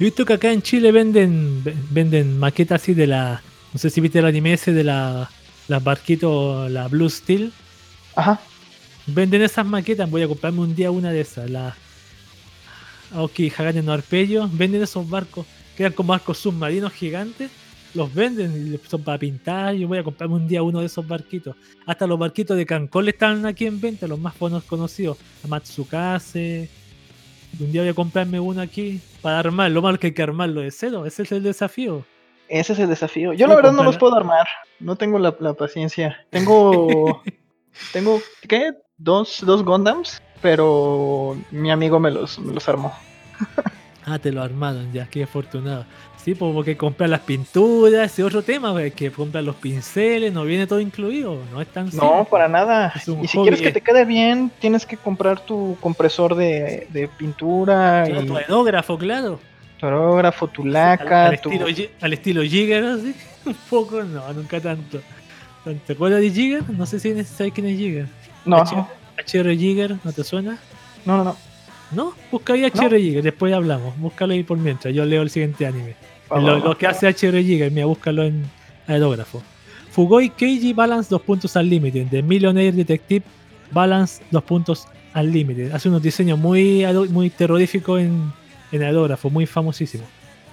[0.00, 3.40] he visto que acá en Chile venden ve- venden maquetas así de la.
[3.72, 5.30] No sé si viste el anime ese de la.
[5.68, 7.52] Las barquitos, la Blue Steel.
[8.14, 8.38] Ajá.
[9.06, 10.10] Venden esas maquetas.
[10.10, 11.48] Voy a comprarme un día una de esas.
[11.48, 11.74] La.
[13.14, 14.48] Aoki Hagane no Arpeyo.
[14.52, 15.46] Venden esos barcos.
[15.76, 17.50] Que eran como barcos submarinos gigantes.
[17.94, 19.74] Los venden y son para pintar.
[19.74, 21.56] Yo voy a comprarme un día uno de esos barquitos.
[21.86, 24.06] Hasta los barquitos de Cancol están aquí en venta.
[24.06, 25.18] Los más buenos conocidos.
[25.42, 26.68] La Matsukase.
[27.58, 29.70] Un día voy a comprarme uno aquí para armar.
[29.70, 31.06] Lo malo que hay que armarlo de cero.
[31.06, 32.04] Ese es el desafío.
[32.48, 33.32] Ese es el desafío.
[33.32, 34.46] Yo la verdad no los puedo armar.
[34.78, 36.24] No tengo la, la paciencia.
[36.30, 37.22] Tengo.
[37.92, 38.20] tengo.
[38.48, 38.72] ¿Qué?
[38.98, 40.22] Dos, dos Gundams.
[40.42, 42.92] Pero mi amigo me los, me los armó.
[44.04, 45.84] Ah, te lo armaron ya, qué afortunado.
[46.26, 50.32] Sí, pues, porque que comprar las pinturas, ese otro tema, pues, que comprar los pinceles,
[50.32, 52.24] no viene todo incluido, no es tan No, simple.
[52.28, 52.92] para nada.
[52.96, 57.06] Y si hobby, quieres que te quede bien, tienes que comprar tu compresor de, de
[57.06, 59.38] pintura Claro, y tu aerógrafo, claro.
[59.78, 61.50] tu aerógrafo, tu laca, al, al tu...
[61.52, 61.66] estilo,
[62.00, 62.42] al estilo.
[63.46, 65.00] Un poco, no, nunca tanto.
[65.86, 66.68] ¿Te acuerdas de Jigger?
[66.70, 68.06] No sé si sabes quién es Jigger.
[68.44, 68.74] No, H-
[69.38, 70.58] HR Jigger, ¿no te suena?
[71.04, 71.36] no, no, no.
[71.92, 72.14] ¿No?
[72.32, 73.96] Busca ahí HR Jigger, después hablamos.
[73.96, 75.94] Búscalo ahí por mientras, yo leo el siguiente anime.
[76.30, 78.44] Lo, que hace HR Giga, mira, búscalo en
[78.86, 79.42] aerógrafo.
[79.90, 82.04] Fugoi Keiji Balance 2 puntos al límite.
[82.04, 83.24] De Millionaire Detective
[83.70, 85.72] Balance 2 puntos al límite.
[85.72, 88.32] Hace unos diseños muy, muy terroríficos en,
[88.72, 90.04] en aerógrafo, muy famosísimo.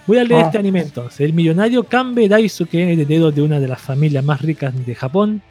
[0.05, 0.45] Voy a leer Ah.
[0.45, 1.19] este anime entonces.
[1.21, 5.41] El millonario Kanbe Daisuke, heredero de una de las familias más ricas de Japón,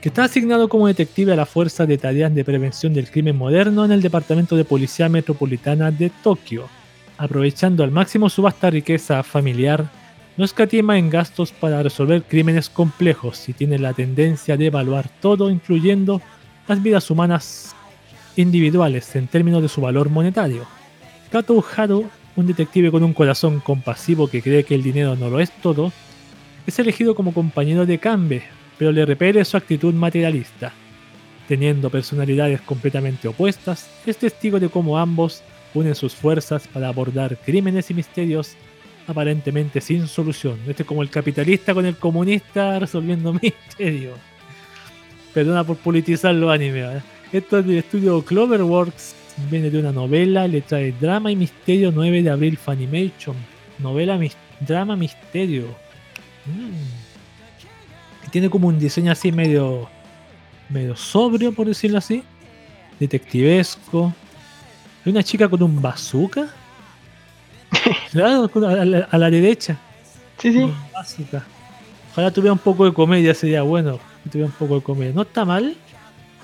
[0.00, 3.84] que está asignado como detective a la Fuerza de Tareas de Prevención del Crimen Moderno
[3.84, 6.68] en el Departamento de Policía Metropolitana de Tokio
[7.18, 9.90] aprovechando al máximo su vasta riqueza familiar,
[10.36, 15.50] no escatima en gastos para resolver crímenes complejos y tiene la tendencia de evaluar todo,
[15.50, 16.20] incluyendo
[16.68, 17.74] las vidas humanas
[18.36, 20.66] individuales en términos de su valor monetario.
[21.30, 25.40] Kato Haru, un detective con un corazón compasivo que cree que el dinero no lo
[25.40, 25.92] es todo,
[26.66, 28.42] es elegido como compañero de Kanbe,
[28.78, 30.72] pero le repele su actitud materialista.
[31.48, 35.42] Teniendo personalidades completamente opuestas, es testigo de cómo ambos
[35.74, 38.54] unen sus fuerzas para abordar crímenes y misterios
[39.06, 40.58] aparentemente sin solución.
[40.66, 44.18] Este es como el capitalista con el comunista resolviendo misterios.
[45.32, 46.96] Perdona por politizar los animes.
[46.96, 47.02] ¿eh?
[47.32, 49.14] Esto es del estudio Cloverworks.
[49.50, 53.36] Viene de una novela, le trae drama y misterio 9 de abril Funimation.
[53.78, 55.66] Novela, mis- drama, misterio.
[56.46, 58.30] Mm.
[58.30, 59.88] Tiene como un diseño así medio,
[60.70, 62.22] medio sobrio, por decirlo así.
[62.98, 64.14] Detectivesco.
[65.06, 66.48] Hay una chica con un bazooka.
[68.10, 69.76] Claro, con- a la, a la derecha.
[70.38, 70.72] Sí, sí.
[70.92, 71.44] Bazooka.
[72.12, 73.98] Ojalá tuviera un poco de comedia, sería bueno.
[74.24, 75.12] que Tuviera un poco de comedia.
[75.14, 75.76] No está mal.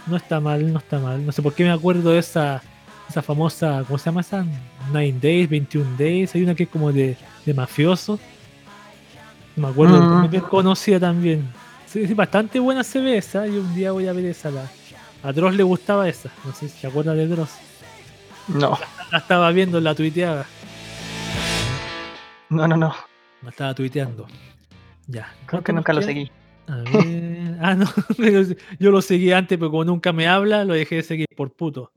[0.07, 1.25] No está mal, no está mal.
[1.27, 2.61] No sé por qué me acuerdo de esa,
[3.09, 4.45] esa famosa, ¿cómo se llama esa?
[4.93, 6.35] Nine Days, 21 Days.
[6.35, 7.17] Hay una que es como de,
[7.47, 8.19] de mafioso.
[9.57, 10.19] No me acuerdo, Mm.
[10.21, 11.47] muy bien conocida también.
[11.87, 13.47] Sí, sí, bastante buena se ve esa.
[13.47, 14.51] Y un día voy a ver esa.
[14.51, 14.65] La,
[15.23, 16.31] a Dross le gustaba esa.
[16.45, 17.51] No sé si se acuerda de Dross.
[18.55, 18.79] No,
[19.11, 20.47] La estaba viendo, la tuiteaba.
[22.51, 22.95] no, no, no.
[23.43, 24.27] La estaba tuiteando.
[25.07, 25.33] Ya.
[25.47, 26.31] Creo que ¿Cuánto nos nunca lo seguí.
[26.69, 27.59] A ver.
[27.61, 27.87] Ah, no.
[28.79, 31.93] Yo lo seguí antes, pero como nunca me habla, lo dejé de seguir por puto.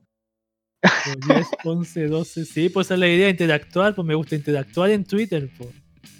[0.80, 2.44] Por 10, 11, 12.
[2.44, 3.94] Sí, pues esa es la idea, interactuar.
[3.94, 5.50] Pues me gusta interactuar en Twitter.
[5.56, 5.70] Pues.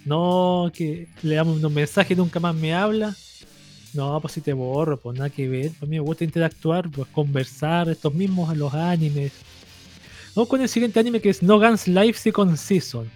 [0.05, 3.15] No que le damos unos mensajes y nunca más me habla.
[3.95, 5.73] No, pues si te borro, pues nada que ver.
[5.81, 9.33] A mí me gusta interactuar, pues conversar, estos mismos los animes.
[10.37, 13.11] Vamos con el siguiente anime que es No Guns Life Second Season.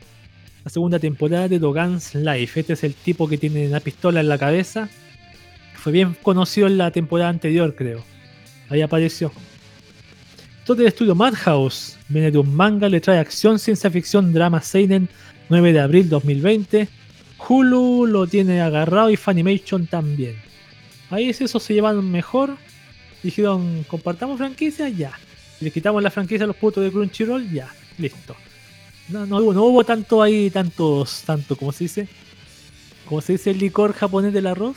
[0.64, 2.60] La segunda temporada de No Life.
[2.60, 4.88] Este es el tipo que tiene una pistola en la cabeza.
[5.74, 8.02] Fue bien conocido en la temporada anterior, creo.
[8.70, 9.32] Ahí apareció.
[10.66, 11.98] Es del estudio Madhouse.
[12.08, 15.06] Viene de un manga, le trae acción, ciencia ficción, drama Seinen,
[15.50, 16.88] 9 de abril 2020.
[17.46, 20.36] Hulu lo tiene agarrado y Funimation también.
[21.10, 22.56] Ahí si esos se llevan mejor.
[23.22, 25.12] Dijeron, compartamos franquicia, ya.
[25.60, 27.68] Le quitamos la franquicia a los putos de Crunchyroll, ya.
[27.98, 28.34] Listo.
[29.08, 32.08] No, no, hubo- no hubo tanto ahí, tantos, tanto, ¿cómo se dice?
[33.06, 34.76] ¿Cómo se dice el licor japonés del arroz?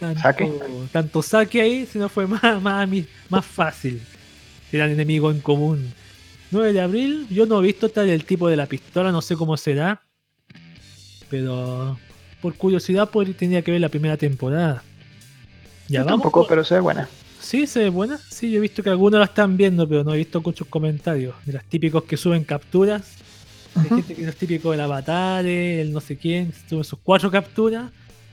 [0.00, 0.50] Tanto ¿Sake?
[0.90, 2.88] tanto saque ahí, sino fue más, más,
[3.28, 4.02] más fácil.
[4.72, 5.92] Eran enemigos en común.
[6.50, 9.36] 9 de abril, yo no he visto tal el tipo de la pistola, no sé
[9.36, 10.02] cómo será.
[11.30, 11.98] Pero
[12.42, 14.82] por curiosidad pues, tenía que ver la primera temporada.
[15.88, 16.22] Ya Yo vamos.
[16.22, 17.08] tampoco, pero se ve buena.
[17.42, 18.18] Sí, se ve buena.
[18.30, 21.34] Sí, yo he visto que algunos la están viendo, pero no he visto muchos comentarios.
[21.44, 23.16] De los típicos que suben capturas.
[23.74, 27.90] Hay gente que es típico del avatar, el no sé quién, sube sus cuatro capturas.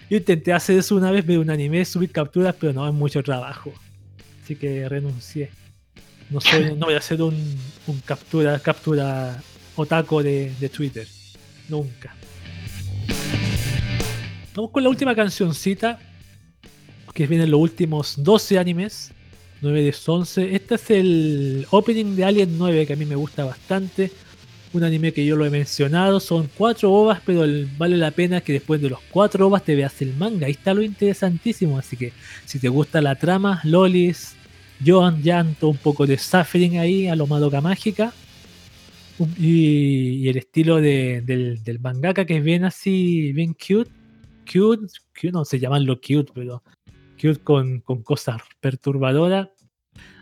[0.09, 3.23] Yo intenté hacer eso una vez, ver un anime, subir capturas, pero no, es mucho
[3.23, 3.73] trabajo.
[4.43, 5.49] Así que renuncié.
[6.29, 7.35] No soy, no voy a hacer un,
[7.87, 9.41] un captura, captura
[9.75, 11.07] otaco de, de Twitter.
[11.67, 12.15] Nunca.
[14.55, 15.99] Vamos con la última cancioncita.
[17.19, 19.11] Que vienen los últimos 12 animes.
[19.61, 20.55] 9 de 11.
[20.55, 24.09] Este es el opening de Alien 9 que a mí me gusta bastante.
[24.71, 26.21] Un anime que yo lo he mencionado.
[26.21, 27.41] Son 4 ovas, pero
[27.77, 30.45] vale la pena que después de los 4 ovas te veas el manga.
[30.45, 31.77] Ahí está lo interesantísimo.
[31.77, 32.13] Así que
[32.45, 34.37] si te gusta la trama, Lolis,
[34.85, 38.13] Joan, llanto, un poco de suffering ahí a lo Madoka Mágica.
[39.37, 43.91] Y, y el estilo de- del, del mangaka que es bien así, bien cute.
[44.49, 46.63] Cute, cute no sé llamarlo cute, pero
[47.43, 49.49] con cosas perturbadoras.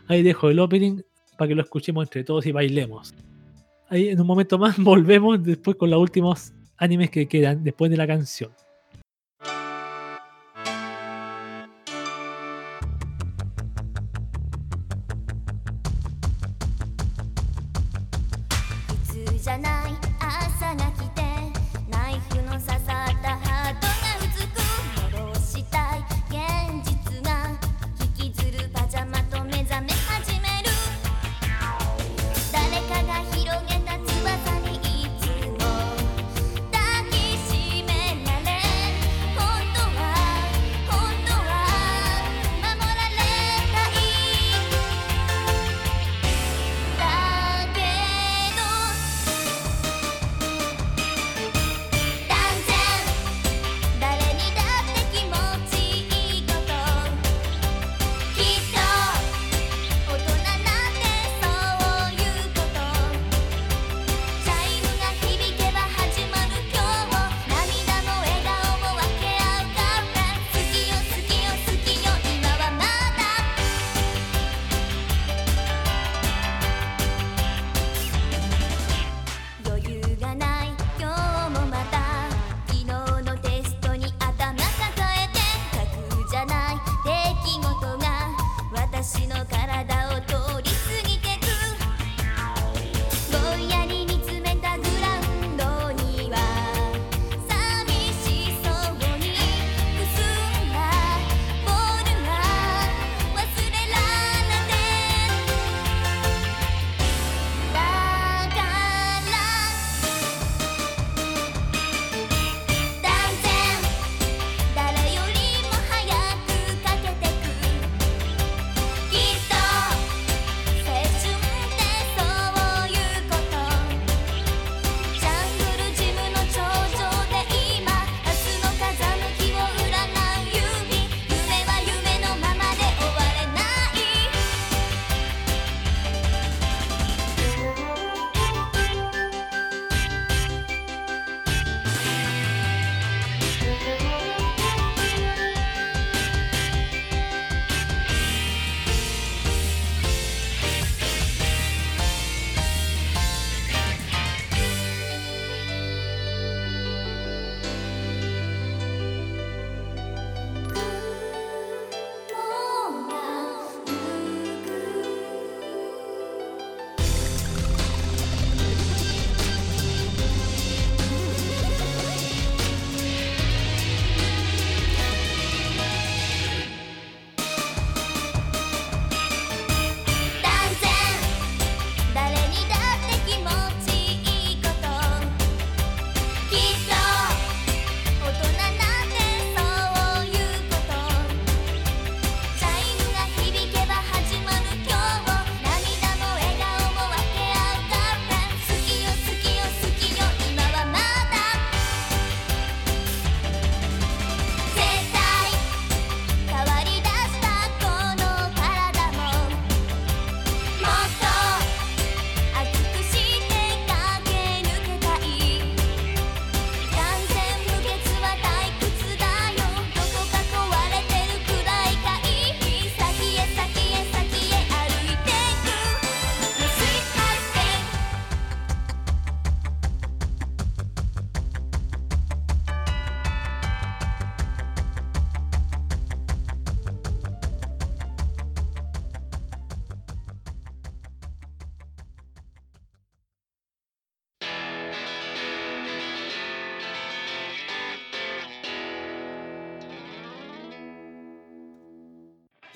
[0.08, 1.02] Ahí dejo el opening
[1.38, 3.14] para que lo escuchemos entre todos y bailemos.
[3.90, 7.98] Ahí en un momento más volvemos después con los últimos animes que quedan después de
[7.98, 8.52] la canción.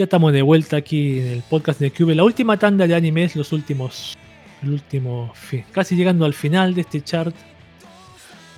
[0.02, 2.16] Ya estamos de vuelta aquí en el podcast de Cube.
[2.16, 4.18] La última tanda de animes, los últimos.
[4.64, 5.32] El último.
[5.36, 7.36] fi- Casi llegando al final de este chart.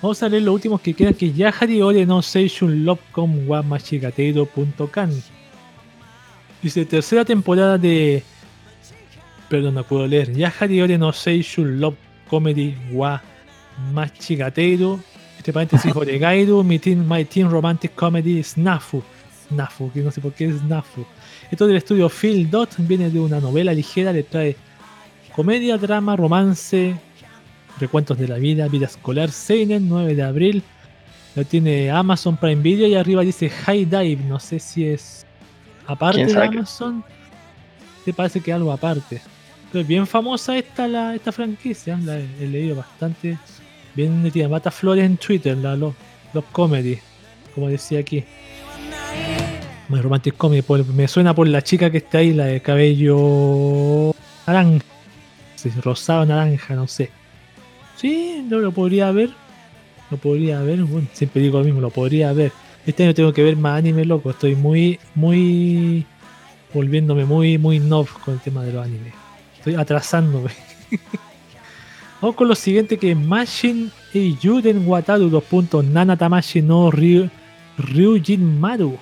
[0.01, 3.61] Vamos a leer los últimos que quedan, que es Yahari Ore no Seishun Love.com wa.
[6.61, 8.23] Dice tercera temporada de.
[9.49, 10.31] Perdón, no puedo leer.
[10.31, 11.97] Yahari Ore no Seishun Love
[12.29, 13.21] Comedy wa
[13.91, 14.97] Machigateiro.
[15.37, 19.03] Este paréntesis Oregairu, mi teen, My Teen Romantic Comedy Snafu.
[19.49, 21.05] Snafu, que no sé por qué es Snafu.
[21.53, 24.55] Esto del estudio Phil Dot viene de una novela ligera, le trae
[25.35, 26.95] comedia, drama, romance,
[27.80, 30.63] recuentos de la vida, vida escolar, Seinen, 9 de abril.
[31.35, 35.27] Lo tiene Amazon Prime Video y arriba dice High Dive, no sé si es
[35.85, 36.43] aparte ¿Quién de?
[36.43, 37.03] Amazon.
[38.03, 39.21] Me parece que algo aparte.
[39.71, 43.38] Pero es bien famosa esta, la, esta franquicia, la he, he leído bastante.
[43.93, 45.93] Bien metida, Mata Flores en Twitter, la Love,
[46.34, 46.97] Love Comedy,
[47.53, 48.23] como decía aquí.
[49.89, 54.15] My Romantic Comedy, por- me suena por la chica que está ahí, la de cabello
[54.47, 54.84] naranja,
[55.84, 57.10] rosado naranja, no sé.
[57.97, 59.30] Sí, no lo podría ver,
[60.10, 62.51] lo podría ver, bueno, siempre digo lo mismo, lo podría ver.
[62.85, 66.05] Este año tengo que ver más anime, loco, estoy muy, muy,
[66.73, 69.14] volviéndome muy, muy noob con el tema de los animes.
[69.57, 70.49] Estoy atrasándome.
[72.22, 76.89] Vamos con lo siguiente que es Mashin e Yuden Wataru 2 puntos Nana Tamashi no
[76.89, 77.30] Ryu,
[77.77, 78.97] Ryujin Maru.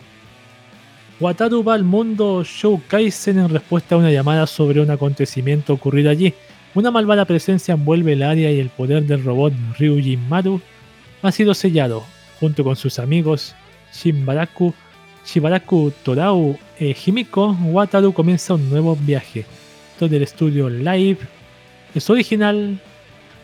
[1.22, 6.10] Wataru va al mundo Show Kaisen en respuesta a una llamada sobre un acontecimiento ocurrido
[6.10, 6.34] allí.
[6.74, 10.60] Una malvada presencia envuelve el área y el poder del robot Ryujin Maru
[11.22, 12.04] ha sido sellado.
[12.40, 13.54] Junto con sus amigos
[13.94, 14.74] Shinbaraku,
[15.24, 19.46] Shibaraku Torau e Himiko, Wataru comienza un nuevo viaje.
[20.00, 21.20] Es del estudio Live.
[21.94, 22.80] Es original.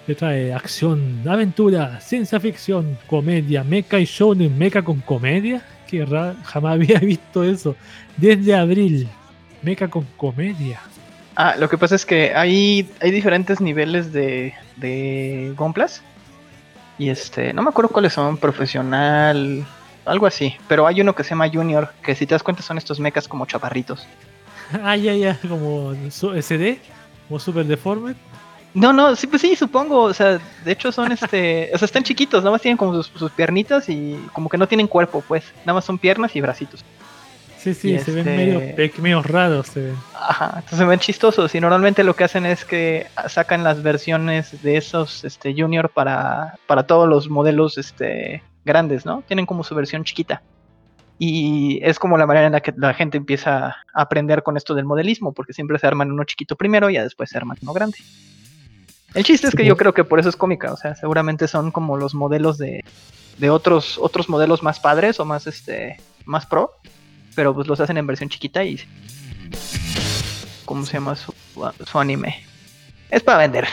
[0.08, 5.62] Le trae acción, aventura, ciencia ficción, comedia, mecha y shounen, mecha con comedia.
[5.88, 6.06] Que
[6.44, 7.76] jamás había visto eso.
[8.18, 9.10] Desde abril,
[9.62, 10.80] mecha con comedia.
[11.36, 16.02] Ah, lo que pasa es que hay, hay diferentes niveles de, de Gonplas.
[16.98, 19.66] Y este, no me acuerdo cuáles son, profesional,
[20.06, 20.56] algo así.
[20.68, 23.28] Pero hay uno que se llama Junior, que si te das cuenta son estos mechas
[23.28, 24.06] como chaparritos.
[24.84, 26.78] Ah, ya, ya, como SD,
[27.30, 28.18] como Super Deformed.
[28.78, 30.04] No, no, sí, pues sí, supongo.
[30.04, 31.72] O sea, de hecho son este.
[31.74, 34.68] o sea, están chiquitos, nada más tienen como sus, sus piernitas y como que no
[34.68, 35.52] tienen cuerpo, pues.
[35.62, 36.86] Nada más son piernas y bracitos.
[37.58, 39.68] Sí, sí, Y se ven este- medio, medio raros.
[39.68, 39.96] Se ven.
[40.14, 41.56] Ajá, entonces se ven chistosos.
[41.56, 46.60] Y normalmente lo que hacen es que sacan las versiones de esos este, Junior para,
[46.68, 49.24] para todos los modelos este, grandes, ¿no?
[49.28, 50.44] Tienen como su versión chiquita.
[51.18, 54.76] Y es como la manera en la que la gente empieza a aprender con esto
[54.76, 57.74] del modelismo, porque siempre se arman uno chiquito primero y ya después se arman uno
[57.74, 57.98] grande.
[59.18, 61.72] El chiste es que yo creo que por eso es cómica, o sea, seguramente son
[61.72, 62.84] como los modelos de,
[63.40, 66.72] de otros, otros modelos más padres o más este más pro,
[67.34, 68.80] pero pues los hacen en versión chiquita y
[70.66, 71.34] ¿cómo se llama su,
[71.84, 72.44] su anime?
[73.10, 73.68] Es para vender.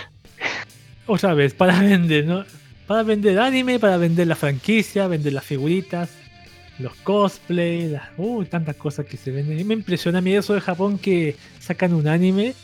[1.07, 2.47] Otra vez, para vender, ¿no?
[2.87, 6.09] Para vender anime, para vender la franquicia, vender las figuritas,
[6.79, 9.61] los cosplay, las, uy, tantas cosas que se venden.
[9.61, 12.55] Y me impresiona a mí eso de Japón que sacan un anime.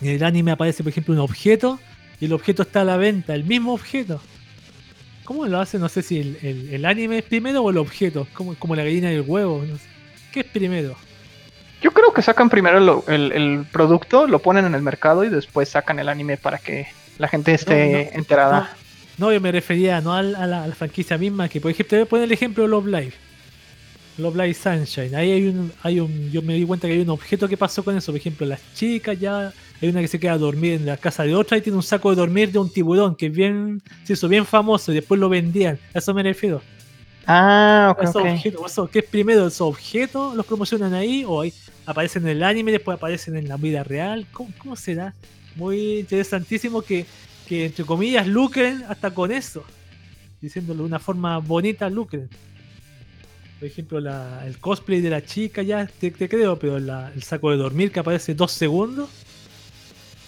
[0.00, 1.78] En el anime aparece, por ejemplo, un objeto
[2.20, 4.20] y el objeto está a la venta, el mismo objeto.
[5.24, 5.80] ¿Cómo lo hacen?
[5.80, 8.26] No sé si el, el- el anime es primero o el objeto.
[8.32, 9.62] Como, como la gallina y el huevo.
[9.66, 9.84] no sé.
[10.32, 10.96] ¿Qué es primero?
[11.82, 15.28] Yo creo que sacan primero lo- el, el producto, lo ponen en el mercado y
[15.28, 16.86] después sacan el anime para que
[17.18, 18.76] la gente esté No, no, enterada.
[19.18, 21.96] No, yo me refería no a la, a la franquicia misma, que por ejemplo, te
[21.96, 23.12] voy a poner el ejemplo de Love Live.
[24.18, 25.14] Love Live Sunshine.
[25.14, 27.82] Ahí hay un, hay un, yo me di cuenta que hay un objeto que pasó
[27.84, 28.12] con eso.
[28.12, 31.22] Por ejemplo, las chicas ya, hay una que se queda a dormir en la casa
[31.24, 34.12] de otra y tiene un saco de dormir de un tiburón que es bien, se
[34.14, 35.78] hizo bien famoso y después lo vendían.
[35.94, 36.62] A eso me refiero.
[37.26, 38.22] Ah, ok, Esos ok.
[38.22, 39.46] objetos, eso, ¿Qué es primero?
[39.46, 41.52] ¿Esos objetos los promocionan ahí o ahí
[41.86, 44.26] aparecen en el anime y después aparecen en la vida real?
[44.32, 45.14] ¿Cómo, cómo será?
[45.54, 47.06] Muy interesantísimo que,
[47.46, 49.64] que, entre comillas, lucren hasta con eso.
[50.40, 52.28] Diciéndolo de una forma bonita, lucren.
[53.60, 57.22] Por ejemplo, la- el cosplay de la chica ya te, te creo, pero la- el
[57.22, 59.08] saco de dormir que aparece dos segundos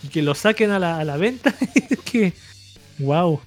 [0.05, 1.55] y que lo saquen a la, a la venta,
[1.91, 2.35] es que,
[2.99, 3.41] wow,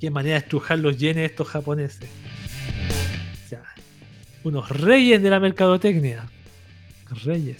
[0.00, 2.08] qué manera de estrujar los yenes estos japoneses.
[3.44, 3.62] O sea,
[4.42, 6.24] unos reyes de la mercadotecnia.
[7.24, 7.58] Reyes.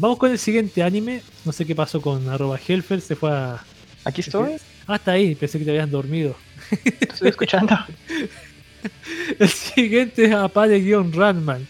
[0.00, 1.22] Vamos con el siguiente anime.
[1.44, 3.00] No sé qué pasó con arroba Helfer.
[3.00, 3.62] Se fue a.
[4.04, 4.56] Aquí estoy,
[4.88, 5.36] Hasta ahí.
[5.36, 6.34] Pensé que te habías dormido.
[7.00, 7.78] estoy escuchando.
[9.38, 11.66] El siguiente es Apare-Ranman.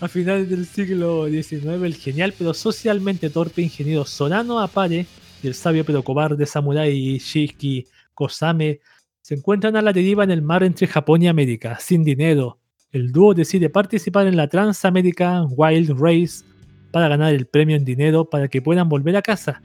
[0.00, 5.04] A finales del siglo XIX, el genial pero socialmente torpe ingeniero Sonano Apare
[5.42, 8.80] y el sabio pero cobarde samurái Shiki Kosame
[9.20, 12.60] se encuentran a la deriva en el mar entre Japón y América, sin dinero,
[12.92, 16.44] el dúo decide participar en la Transamerican Wild Race
[16.90, 19.62] para ganar el premio en dinero para que puedan volver a casa.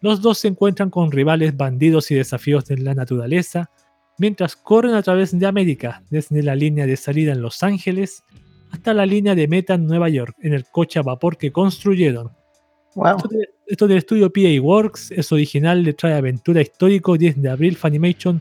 [0.00, 3.70] Los dos se encuentran con rivales, bandidos y desafíos de la naturaleza,
[4.18, 8.22] mientras corren a través de América, desde la línea de salida en Los Ángeles
[8.70, 12.30] hasta la línea de meta en Nueva York, en el coche a vapor que construyeron.
[12.94, 13.16] Wow.
[13.16, 17.50] Esto, de- esto del estudio PA Works es original, le trae aventura histórico 10 de
[17.50, 17.76] abril.
[17.76, 18.40] Funimation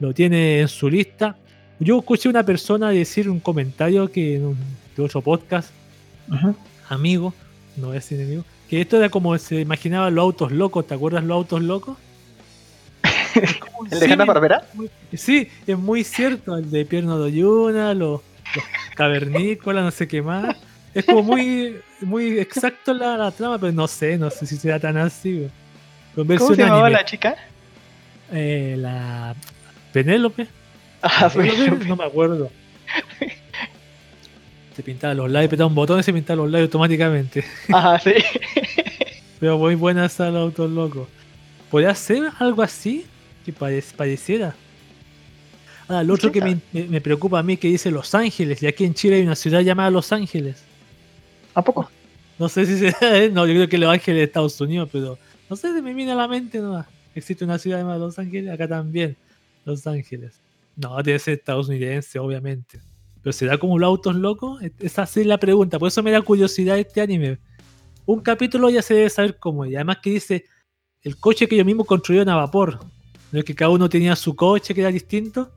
[0.00, 1.36] lo tiene en su lista.
[1.78, 4.56] Yo escuché una persona decir un comentario que en un
[4.96, 5.70] de otro podcast,
[6.88, 7.34] amigo,
[7.76, 10.86] no es enemigo, que esto era como se imaginaban los autos locos.
[10.86, 11.96] ¿Te acuerdas los autos locos?
[13.90, 14.64] ¿El de Hanna Barbera?
[14.74, 16.56] muy- Sí, es muy cierto.
[16.56, 18.20] El de Pierno Doyuna, los,
[18.54, 18.64] los
[18.94, 20.56] cavernícolas, no sé qué más.
[20.94, 24.80] Es como muy, muy exacto la, la trama, pero no sé, no sé si será
[24.80, 25.48] tan así.
[26.14, 26.98] ¿Cómo se llamaba anime.
[26.98, 27.36] la chica?
[28.32, 29.34] Eh, la
[29.92, 30.46] Penélope.
[31.02, 32.50] Ah, Penélope, no me acuerdo.
[34.74, 37.44] Se pintaba los labios, apretaba un botón y se pintaba los labios automáticamente.
[37.72, 38.12] Ajá, sí.
[39.40, 41.08] Pero muy buena esa los autos locos.
[41.70, 43.06] ¿Podría ser algo así?
[43.46, 44.54] Que pare- pareciera.
[45.88, 48.66] Ah, lo otro que me, me- me preocupa a mí que dice Los Ángeles, y
[48.66, 50.64] aquí en Chile hay una ciudad llamada Los Ángeles.
[51.54, 51.88] ¿A poco?
[52.40, 53.30] No sé si será, ¿eh?
[53.30, 55.16] no, yo creo que Los Ángeles de Estados Unidos, pero
[55.48, 56.86] no sé, se me viene a la mente nomás.
[57.14, 59.16] Existe una ciudad llamada Los Ángeles, acá también,
[59.64, 60.40] Los Ángeles.
[60.74, 62.80] No, debe ser estadounidense, obviamente.
[63.22, 64.60] Pero ¿será como los autos locos?
[64.62, 67.38] Es- Esa sí es la pregunta, por eso me da curiosidad este anime.
[68.06, 70.44] Un capítulo ya se debe saber cómo es, y además que dice
[71.02, 72.80] el coche que ellos mismos construyeron a vapor.
[73.32, 75.50] No es que cada uno tenía su coche que era distinto,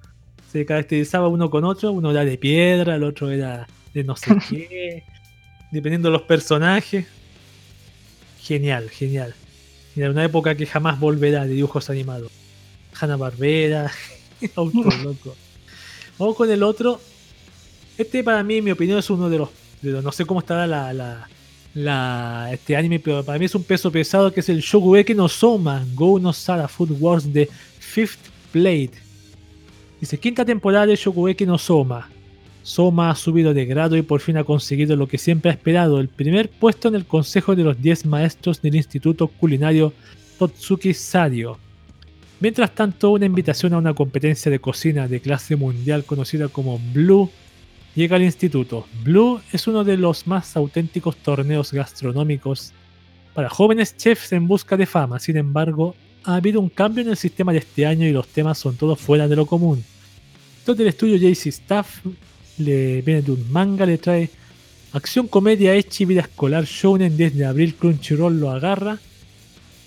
[0.51, 4.35] se caracterizaba uno con otro, uno era de piedra, el otro era de no sé
[4.49, 5.03] qué,
[5.71, 7.05] dependiendo de los personajes.
[8.41, 9.33] Genial, genial.
[9.95, 12.31] Era una época que jamás volverá de dibujos animados.
[12.99, 13.91] Hanna Barbera,
[14.55, 15.35] Auto Loco.
[16.17, 16.99] Vamos con el otro.
[17.97, 19.49] Este para mí, en mi opinión, es uno de los.
[19.81, 21.29] de los- no sé cómo estará la, la,
[21.73, 25.27] la- este anime, pero para mí es un peso pesado que es el Shokugeki no
[25.27, 28.91] Soma, Go no Sara Food Wars de Fifth Blade.
[29.99, 32.09] Dice, quinta temporada de Shokugeki no Soma.
[32.63, 35.99] Soma ha subido de grado y por fin ha conseguido lo que siempre ha esperado,
[35.99, 39.93] el primer puesto en el consejo de los 10 maestros del Instituto Culinario
[40.37, 41.57] Totsuki Sario.
[42.39, 47.29] Mientras tanto, una invitación a una competencia de cocina de clase mundial conocida como Blue
[47.95, 48.87] llega al instituto.
[49.03, 52.73] Blue es uno de los más auténticos torneos gastronómicos
[53.33, 55.19] para jóvenes chefs en busca de fama.
[55.19, 58.57] Sin embargo, ha habido un cambio en el sistema de este año y los temas
[58.57, 59.83] son todos fuera de lo común.
[60.59, 62.05] Esto es del estudio JC Staff,
[62.57, 64.29] le viene de un manga, le trae
[64.93, 68.99] acción, comedia, echi, vida escolar, shounen desde abril, Crunchyroll lo agarra.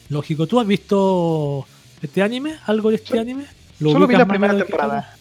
[0.09, 1.67] Lógico, ¿tú has visto
[2.03, 2.55] este anime?
[2.67, 3.45] ¿Algo de este anime?
[3.81, 5.17] ¿Lo Solo vi la primera temporada.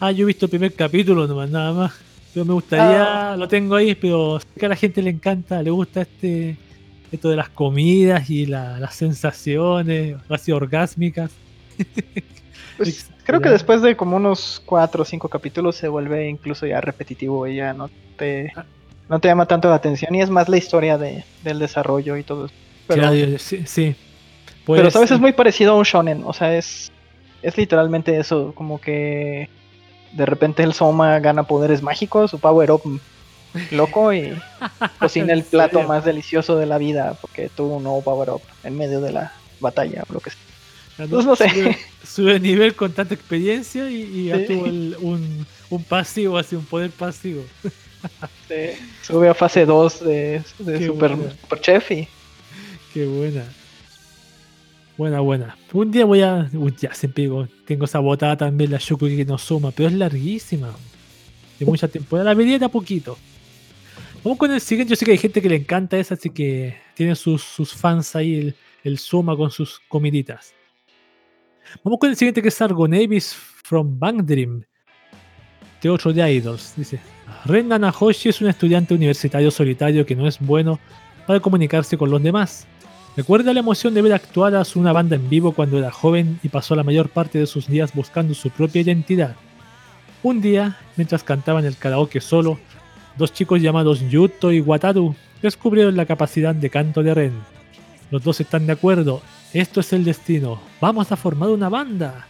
[0.00, 2.07] Ah, yo he visto el primer capítulo nomás, nada más.
[2.38, 3.36] Pero me gustaría, Ah.
[3.36, 6.56] lo tengo ahí, pero sé que a la gente le encanta, le gusta este
[7.10, 11.30] esto de las comidas y la- las sensaciones, casi orgásmicas.
[12.76, 16.80] Pues, creo que después de como unos cuatro o cinco capítulos se vuelve incluso ya
[16.80, 18.64] repetitivo y ya no te, Ah.
[19.08, 22.22] no te llama tanto la atención y es más la historia de, del desarrollo y
[22.22, 22.54] todo eso.
[22.86, 23.10] Pero,
[23.40, 23.96] sí, sí.
[24.64, 26.92] pero Pues, sabes, es muy parecido a un shonen, o sea, es,
[27.42, 29.48] es literalmente eso, como que
[30.12, 32.82] de repente el Soma gana poderes mágicos, su power up
[33.70, 34.32] loco y
[35.00, 38.42] cocina el ¿En plato más delicioso de la vida porque tuvo un nuevo power up
[38.64, 40.38] en medio de la batalla o lo que sea.
[41.08, 41.48] Pues no sé.
[41.48, 44.46] Sube, sube nivel con tanta experiencia y, y ya Sí.
[44.48, 47.42] tuvo el- un, un pasivo, así un poder pasivo.
[48.48, 52.08] Se sube a fase 2 de, de super, super Chef y
[52.94, 53.44] Qué buena.
[54.98, 55.56] Buena, buena.
[55.72, 56.50] Un día voy a.
[56.52, 60.74] Uy, ya siempre digo, tengo esa botada también, la Shokugeki no Soma, pero es larguísima.
[61.56, 62.30] De mucha temporada.
[62.30, 63.16] La vería de poquito.
[64.24, 64.90] Vamos con el siguiente.
[64.90, 68.16] Yo sé que hay gente que le encanta esa, así que tiene sus, sus fans
[68.16, 70.52] ahí, el, el Soma con sus comiditas.
[71.84, 74.64] Vamos con el siguiente que es Argo Navis from Bang Dream.
[75.80, 76.74] De otro de Idols.
[76.76, 76.98] Dice:
[77.44, 80.80] Ren Nanahoshi es un estudiante universitario solitario que no es bueno
[81.24, 82.66] para comunicarse con los demás.
[83.18, 86.50] Recuerda la emoción de ver actuar a una banda en vivo cuando era joven y
[86.50, 89.34] pasó la mayor parte de sus días buscando su propia identidad.
[90.22, 92.60] Un día, mientras cantaban el karaoke solo,
[93.16, 97.32] dos chicos llamados Yuto y Wataru descubrieron la capacidad de canto de Ren.
[98.12, 99.20] Los dos están de acuerdo,
[99.52, 102.28] esto es el destino, vamos a formar una banda.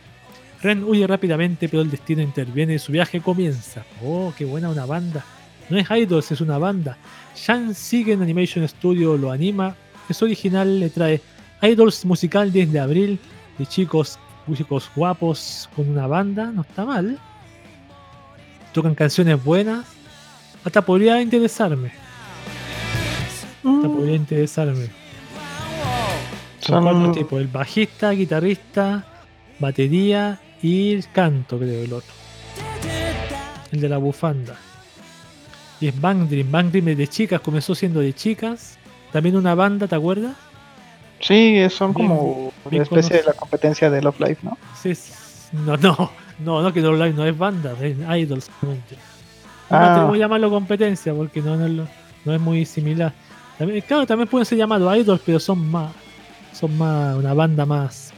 [0.63, 3.85] Ren huye rápidamente, pero el destino interviene y su viaje comienza.
[4.03, 5.23] Oh, qué buena una banda.
[5.69, 6.97] No es Idols, es una banda.
[7.37, 9.77] Shan Sigen Animation Studio lo anima.
[10.09, 11.21] Es original, le trae
[11.63, 13.19] Idols musical 10 de abril.
[13.59, 14.19] De chicos,
[14.55, 17.19] chicos guapos con una banda, no está mal.
[18.73, 19.85] Tocan canciones buenas.
[20.65, 21.89] Hasta podría interesarme.
[23.65, 24.87] Hasta Mm, podría interesarme.
[26.61, 29.05] Son Son- cuatro tipos: el bajista, guitarrista,
[29.59, 32.13] batería y el canto, creo, el otro.
[33.73, 34.57] El de la bufanda.
[35.81, 36.51] Y es Bang Dream.
[36.51, 38.78] Bang Dream es de chicas, comenzó siendo de chicas.
[39.13, 40.37] También una banda, ¿te acuerdas?
[41.21, 44.57] Sí, son Bien- como bien una especie de la competencia de Love Life, ¿no?
[44.81, 44.93] Sí,
[45.53, 48.51] no, no, no, no, que Love Live no es banda, es idols.
[48.63, 48.77] No
[49.71, 49.93] Ah.
[49.95, 51.87] atrevo a llamarlo competencia porque no, no,
[52.25, 53.13] no es muy similar.
[53.59, 55.93] También- claro, también pueden ser llamados idols, pero son más,
[56.53, 58.13] son más una banda más,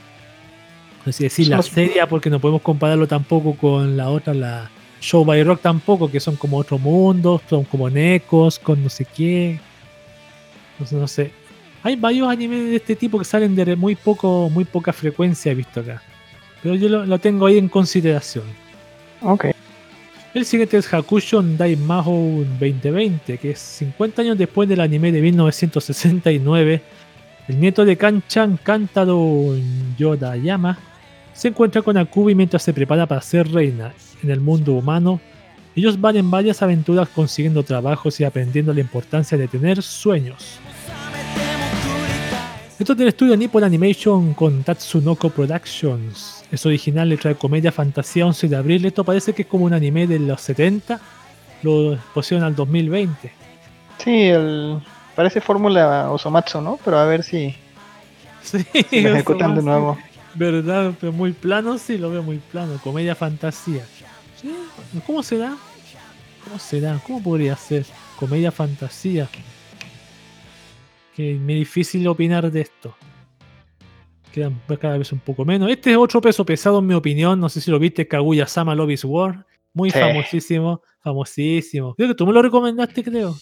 [1.06, 5.24] no sé decir, la seria porque no podemos compararlo tampoco con la otra, la Show
[5.24, 9.58] by Rock tampoco, que son como otro mundo, son como necos, con no sé qué.
[10.86, 11.30] Sé, no sé.
[11.82, 15.54] Hay varios animes de este tipo que salen de muy poco, muy poca frecuencia, he
[15.54, 16.02] visto acá.
[16.62, 18.44] Pero yo lo, lo tengo ahí en consideración.
[19.22, 19.46] Ok.
[20.32, 25.20] El siguiente es Hakushon Dai Mahou 2020, que es 50 años después del anime de
[25.20, 26.82] 1969.
[27.48, 29.56] El nieto de Kanchan, Kantaro
[29.98, 30.78] Yodayama,
[31.32, 33.92] se encuentra con Akubi mientras se prepara para ser reina
[34.22, 35.20] en el mundo humano.
[35.74, 40.60] Ellos van en varias aventuras consiguiendo trabajos y aprendiendo la importancia de tener sueños.
[42.80, 46.42] Esto es del estudio Nippon Animation con Tatsunoko Productions.
[46.50, 48.86] Es original, le trae comedia, fantasía, 11 de abril.
[48.86, 50.98] Esto parece que es como un anime de los 70.
[51.62, 53.30] Lo pusieron al 2020.
[53.98, 54.80] Sí, el...
[55.14, 56.78] parece fórmula Osomatsu, ¿no?
[56.82, 57.54] Pero a ver si,
[58.42, 59.98] Sí, si lo ejecutan de nuevo.
[60.32, 60.94] ¿Verdad?
[60.98, 62.80] Pero muy plano, sí, lo veo muy plano.
[62.82, 63.84] Comedia, fantasía.
[64.40, 64.56] Sí,
[65.06, 65.54] ¿Cómo será?
[66.44, 66.98] ¿Cómo será?
[67.06, 67.84] ¿Cómo podría ser?
[68.18, 69.28] Comedia, fantasía.
[71.16, 72.94] Que me difícil opinar de esto.
[74.32, 75.70] Quedan cada vez un poco menos.
[75.70, 77.40] Este es otro peso pesado, en mi opinión.
[77.40, 79.44] No sé si lo viste, Kaguya Sama Love is War.
[79.74, 79.98] Muy Sí.
[79.98, 80.82] famosísimo.
[81.02, 81.94] Famosísimo.
[81.94, 83.36] Creo que tú me lo recomendaste, creo.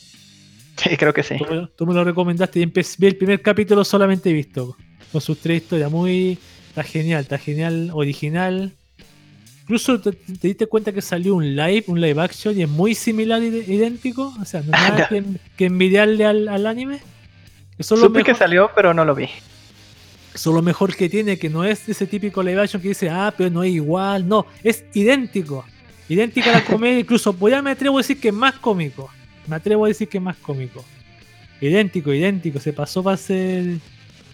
[0.76, 1.36] Sí, creo que sí.
[1.36, 4.76] Tú me, lo, tú me lo recomendaste y empecé, vi el primer capítulo solamente visto.
[5.12, 5.90] Con sus tres historias.
[5.90, 6.38] Muy.
[6.68, 8.72] Está genial, está genial, original.
[9.62, 12.94] Incluso te, te diste cuenta que salió un live, un live action y es muy
[12.94, 14.32] similar, idéntico.
[14.40, 15.22] O sea, no hay nada que,
[15.56, 17.00] que envidiarle al, al anime.
[17.78, 19.24] Eso Supe que salió, pero no lo vi.
[20.34, 23.08] eso es lo mejor que tiene, que no es ese típico live action que dice,
[23.08, 24.26] ah, pero no es igual.
[24.26, 25.64] No, es idéntico.
[26.08, 29.10] Idéntico a la comedia, incluso pues ya me atrevo a decir que es más cómico.
[29.46, 30.84] Me atrevo a decir que es más cómico.
[31.60, 32.58] Idéntico, idéntico.
[32.60, 33.78] Se pasó para ser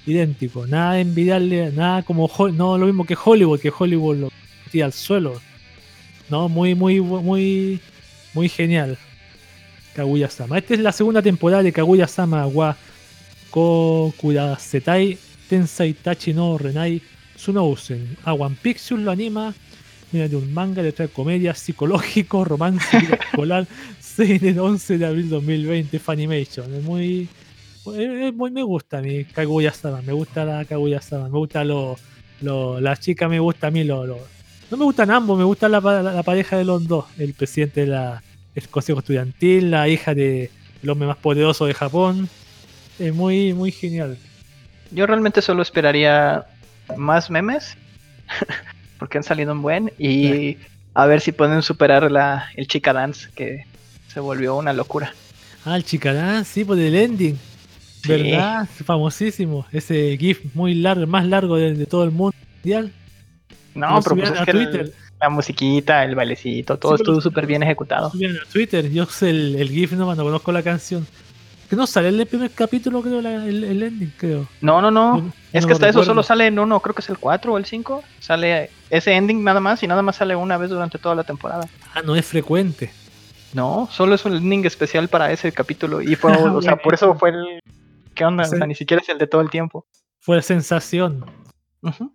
[0.07, 0.67] idéntico.
[0.67, 4.33] Nada de envidiarle, nada como no lo mismo que Hollywood, que Hollywood lo
[4.71, 5.41] tira al suelo.
[6.31, 7.81] No, muy, muy, muy,
[8.33, 8.99] muy genial.
[9.95, 10.59] Kaguya-sama.
[10.59, 12.77] Esta es la segunda temporada de Kaguya-sama wa
[13.55, 15.17] Kokurasetai
[15.49, 17.01] Tensei Tachi no Renai
[17.37, 18.17] Tsunousen.
[18.25, 19.55] A One Picture lo anima.
[20.11, 22.97] Viene de un manga de trae comedia, psicológico, romance,
[23.31, 23.67] escolar.
[24.01, 25.99] 6 del 11 de abril 2020.
[25.99, 26.75] Funimation.
[26.75, 27.29] Es muy.
[27.97, 30.03] es- muy me gusta mi Kaguya-sama.
[30.03, 31.29] Me gusta la Kaguya-sama.
[31.29, 31.97] Me gusta lo.
[32.41, 33.85] lo la chica me gusta a mí.
[33.85, 35.37] Lo, no me gustan ambos.
[35.39, 37.05] Me gusta la, la- pareja de los dos.
[37.19, 38.23] El presidente de la,
[38.55, 39.71] el consejo estudiantil.
[39.71, 40.51] La hija de
[40.83, 42.29] el hombre más poderoso de Japón.
[42.99, 44.17] Es muy, muy genial.
[44.91, 46.47] Yo realmente solo esperaría
[46.97, 47.77] más memes.
[48.99, 49.93] porque han salido un buen.
[49.99, 50.57] Y
[50.95, 53.65] a ver si pueden superar la, el Chica Dance, que
[54.09, 55.13] se volvió una locura.
[55.65, 57.39] Ah, el Chicarán, sí, por el ending.
[58.03, 58.09] Sí.
[58.09, 58.69] ¿Verdad?
[58.85, 59.67] Famosísimo.
[59.73, 62.93] Ese GIF muy largo, más largo de, de todo el mundo mundial.
[63.75, 67.63] No, pero pues es que el- la musiquita, el bailecito, todo Sí, estuvo súper bien
[67.63, 68.09] ejecutado.
[68.09, 68.91] A Twitter.
[68.91, 71.07] Yo sé el, el GIF, no, no conozco la canción.
[71.69, 74.47] Que no sale en el primer capítulo, creo, la- el, el ending, creo.
[74.61, 75.33] No, no, no.
[75.53, 77.65] Es que hasta eso solo sale en uno, creo que es el 4 o el
[77.65, 78.03] 5.
[78.21, 81.67] Sale ese ending nada más y nada más sale una vez durante toda la temporada.
[81.95, 82.91] Ah, no es frecuente.
[83.55, 86.01] No, solo es un ending especial para ese capítulo.
[86.03, 87.61] Y fue, o sea, por eso fue el.
[88.15, 88.45] ¿Qué onda?
[88.45, 89.87] O sea, ni siquiera es el de todo el tiempo.
[90.21, 91.25] Fue sensación.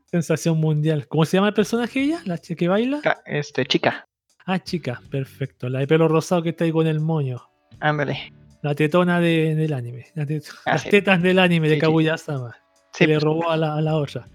[0.06, 1.08] Sensación mundial.
[1.08, 2.22] ¿Cómo se llama el personaje ella?
[2.26, 3.02] ¿La chica que baila?
[3.26, 4.06] Este, chica.
[4.46, 5.70] Ah, chica, perfecto.
[5.70, 7.42] La de pelo rosado que está ahí con el moño.
[7.80, 8.34] Ándale.
[8.62, 10.08] La tetona de- del anime.
[10.16, 10.90] La tet- Ah, las sí.
[10.90, 11.82] tetas del anime de Sí.
[11.82, 12.56] Kaguya-sama.
[12.94, 14.28] Sí, que le robó a la, a la otra.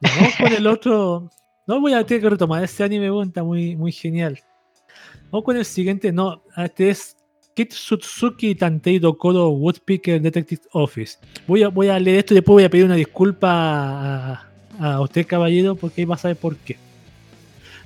[0.00, 1.30] Vamos con el otro.
[1.66, 2.62] No voy a tener que retomar.
[2.62, 4.38] Este anime bueno, está muy, muy genial.
[5.30, 6.12] Vamos con el siguiente.
[6.12, 7.16] No, este es
[7.54, 11.18] Kitsutsuki Tantei Dokoro Woodpecker Detective Office.
[11.46, 14.46] Voy a, voy a leer esto y después voy a pedir una disculpa a,
[14.78, 16.76] a usted, caballero, porque ahí va a saber por qué.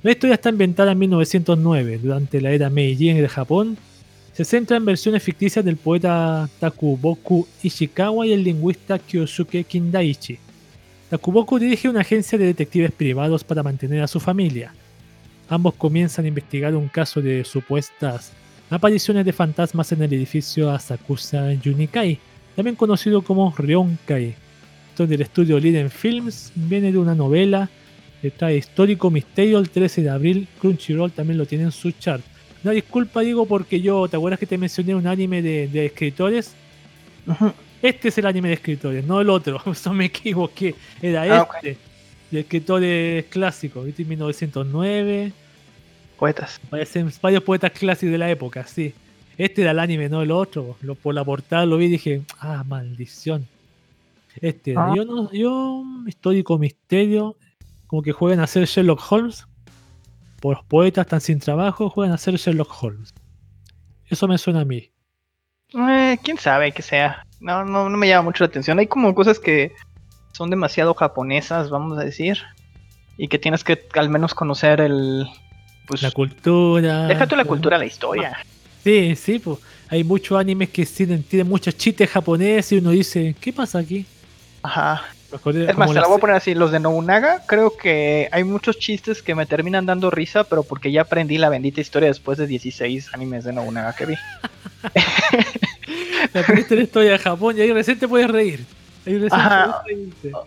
[0.03, 3.77] La historia está ambientada en 1909, durante la era Meiji de Japón.
[4.33, 10.37] Se centra en versiones ficticias del poeta Takuboku Ishikawa y el lingüista Kyosuke Kindaichi.
[11.09, 14.73] Takuboku dirige una agencia de detectives privados para mantener a su familia.
[15.49, 18.31] Ambos comienzan a investigar un caso de supuestas
[18.69, 22.19] apariciones de fantasmas en el edificio Asakusa Yunikai,
[22.55, 24.35] también conocido como Ryonkai.
[24.97, 27.69] Es del estudio Liden Films, viene de una novela,
[28.21, 32.21] está histórico misterio el 13 de abril, Crunchyroll también lo tiene en su chart.
[32.63, 36.53] No, disculpa, digo, porque yo, ¿te acuerdas que te mencioné un anime de, de escritores?
[37.81, 39.61] Este es el anime de escritores, no el otro.
[39.71, 40.75] Eso me equivoqué.
[41.01, 41.77] Era Ah, este.
[42.31, 44.05] De escritores clásicos, ¿viste?
[44.05, 45.31] 1909.
[46.17, 46.59] Poetas.
[46.69, 48.93] Parecen varios poetas clásicos de la época, sí.
[49.37, 50.75] Este era el anime, no el otro.
[50.81, 53.47] Lo, por la portada lo vi y dije, ah, maldición.
[54.41, 54.73] Este.
[54.77, 54.93] Ah.
[54.95, 57.35] yo no, yo, histórico misterio,
[57.87, 59.45] como que juegan a ser Sherlock Holmes.
[60.41, 63.13] Por los poetas están sin trabajo, juegan a ser Sherlock Holmes.
[64.07, 64.91] Eso me suena a mí.
[65.73, 67.25] Eh, quién sabe que sea.
[67.39, 68.79] No, no, no me llama mucho la atención.
[68.79, 69.73] Hay como cosas que
[70.31, 72.39] son demasiado japonesas, vamos a decir.
[73.17, 75.27] Y que tienes que al menos conocer el.
[75.87, 76.01] Pues.
[76.01, 77.07] La cultura.
[77.07, 78.37] deja tú la cultura, la historia.
[78.83, 79.59] Sí, sí, pues.
[79.89, 84.05] Hay muchos animes que tienen, tienen muchos chistes japoneses y uno dice, ¿qué pasa aquí?
[84.61, 85.03] Ajá.
[85.31, 86.55] Es más, te la voy a poner así.
[86.55, 90.91] Los de Nobunaga, creo que hay muchos chistes que me terminan dando risa, pero porque
[90.91, 94.15] ya aprendí la bendita historia después de 16 animes de Nobunaga que vi.
[96.33, 98.65] La aprendiste la historia de Japón y ahí recién te puedes reír.
[99.05, 99.81] Ahí recién Ajá.
[99.83, 100.31] puedes reírte.
[100.33, 100.45] O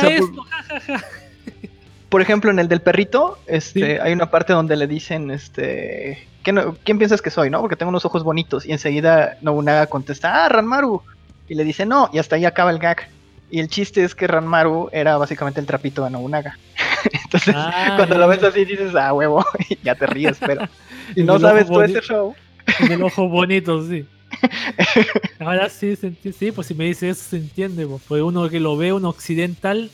[0.00, 1.04] por- esto, ja, ja, ja.
[2.08, 3.98] Por ejemplo, en el del perrito, este, Sí.
[4.00, 7.60] hay una parte donde le dicen, este, ¿qué no- ¿quién piensas que soy, no?
[7.60, 8.64] Porque tengo unos ojos bonitos.
[8.64, 11.02] Y enseguida Nobunaga contesta, ah, Ranmaru.
[11.48, 13.08] Y le dice, no, y hasta ahí acaba el gag.
[13.50, 16.58] Y el chiste es que Ranmaru era básicamente el trapito de Nobunaga.
[17.24, 20.68] Entonces, Ah, cuando lo ves así dices, ah, huevo, y ya te ríes, pero
[21.14, 22.34] si El no sabes todo ese show.
[22.80, 24.04] El del ojo bonito, sí.
[25.38, 28.76] Ahora sí, sí, pues si me dice eso se entiende, pues, porque uno que lo
[28.76, 29.90] ve, un occidental,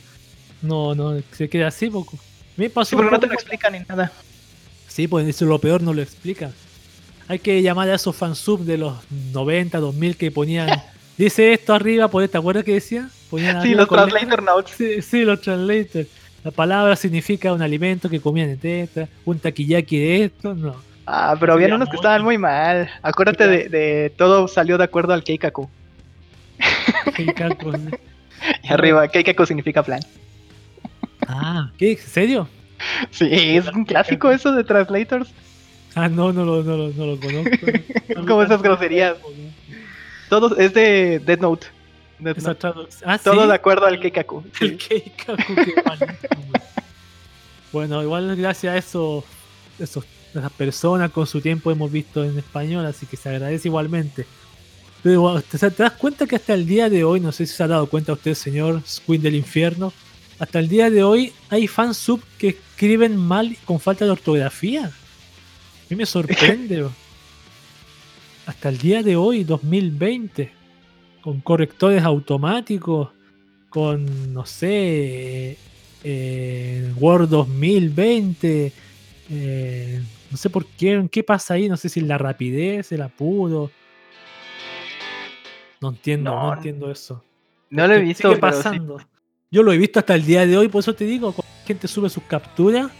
[0.62, 2.18] no, no, se queda así, poco.
[2.56, 4.10] Me pasó Sí, un no te lo explican ni nada.
[4.88, 6.50] Sí, pues eso es lo peor, no lo explica.
[7.28, 8.94] Hay que llamar a esos fansub de los
[9.32, 10.82] 90, 2000 que ponían.
[11.16, 13.08] Dice esto arriba, pues, ¿te acuerdas que decía?
[13.32, 14.74] Ponían Sí, los translator notes.
[14.76, 16.06] Sí, sí, los translators.
[16.44, 20.76] La palabra significa un alimento que comían en teta, un taquillaki de esto, no.
[21.06, 22.90] Ah, pero había unos que estaban muy mal.
[23.00, 25.66] Acuérdate de, de todo salió de acuerdo al Keikaku.
[27.34, 27.76] Cacos.
[28.64, 30.00] Y arriba, Keikaku significa plan.
[31.26, 31.92] ah, ¿qué?
[31.92, 32.48] ¿En serio?
[33.12, 35.32] Sí, es un clásico eso de translators.
[35.94, 37.66] Ah, no, no lo, no lo, no lo conozco.
[38.28, 39.16] como esas groserías.
[40.28, 41.68] Todo es de Dead Note.
[42.24, 42.56] Esa
[43.04, 43.48] Ah, Todo ¿sí?
[43.48, 44.44] de acuerdo al Keikaku.
[44.60, 45.74] El Keikaku, qué.
[47.72, 49.24] Bueno, igual gracias a esos,
[49.78, 50.04] esos,
[50.34, 54.26] esas personas con su tiempo hemos visto en español, así que se agradece igualmente.
[55.02, 57.54] Pero igual, ¿te, te das cuenta que hasta el día de hoy, no sé si
[57.54, 59.92] se ha dado cuenta usted, señor Squid del Infierno,
[60.38, 64.86] hasta el día de hoy hay fansub que escriben mal con falta de ortografía?
[64.86, 64.90] A
[65.88, 66.86] mí me sorprende.
[68.46, 70.52] hasta el día de hoy, 2020,
[71.22, 73.10] con correctores automáticos,
[73.70, 75.56] con, no sé,
[76.04, 78.72] eh, Word 2020,
[79.30, 83.70] eh, no sé por qué, qué pasa ahí, no sé si la rapidez, el apuro.
[85.80, 87.24] No entiendo, no, No, entiendo eso.
[87.70, 88.58] No lo he ¿Qué visto, sigue pero sí.
[88.58, 88.98] pasando?
[89.50, 91.66] Yo lo he visto hasta el día de hoy, por eso te digo, cuando la
[91.66, 92.90] gente sube sus capturas,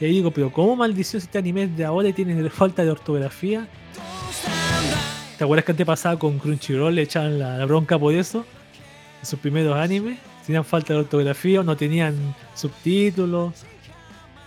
[0.00, 2.84] y ahí digo, pero ¿cómo maldición si este anime es de ahora y tiene falta
[2.84, 3.68] de ortografía?
[5.38, 8.44] ¿Te acuerdas que antes pasaba con Crunchyroll, le echaban la, la bronca por eso?
[9.20, 13.64] En sus primeros animes, tenían falta de ortografía, no tenían subtítulos,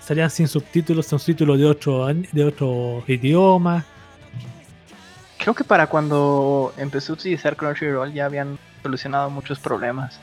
[0.02, 3.86] salían sin subtítulos, son subtítulos de otro, an- de otro idioma.
[5.38, 10.20] Creo que para cuando empezó a utilizar Crunchyroll ya habían solucionado muchos problemas.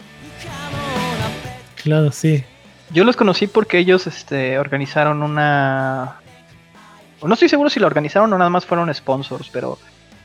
[1.82, 2.44] Claro, sí.
[2.90, 6.16] Yo los conocí porque ellos este, organizaron una...
[7.22, 9.78] No estoy seguro si la organizaron o nada más fueron sponsors, pero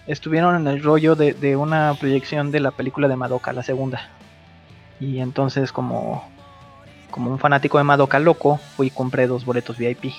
[0.07, 4.09] estuvieron en el rollo de, de una proyección de la película de Madoka, la segunda.
[4.99, 6.27] Y entonces como,
[7.11, 10.13] como un fanático de Madoka loco, fui y compré dos boletos VIP.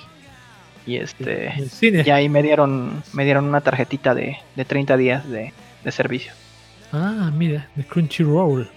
[0.86, 1.52] Y este...
[1.80, 5.52] Y ahí me dieron, me dieron una tarjetita de, de 30 días de,
[5.82, 6.32] de servicio.
[6.92, 8.70] Ah, mira, de Crunchyroll.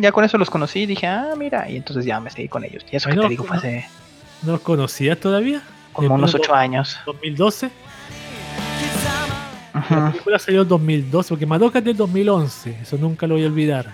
[0.00, 2.64] Ya con eso los conocí y dije, ah, mira, y entonces ya me seguí con
[2.64, 2.84] ellos.
[2.90, 3.86] Y eso Ay, que no, te digo fue hace
[4.42, 5.62] ¿No los conocías todavía?
[5.92, 6.98] como unos pero 8 años.
[7.06, 7.70] 2012.
[9.88, 13.46] La película salió en 2012, porque Madoka es del 2011, eso nunca lo voy a
[13.46, 13.86] olvidar.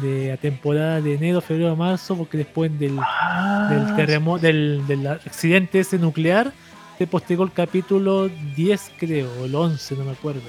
[0.00, 5.06] De la temporada de enero, febrero, marzo, porque después del, Ah, del terremoto, del, del
[5.06, 6.50] accidente ese nuclear,
[6.96, 10.40] se postergó el capítulo 10, creo, o el 11, no me acuerdo.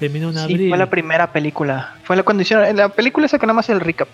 [0.00, 0.68] Terminó en sí, abril.
[0.70, 1.96] fue la primera película.
[2.04, 4.08] Fue la cuando hicieron, la película esa que nada más el recap.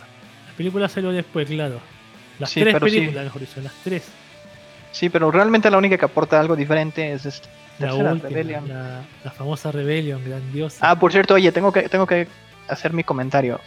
[0.48, 1.78] La película salió después, claro.
[2.40, 2.96] Las Sí, tres pero sí.
[2.96, 4.02] películas, mejor dicho, las tres.
[4.90, 7.48] Sí, pero realmente la única que aporta algo diferente es este,
[7.78, 8.68] La Tercera última, Rebellion.
[8.68, 10.88] la, la famosa Rebellion, grandiosa.
[10.88, 12.28] Ah, por cierto, oye, tengo que, tengo que
[12.68, 13.60] hacer mi comentario.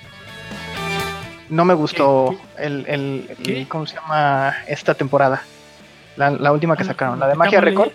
[1.49, 3.65] No me gustó el, el, el- ¿Qué?
[3.67, 4.53] ¿cómo se llama?
[4.67, 5.41] Esta temporada.
[6.17, 7.91] La, la última que Ah, sacaron, la de Magia Record.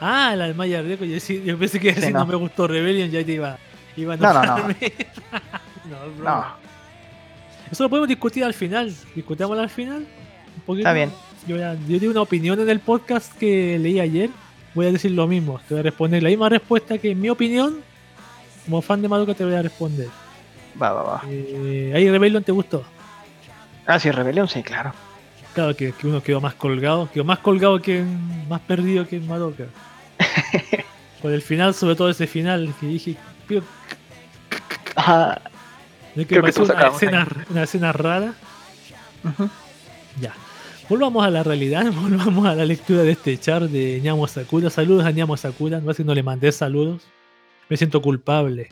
[0.00, 1.08] Ah, la de Magia Record.
[1.08, 2.20] Yo, sí- yo pensé que Sí, si no.
[2.20, 2.26] no.
[2.26, 3.58] me gustó Rebellion ya te iba,
[3.96, 4.56] iba a No, no, no.
[4.58, 6.22] no.
[6.24, 6.46] No,
[7.70, 8.92] Eso lo podemos discutir al final.
[9.14, 9.98] Discutámoslo al final.
[10.56, 10.88] Un poquito.
[10.88, 11.12] Está bien.
[11.46, 14.30] Yo, yo di una opinión en el podcast que leí ayer.
[14.76, 15.58] Voy a decir lo mismo.
[15.66, 17.80] Te voy a responder la misma respuesta que en mi opinión.
[18.66, 20.06] Como fan de Madoka te voy a responder.
[20.80, 21.22] va, va, va.
[21.28, 22.84] Eh, ¿Ahí Rebellion te gustó?
[23.86, 24.92] Ah, sí, Rebellion, sí, claro.
[25.54, 27.08] Claro que, que uno quedó más colgado.
[27.12, 29.64] Quedó más colgado que en- más perdido que en Madoka.
[31.22, 33.16] Por el final, sobre todo ese final que dije.
[33.48, 33.62] "Pero,
[34.96, 35.40] Ajá.
[36.14, 38.34] ¿no es que Creo que una escena, una escena rara.
[39.24, 39.48] Ujú.
[40.20, 40.34] Ya.
[40.88, 44.70] Volvamos a la realidad, volvamos a la lectura de este char de Ñamo Sakura.
[44.70, 47.02] Saludos a Ñamo Sakura, no es que no le mandé saludos.
[47.68, 48.68] Me siento culpable.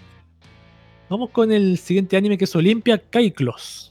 [1.11, 3.91] Vamos con el siguiente anime que es Olimpia Kaiklos.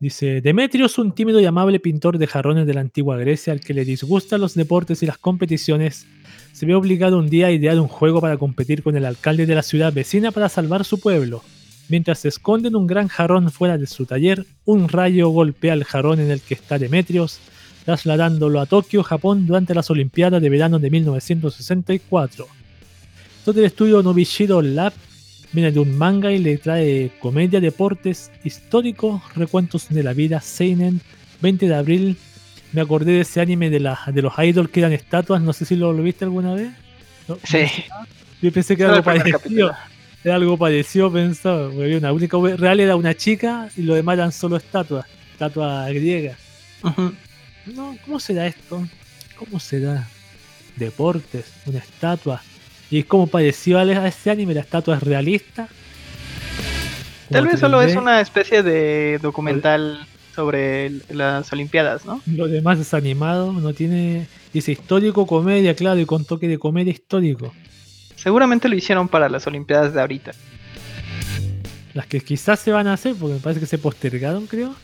[0.00, 3.74] Dice, Demetrios, un tímido y amable pintor de jarrones de la antigua Grecia al que
[3.74, 6.06] le disgustan los deportes y las competiciones,
[6.52, 9.54] se ve obligado un día a idear un juego para competir con el alcalde de
[9.54, 11.42] la ciudad vecina para salvar su pueblo.
[11.88, 15.84] Mientras se esconde en un gran jarrón fuera de su taller, un rayo golpea el
[15.84, 17.38] jarrón en el que está Demetrios,
[17.84, 22.46] trasladándolo a Tokio, Japón, durante las Olimpiadas de verano de 1964.
[23.44, 24.92] Todo el estudio Nobishiro Lab
[25.52, 31.00] viene de un manga y le trae comedia, deportes, histórico, recuentos de la vida, Seinen,
[31.40, 32.16] 20 de abril.
[32.72, 35.64] Me acordé de ese anime de, la, de los idols que eran estatuas, no sé
[35.64, 36.72] si lo, lo viste alguna vez.
[37.28, 37.38] ¿No?
[37.44, 37.66] Sí.
[38.42, 39.38] Yo pensé que era el algo parecido.
[39.38, 39.72] capítulo.
[40.32, 41.68] Algo parecido, pensaba.
[41.68, 45.88] porque había una única real era una chica y lo demás eran solo estatuas, estatuas
[45.92, 46.38] griegas.
[47.66, 48.86] No, ¿cómo será esto?
[49.36, 50.08] ¿Cómo será?
[50.76, 52.40] Deportes, una estatua.
[52.90, 55.68] Y es como parecido a ese anime, la estatua es realista.
[57.28, 62.22] Tal vez solo es 3D, una especie de documental sobre las Olimpiadas, ¿no?
[62.26, 64.28] Lo demás es animado, no tiene.
[64.52, 67.52] Dice histórico, comedia, claro, y con toque de comedia histórico.
[68.26, 70.32] Seguramente lo hicieron para las Olimpiadas de ahorita.
[71.94, 74.74] Las que quizás se van a hacer, porque me parece que se postergaron, creo.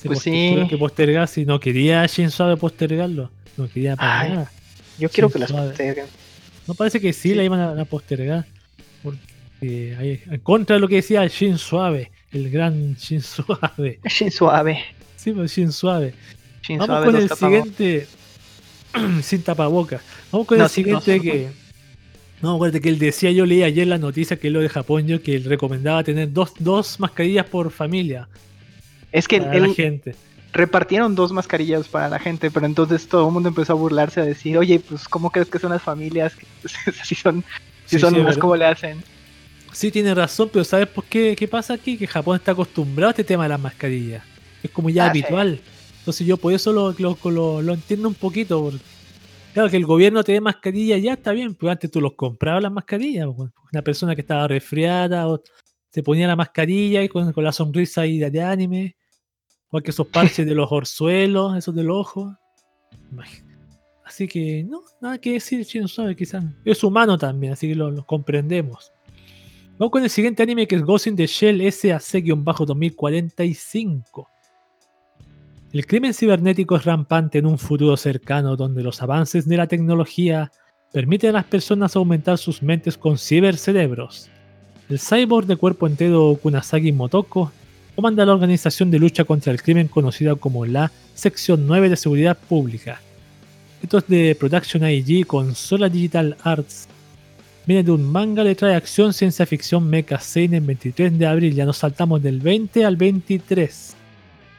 [0.00, 0.68] Se Pues poster- sí.
[0.70, 3.30] que postergar, si no quería Shin Suave postergarlo.
[3.58, 4.30] No quería para Ay.
[4.30, 4.50] nada.
[4.98, 6.06] Yo quiero que las posterguen.
[6.66, 7.34] No parece que sí, Sí.
[7.34, 8.46] la iban a, a postergar.
[9.02, 14.00] Porque hay- en contra de lo que decía Shin Suave, el gran Shin Suave.
[14.08, 14.82] Shin suave.
[15.16, 16.14] Sí, pues Shin Suave.
[16.62, 17.62] Shin Vamos suave con el tapabocas.
[17.76, 18.06] siguiente.
[19.22, 20.00] sin tapabocas.
[20.32, 21.22] Vamos con No, el sí, siguiente no.
[21.22, 21.65] que.
[22.42, 25.06] No, acuérdate que él decía, yo leí ayer la noticia que es lo de Japón,
[25.06, 28.28] yo que él recomendaba tener dos, dos mascarillas por familia
[29.10, 30.14] Es que para él, la gente.
[30.52, 34.24] repartieron dos mascarillas para la gente, pero entonces todo el mundo empezó a burlarse a
[34.24, 36.34] decir, oye, pues ¿cómo crees que son las familias?
[37.04, 37.42] si son,
[37.86, 38.36] si Sí, son sí, más.
[38.38, 39.02] ¿cómo le hacen?
[39.72, 41.34] Sí, tiene razón, pero ¿sabes por qué?
[41.36, 41.96] ¿Qué pasa aquí?
[41.98, 44.22] Que Japón está acostumbrado a este tema de las mascarillas.
[44.62, 45.20] Es como ya Ah, sí.
[45.20, 45.60] habitual.
[45.98, 48.62] Entonces yo por eso lo, lo, lo- lo entiendo un poquito.
[48.62, 48.78] porque,
[49.56, 52.62] claro, que el gobierno te dé mascarillas ya está bien, pero antes tú los comprabas
[52.62, 53.26] las mascarillas.
[53.34, 55.42] pues, Una persona que estaba resfriada o
[55.88, 58.98] se ponía la mascarilla y con, la sonrisa ahí de, anime.
[59.70, 62.36] O que esos parches de los orzuelos, esos del ojo.
[64.04, 66.44] Así que no, nada que decir, chino suave, quizás.
[66.62, 68.92] Es humano también, así que lo, lo comprendemos.
[69.78, 74.26] Vamos con el siguiente anime que es Ghost in the Shell SAC-2045.
[75.76, 80.50] El crimen cibernético es rampante en un futuro cercano donde los avances de la tecnología
[80.90, 84.30] permiten a las personas aumentar sus mentes con cibercerebros.
[84.88, 87.52] El cyborg de cuerpo entero Kunasagi Motoko
[87.94, 92.38] comanda la organización de lucha contra el crimen conocida como la Sección 9 de Seguridad
[92.38, 93.02] Pública.
[93.82, 96.88] Esto es de Production IG con Sola Digital Arts
[97.66, 101.54] Viene de un manga, le trae acción, ciencia ficción, mecha, seinen, 23 de abril.
[101.54, 103.95] Ya nos saltamos del 20 al 23.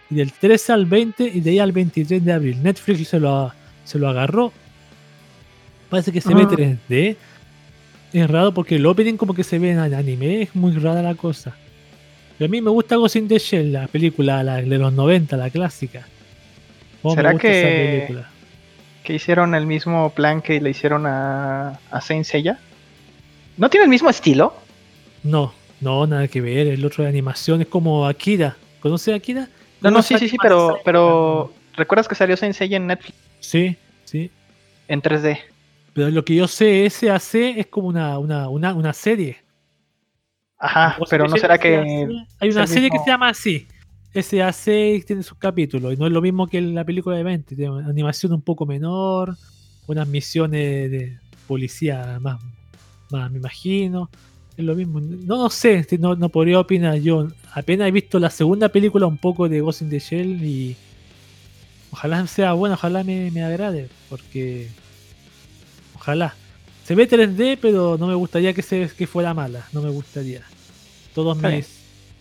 [0.09, 2.63] Y del 13 al 20 y de ahí al 23 de abril.
[2.63, 3.51] Netflix se lo,
[3.83, 4.53] se lo agarró.
[5.89, 6.49] Parece que se ve Ah.
[6.49, 7.15] 3D.
[8.13, 10.43] Es raro porque el opening como que se ve en anime.
[10.43, 11.55] Es muy rara la cosa.
[12.37, 15.35] Pero a mí me gusta Ghost in the Shell, la película la de los 90,
[15.37, 16.07] la clásica.
[17.01, 18.07] Oh, ¿Será que-.
[19.03, 22.59] Que hicieron el mismo plan que le hicieron a, a Saint Seiya.
[23.57, 24.53] ¿No tiene el mismo estilo?
[25.23, 26.67] No, no, nada que ver.
[26.67, 28.55] El otro de animación es como Akira.
[28.81, 29.47] ¿Conoces a Akira?
[29.81, 33.75] No, no, sí, sí, sí, pero, pero ¿recuerdas que salió Saint Seiya en Netflix Sí,
[34.05, 34.31] sí.
[34.87, 35.39] en 3D?
[35.93, 39.37] Pero lo que yo sé, SAC es como una, una, una, una serie.
[40.59, 41.77] Ajá, pero no será que
[42.39, 43.67] Hay una serie que se llama así.
[44.13, 45.93] SAC tiene sus capítulos.
[45.93, 47.55] Y no es lo mismo que la película de 20.
[47.55, 49.35] Tiene una animación un poco menor.
[49.87, 51.17] unas misiones de
[51.47, 52.41] policía más,
[53.11, 54.09] más me imagino.
[54.57, 54.99] Es lo mismo.
[54.99, 57.27] No, no sé, no, no podría opinar yo.
[57.53, 60.75] Apenas he visto la segunda película un poco de Ghost in the Shell y
[61.91, 64.67] ojalá sea buena, ojalá me, me agrade, porque
[65.95, 66.33] ojalá.
[66.85, 70.41] Se ve 3D, pero no me gustaría que, se, que fuera mala, no me gustaría.
[71.13, 71.67] Todos mis,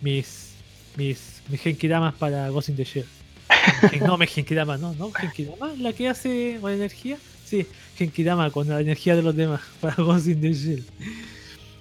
[0.01, 0.51] mis,
[0.95, 3.05] mis, mis Genkidamas para Ghost in the Shell.
[4.05, 7.17] No, me Genkidama, no, no, Genkidama, la que hace con energía.
[7.45, 7.65] Sí,
[7.97, 10.83] Genkidama con la energía de los demás para Ghost in the Shell.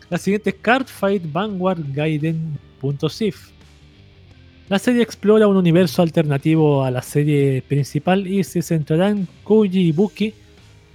[0.09, 3.51] La siguiente es Cardfight Vanguard Gaiden.sif.
[4.69, 9.89] La serie explora un universo alternativo a la serie principal y se centrará en Koji
[9.89, 10.35] Ibuki,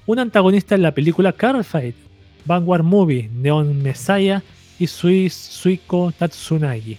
[0.05, 1.95] un antagonista en la película Cardfight,
[2.45, 4.41] Vanguard Movie, Neon Messiah
[4.79, 6.97] y Sui Suiko Tatsunagi.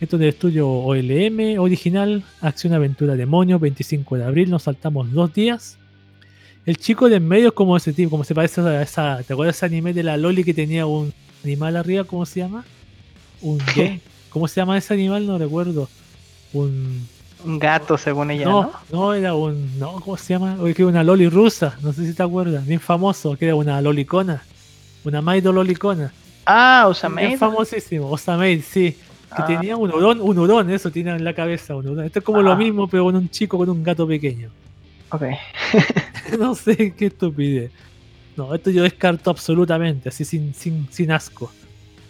[0.00, 5.32] Esto es del estudio OLM original, Acción Aventura Demonio, 25 de abril, nos saltamos dos
[5.32, 5.78] días.
[6.66, 9.22] El chico de en medio es como ese tipo, como se parece a esa.
[9.22, 11.12] ¿Te acuerdas ese anime de la Loli que tenía un
[11.44, 12.04] animal arriba?
[12.04, 12.64] ¿Cómo se llama?
[13.40, 14.00] Un ¿qué?
[14.30, 15.26] ¿Cómo se llama ese animal?
[15.26, 15.88] No recuerdo.
[16.52, 17.06] Un.
[17.44, 18.72] Un gato, según ella, No, ¿no?
[18.90, 19.78] no, era un.
[19.78, 20.56] No, ¿cómo se llama?
[20.60, 23.54] Oye, que era una Loli rusa, no sé si te acuerdas, bien famoso, que era
[23.54, 24.42] una Lolicona.
[25.04, 26.12] Una Maido Lolicona.
[26.46, 27.38] Ah, Bien Osamade.
[27.38, 28.92] famosísimo, Osamade, sí.
[29.36, 29.46] Que Ah.
[29.46, 32.04] tenía un hurón, un hurón, eso tiene en la cabeza, un hurón.
[32.06, 32.56] Esto es como lo Ah.
[32.56, 34.48] mismo, pero con un chico con un gato pequeño.
[35.10, 35.22] Ok.
[36.38, 37.70] no sé qué estupidez.
[38.36, 41.50] No, esto yo descarto absolutamente, así sin, sin, sin asco.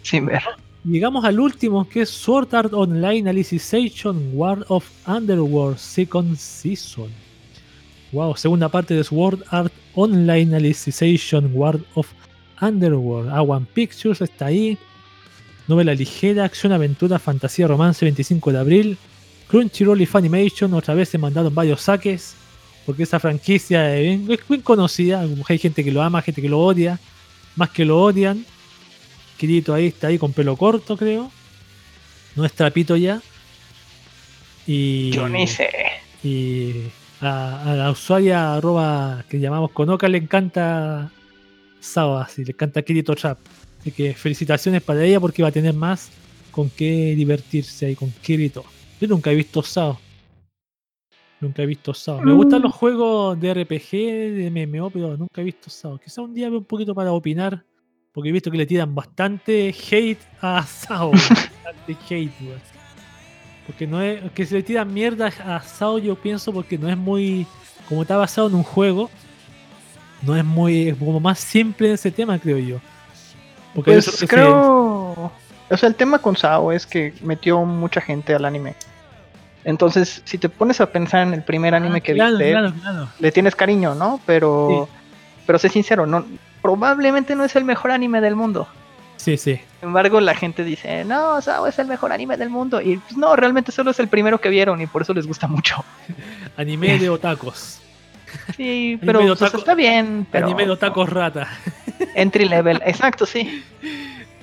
[0.01, 0.41] Sin ver.
[0.83, 7.09] Llegamos al último, que es Sword Art Online Alicization War of Underworld Second Season.
[8.11, 12.07] Wow, segunda parte de Sword Art Online Alicization War of
[12.61, 13.29] Underworld.
[13.31, 14.77] Ah, One Pictures está ahí.
[15.67, 18.97] Novela ligera, acción, aventura, fantasía, romance, 25 de abril.
[19.49, 22.35] Crunchyroll y Funimation otra vez se mandaron varios saques.
[22.87, 25.27] Porque esa franquicia es bien, es bien conocida.
[25.49, 26.97] Hay gente que lo ama, gente que lo odia.
[27.57, 28.45] Más que lo odian.
[29.37, 31.29] Kirito ahí está ahí con pelo corto, creo.
[32.37, 33.21] No es trapito ya.
[34.65, 35.69] Y, Yo ni sé.
[36.23, 36.83] y
[37.19, 41.11] a, a la usuaria arroba que llamamos Konoka le encanta
[41.81, 43.37] Sao, así le encanta Kirito Trap.
[43.81, 46.09] Así que felicitaciones para ella porque va a tener más
[46.51, 48.63] con qué divertirse ahí con Kirito.
[49.01, 49.99] Yo nunca he visto Sao.
[51.39, 52.21] Nunca he visto Sao.
[52.21, 55.99] Me gustan los juegos de RPG, de MMO, pero nunca he visto Sao.
[55.99, 57.63] Quizá un día veo un poquito para opinar.
[58.11, 61.11] Porque he visto que le tiran bastante hate a Sao.
[61.11, 62.59] bastante hate, weón.
[63.67, 64.31] Porque no es.
[64.31, 67.45] Que se le tiran mierda a Sao, yo pienso, porque no es muy.
[67.87, 69.09] Como está basado en un juego,
[70.23, 70.89] no es muy.
[70.89, 72.77] Es como más simple ese tema, creo yo.
[73.75, 75.31] Porque Pues que se- creo.
[75.69, 78.73] O sea, el tema con Sao es que metió mucha gente al anime.
[79.67, 82.73] Entonces, si te pones a pensar en el primer anime Ah, que claro, viste, claro,
[82.81, 83.09] claro.
[83.19, 84.21] le tienes cariño, ¿no?
[84.25, 84.87] Pero,
[85.45, 86.25] pero sé sincero, no,
[86.61, 88.65] probablemente no es el mejor anime del mundo.
[89.17, 89.55] Sí, sí.
[89.81, 92.79] Sin embargo, la gente dice, no, Sao es el mejor anime del mundo.
[92.79, 95.47] Y pues, no, realmente solo es el primero que vieron y por eso les gusta
[95.47, 95.83] mucho.
[96.55, 97.81] Anime de otacos.
[98.55, 100.25] Sí, pero de pues, otaku- está bien.
[100.31, 101.47] Pero Anime de otacos rata.
[102.15, 103.63] Entry level, exacto, sí.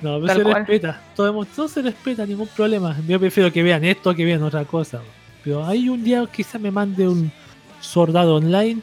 [0.05, 0.55] No, pero Tal se cual.
[0.55, 1.01] respeta.
[1.15, 2.95] Todo, todo se respeta, ningún problema.
[3.07, 5.01] Yo prefiero que vean esto que vean otra cosa.
[5.43, 7.31] Pero ahí un día quizá me mande un
[7.79, 8.81] soldado online.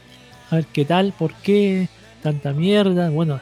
[0.51, 1.89] A ver qué tal, por qué
[2.23, 3.09] tanta mierda.
[3.11, 3.41] Bueno,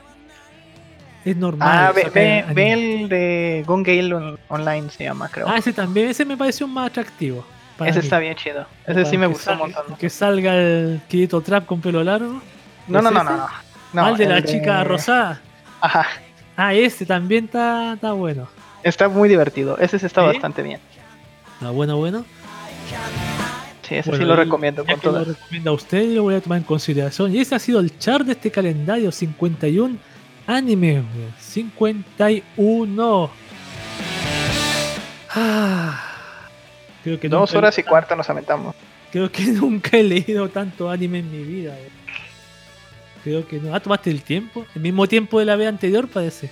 [1.24, 1.68] es normal.
[1.70, 5.48] Ah, ve, ve, ve el de Gale on- Online, se llama, creo.
[5.48, 7.44] Ah, ese también, ese me pareció más atractivo.
[7.80, 8.04] Ese mí.
[8.04, 8.66] está bien chido.
[8.86, 9.84] Ese sí me gustó un montón.
[9.98, 12.42] Que salga el Kirito Trap con pelo largo.
[12.88, 13.48] No, ¿Es no, no, no, no.
[13.94, 15.40] No, ah, de la chica rosada.
[15.80, 16.06] Ajá.
[16.62, 18.46] Ah, ese también está, está bueno.
[18.82, 19.78] Está muy divertido.
[19.78, 20.78] Ese sí está bastante bien.
[21.54, 22.26] Está bueno, bueno.
[23.80, 25.00] Sí, ese Bueno, sí lo y recomiendo con
[25.64, 27.34] lo a usted, yo lo voy a tomar en consideración.
[27.34, 29.96] Y ese ha sido el chart de este calendario: 51
[30.46, 31.02] animes.
[31.16, 31.34] weón.
[31.38, 33.30] 51.
[35.30, 36.04] Ah,
[37.02, 38.74] creo que Dos horas y cuarto nos aventamos.
[39.10, 41.72] Creo que nunca he leído tanto anime en mi vida.
[41.72, 41.99] weón.
[43.24, 43.74] Creo que no.
[43.74, 44.64] Ah, tomaste el tiempo.
[44.74, 46.50] El mismo tiempo de la vez anterior, parece.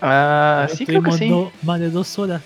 [0.00, 1.30] Ah, sí, creo que sí.
[1.62, 2.42] más de dos horas.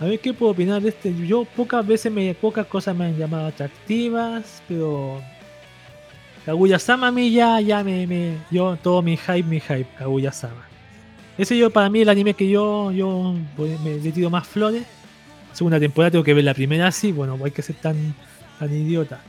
[0.00, 1.14] A ver qué puedo opinar de este.
[1.26, 5.20] Yo pocas veces me, pocas cosas me han llamado atractivas, pero
[6.44, 10.64] Kaguya-sama a mí ya, ya me, me- yo todo mi hype, mi hype, Kaguya-sama.
[11.38, 14.84] Ese yo para mí el anime que yo, yo voy- me le tiro más flores.
[15.52, 18.14] Segunda temporada tengo que ver la primera así, bueno, hay que ser tan,
[18.58, 19.20] tan idiota.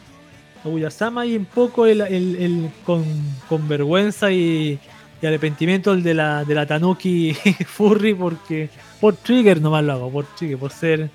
[0.64, 3.04] Kaguya-sama y un poco el, el- el con,
[3.48, 4.80] con vergüenza y,
[5.22, 7.34] y arrepentimiento el de la, de la Tanuki
[7.66, 8.70] Furry porque
[9.00, 11.10] por trigger nomás lo hago, por trigger, por ser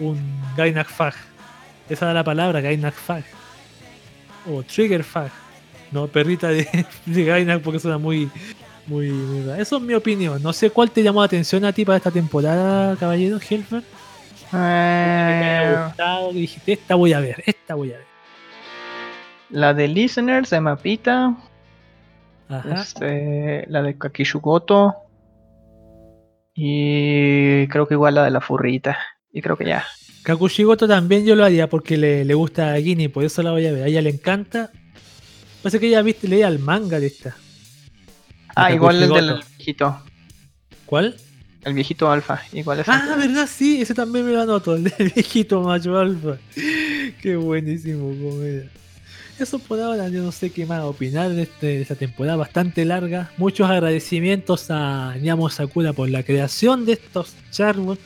[0.00, 0.18] un
[0.56, 1.14] Gainak Fag.
[1.88, 3.24] Esa era la palabra, Gainak Fag.
[4.50, 5.30] O Trigger Fag.
[5.92, 6.66] No, perrita de,
[7.06, 8.28] de Gainax porque suena muy,
[8.86, 9.60] muy, muy.
[9.60, 10.42] Eso es mi opinión.
[10.42, 13.82] No sé cuál te llamó la atención a ti para esta temporada, caballero Helfer.
[13.82, 18.06] Que te haya Eh, gustado, que dijiste, esta voy a ver, esta voy a ver.
[19.50, 21.36] La de Listeners de Mapita.
[22.48, 22.82] Ajá.
[22.82, 24.94] Este, la de Kakishugoto.
[26.54, 28.98] Y creo que igual la de la furrita.
[29.32, 29.84] Y creo que ya.
[30.22, 33.66] Kakushigoto también yo lo haría porque le, le gusta a Gini, por eso la voy
[33.66, 33.84] a ver.
[33.84, 34.70] A ella le encanta.
[35.62, 37.36] Parece que ella viste, leía el manga de esta.
[38.54, 40.00] Ah, igual el del viejito.
[40.86, 41.16] ¿Cuál?
[41.62, 42.40] El viejito alfa.
[42.52, 42.88] Igual es.
[42.88, 43.46] Ah, ¿verdad?
[43.46, 46.38] Sí, ese también me lo anoto, el del viejito macho alfa.
[47.20, 48.70] Qué buenísimo, comedia.
[49.38, 52.84] Eso por ahora, yo no sé qué más opinar de, este- de esta temporada bastante
[52.86, 53.30] larga.
[53.36, 57.98] Muchos agradecimientos a Nyamo Sakura por la creación de estos charmos.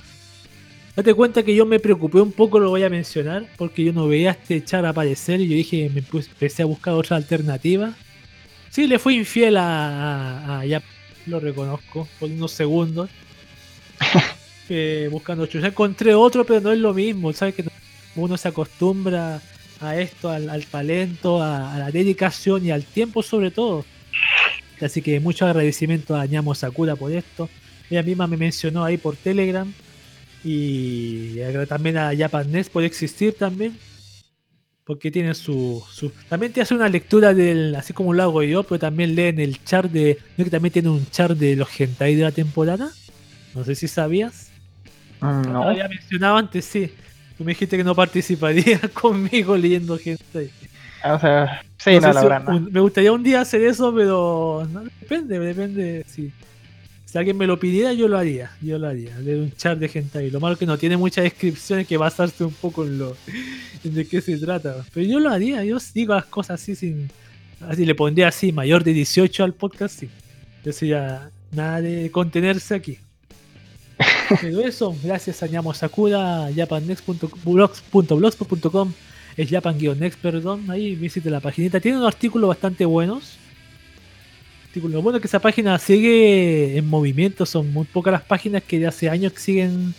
[0.96, 4.08] Date cuenta que yo me preocupé un poco, lo voy a mencionar, porque yo no
[4.08, 7.94] veía a este char aparecer y yo dije, me puse- empecé a buscar otra alternativa.
[8.70, 10.82] Sí, le fui infiel a, a, a Yap,
[11.26, 13.08] lo reconozco, por unos segundos.
[14.72, 15.46] Eh, buscando.
[15.46, 17.32] Ya encontré otro, pero no es lo mismo.
[17.32, 17.64] ¿Sabes que
[18.14, 19.42] uno se acostumbra
[19.80, 23.84] a esto, al, al talento, a, a la dedicación y al tiempo sobre todo?
[24.80, 27.48] Así que mucho agradecimiento a Ñamo Sakura por esto.
[27.90, 29.70] Ella misma me mencionó ahí por Telegram.
[30.42, 31.36] Y
[31.68, 33.76] también a Japan Nest por existir también.
[34.84, 37.74] Porque tiene su, su- También te hace una lectura del.
[37.76, 40.18] Así como lo hago yo, pero también leen el chart de.
[40.36, 42.90] ¿No que también tiene un chart de los hentai de la temporada?
[43.54, 44.50] No sé si sabías.
[45.20, 45.62] Mm, No.
[45.68, 46.90] había mencionado antes, sí.
[47.40, 50.50] Tú me dijiste que no participarías conmigo leyendo hentai.
[51.02, 52.48] O sea, sí, No no, sé la si verdad.
[52.54, 56.04] un- me gustaría un día hacer eso, pero no, depende, depende.
[56.06, 56.30] Si,
[57.06, 58.50] si alguien me lo pidiera, yo lo haría.
[58.60, 59.18] Yo lo haría.
[59.20, 60.30] Leer un chat de hentai.
[60.30, 63.16] Lo malo es que no tiene muchas descripciones que basarse un poco en lo
[63.84, 64.84] en de qué se trata.
[64.92, 65.64] Pero yo lo haría.
[65.64, 67.10] Yo digo las cosas así sin.
[67.66, 70.10] Así le pondría así, mayor de 18 al podcast, sí.
[70.62, 72.98] Yo sería nada de contenerse aquí.
[74.40, 78.92] Pero eso, gracias a Ñamo Sakura, japannext.blogs.blogspot.com,
[79.36, 81.80] es japan-next, perdón, ahí visite la paginita.
[81.80, 83.38] Tiene unos artículos bastante buenos.
[84.74, 88.78] Lo bueno es que esa página sigue en movimiento, son muy pocas las páginas que
[88.78, 89.94] de hace años que siguen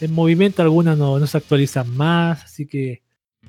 [0.00, 3.02] en movimiento, algunas no, no se actualizan más, así que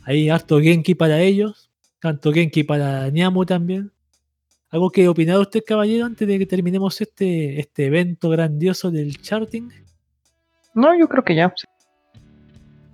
[0.04, 3.94] hay harto Genki para ellos, tanto Genki para Ñamo también.
[4.70, 9.70] ¿Algo que opinar usted, caballero, antes de que terminemos este, este evento grandioso del charting?
[10.76, 11.54] No, yo creo que ya.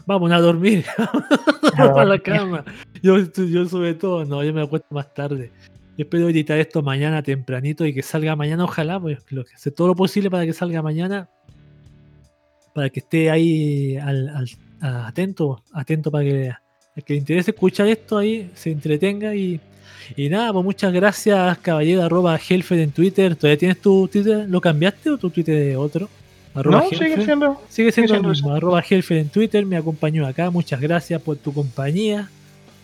[0.06, 0.86] Vamos a dormir.
[1.78, 2.64] Vamos a la cama.
[3.04, 5.52] Yo, yo sobre todo, no, yo me acuesto más tarde.
[5.98, 9.72] Yo espero editar esto mañana tempranito y que salga mañana, ojalá, pues lo que hace
[9.72, 11.30] todo lo posible para que salga mañana.
[12.74, 14.50] Para que esté ahí al, al-
[14.82, 16.50] a- atento, atento para que
[16.96, 19.60] al que le interese escuchar esto ahí se entretenga y,
[20.16, 23.36] y nada, pues muchas gracias, caballero, arroba Helfer en Twitter.
[23.36, 24.48] ¿Todavía tienes tu Twitter?
[24.50, 26.10] ¿Lo cambiaste o tu Twitter de otro?
[26.54, 27.62] Arroba No, sigue siendo.
[27.70, 28.54] Sigue siendo el siendo mismo.
[28.54, 30.50] Arroba Helfer en Twitter me acompañó acá.
[30.50, 32.30] Muchas gracias por tu compañía.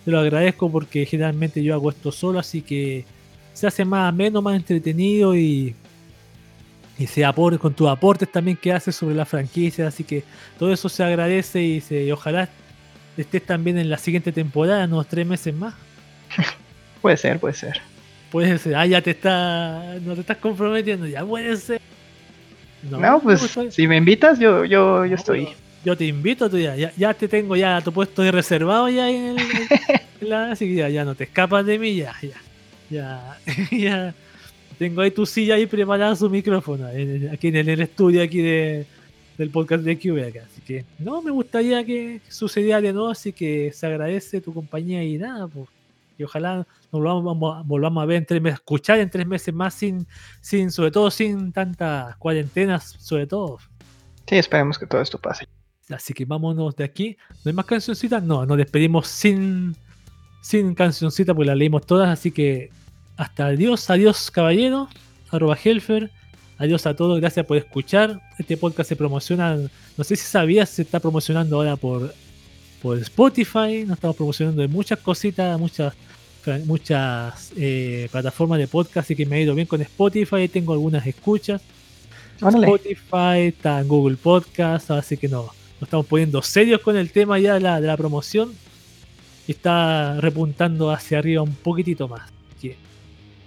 [0.06, 3.06] Te lo agradezco porque generalmente yo hago esto solo, así que
[3.54, 5.76] se hace más ameno, más entretenido y,
[6.98, 9.88] y se aporte con tus aportes también que haces sobre la franquicia.
[9.88, 10.24] Así que
[10.58, 12.48] todo eso se agradece y, se, y ojalá
[13.18, 15.74] estés también en la siguiente temporada, en unos tres meses más.
[17.02, 17.80] Puede ser, puede ser.
[18.32, 21.80] Puede ser, ah, ya te está, no te estás comprometiendo, ya puede ser.
[22.90, 25.48] No, pues estoy- si me invitas, yo, yo, yo estoy.
[25.86, 29.10] Yo te invito, tú ya, ya, ya te tengo ya tu puesto de reservado ya
[29.10, 29.38] en, el,
[30.22, 32.42] en la, así que ya, ya no te escapas de mí, ya, ya,
[32.90, 33.38] ya,
[33.72, 34.16] ya.
[34.78, 38.22] Tengo ahí tu silla ahí preparada su micrófono, en- aquí en el, en el estudio
[38.22, 38.86] aquí de,
[39.38, 40.42] del podcast de acá.
[40.46, 45.04] Así que no, me gustaría que sucediera de nuevo, así que se agradece tu compañía
[45.04, 45.68] y nada, pues.
[46.18, 49.54] Y ojalá nos volvamos, a- volvamos a ver en tres meses, escuchar en tres meses
[49.54, 50.08] más sin,
[50.42, 53.58] sin, sobre todo sin tantas cuarentenas, sobre todo.
[54.28, 55.48] Sí, esperemos que todo esto pase.
[55.90, 57.18] Así que vámonos de aquí.
[57.46, 58.22] ¿No hay más cancioncitas?
[58.24, 59.76] No, nos despedimos sin,
[60.42, 62.10] sin cancioncita porque las leímos todas.
[62.10, 62.70] Así que
[63.16, 64.90] hasta adiós, adiós caballero,
[65.32, 66.12] arroba Helfer.
[66.58, 68.20] Adiós a todos, gracias por escuchar.
[68.40, 72.14] Este podcast se promociona, no sé si sabías, se está promocionando ahora por,
[72.82, 73.86] por Spotify.
[73.86, 75.94] Nos estamos promocionando de muchas cositas, muchas
[76.66, 80.48] muchas eh, plataformas de podcast, así que me ha ido bien con Spotify.
[80.48, 81.62] Tengo algunas escuchas.
[82.42, 82.68] Órale.
[82.68, 85.44] Spotify, está en Google Podcast, así que no,
[85.80, 88.54] nos estamos poniendo serios con el tema ya de la, de la promoción
[89.48, 92.38] y está repuntando hacia arriba un poquitito más.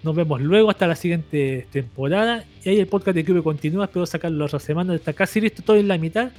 [0.02, 4.06] Nos vemos luego hasta la siguiente temporada y ahí el podcast de Cube continúa, espero
[4.06, 6.30] sacarlo la otra semana, está casi listo todo en la mitad.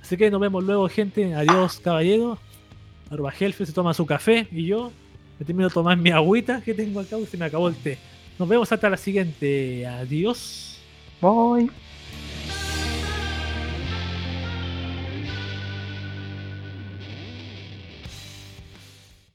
[0.00, 2.38] Así que nos vemos luego gente, adiós caballero,
[3.10, 4.92] arroba Helfe se toma su café y yo
[5.38, 7.98] Me termino de tomar mi agüita que tengo acá y se me acabó el té.
[8.38, 9.86] Nos vemos hasta la siguiente.
[9.86, 10.78] Adiós.
[11.20, 11.70] Bye.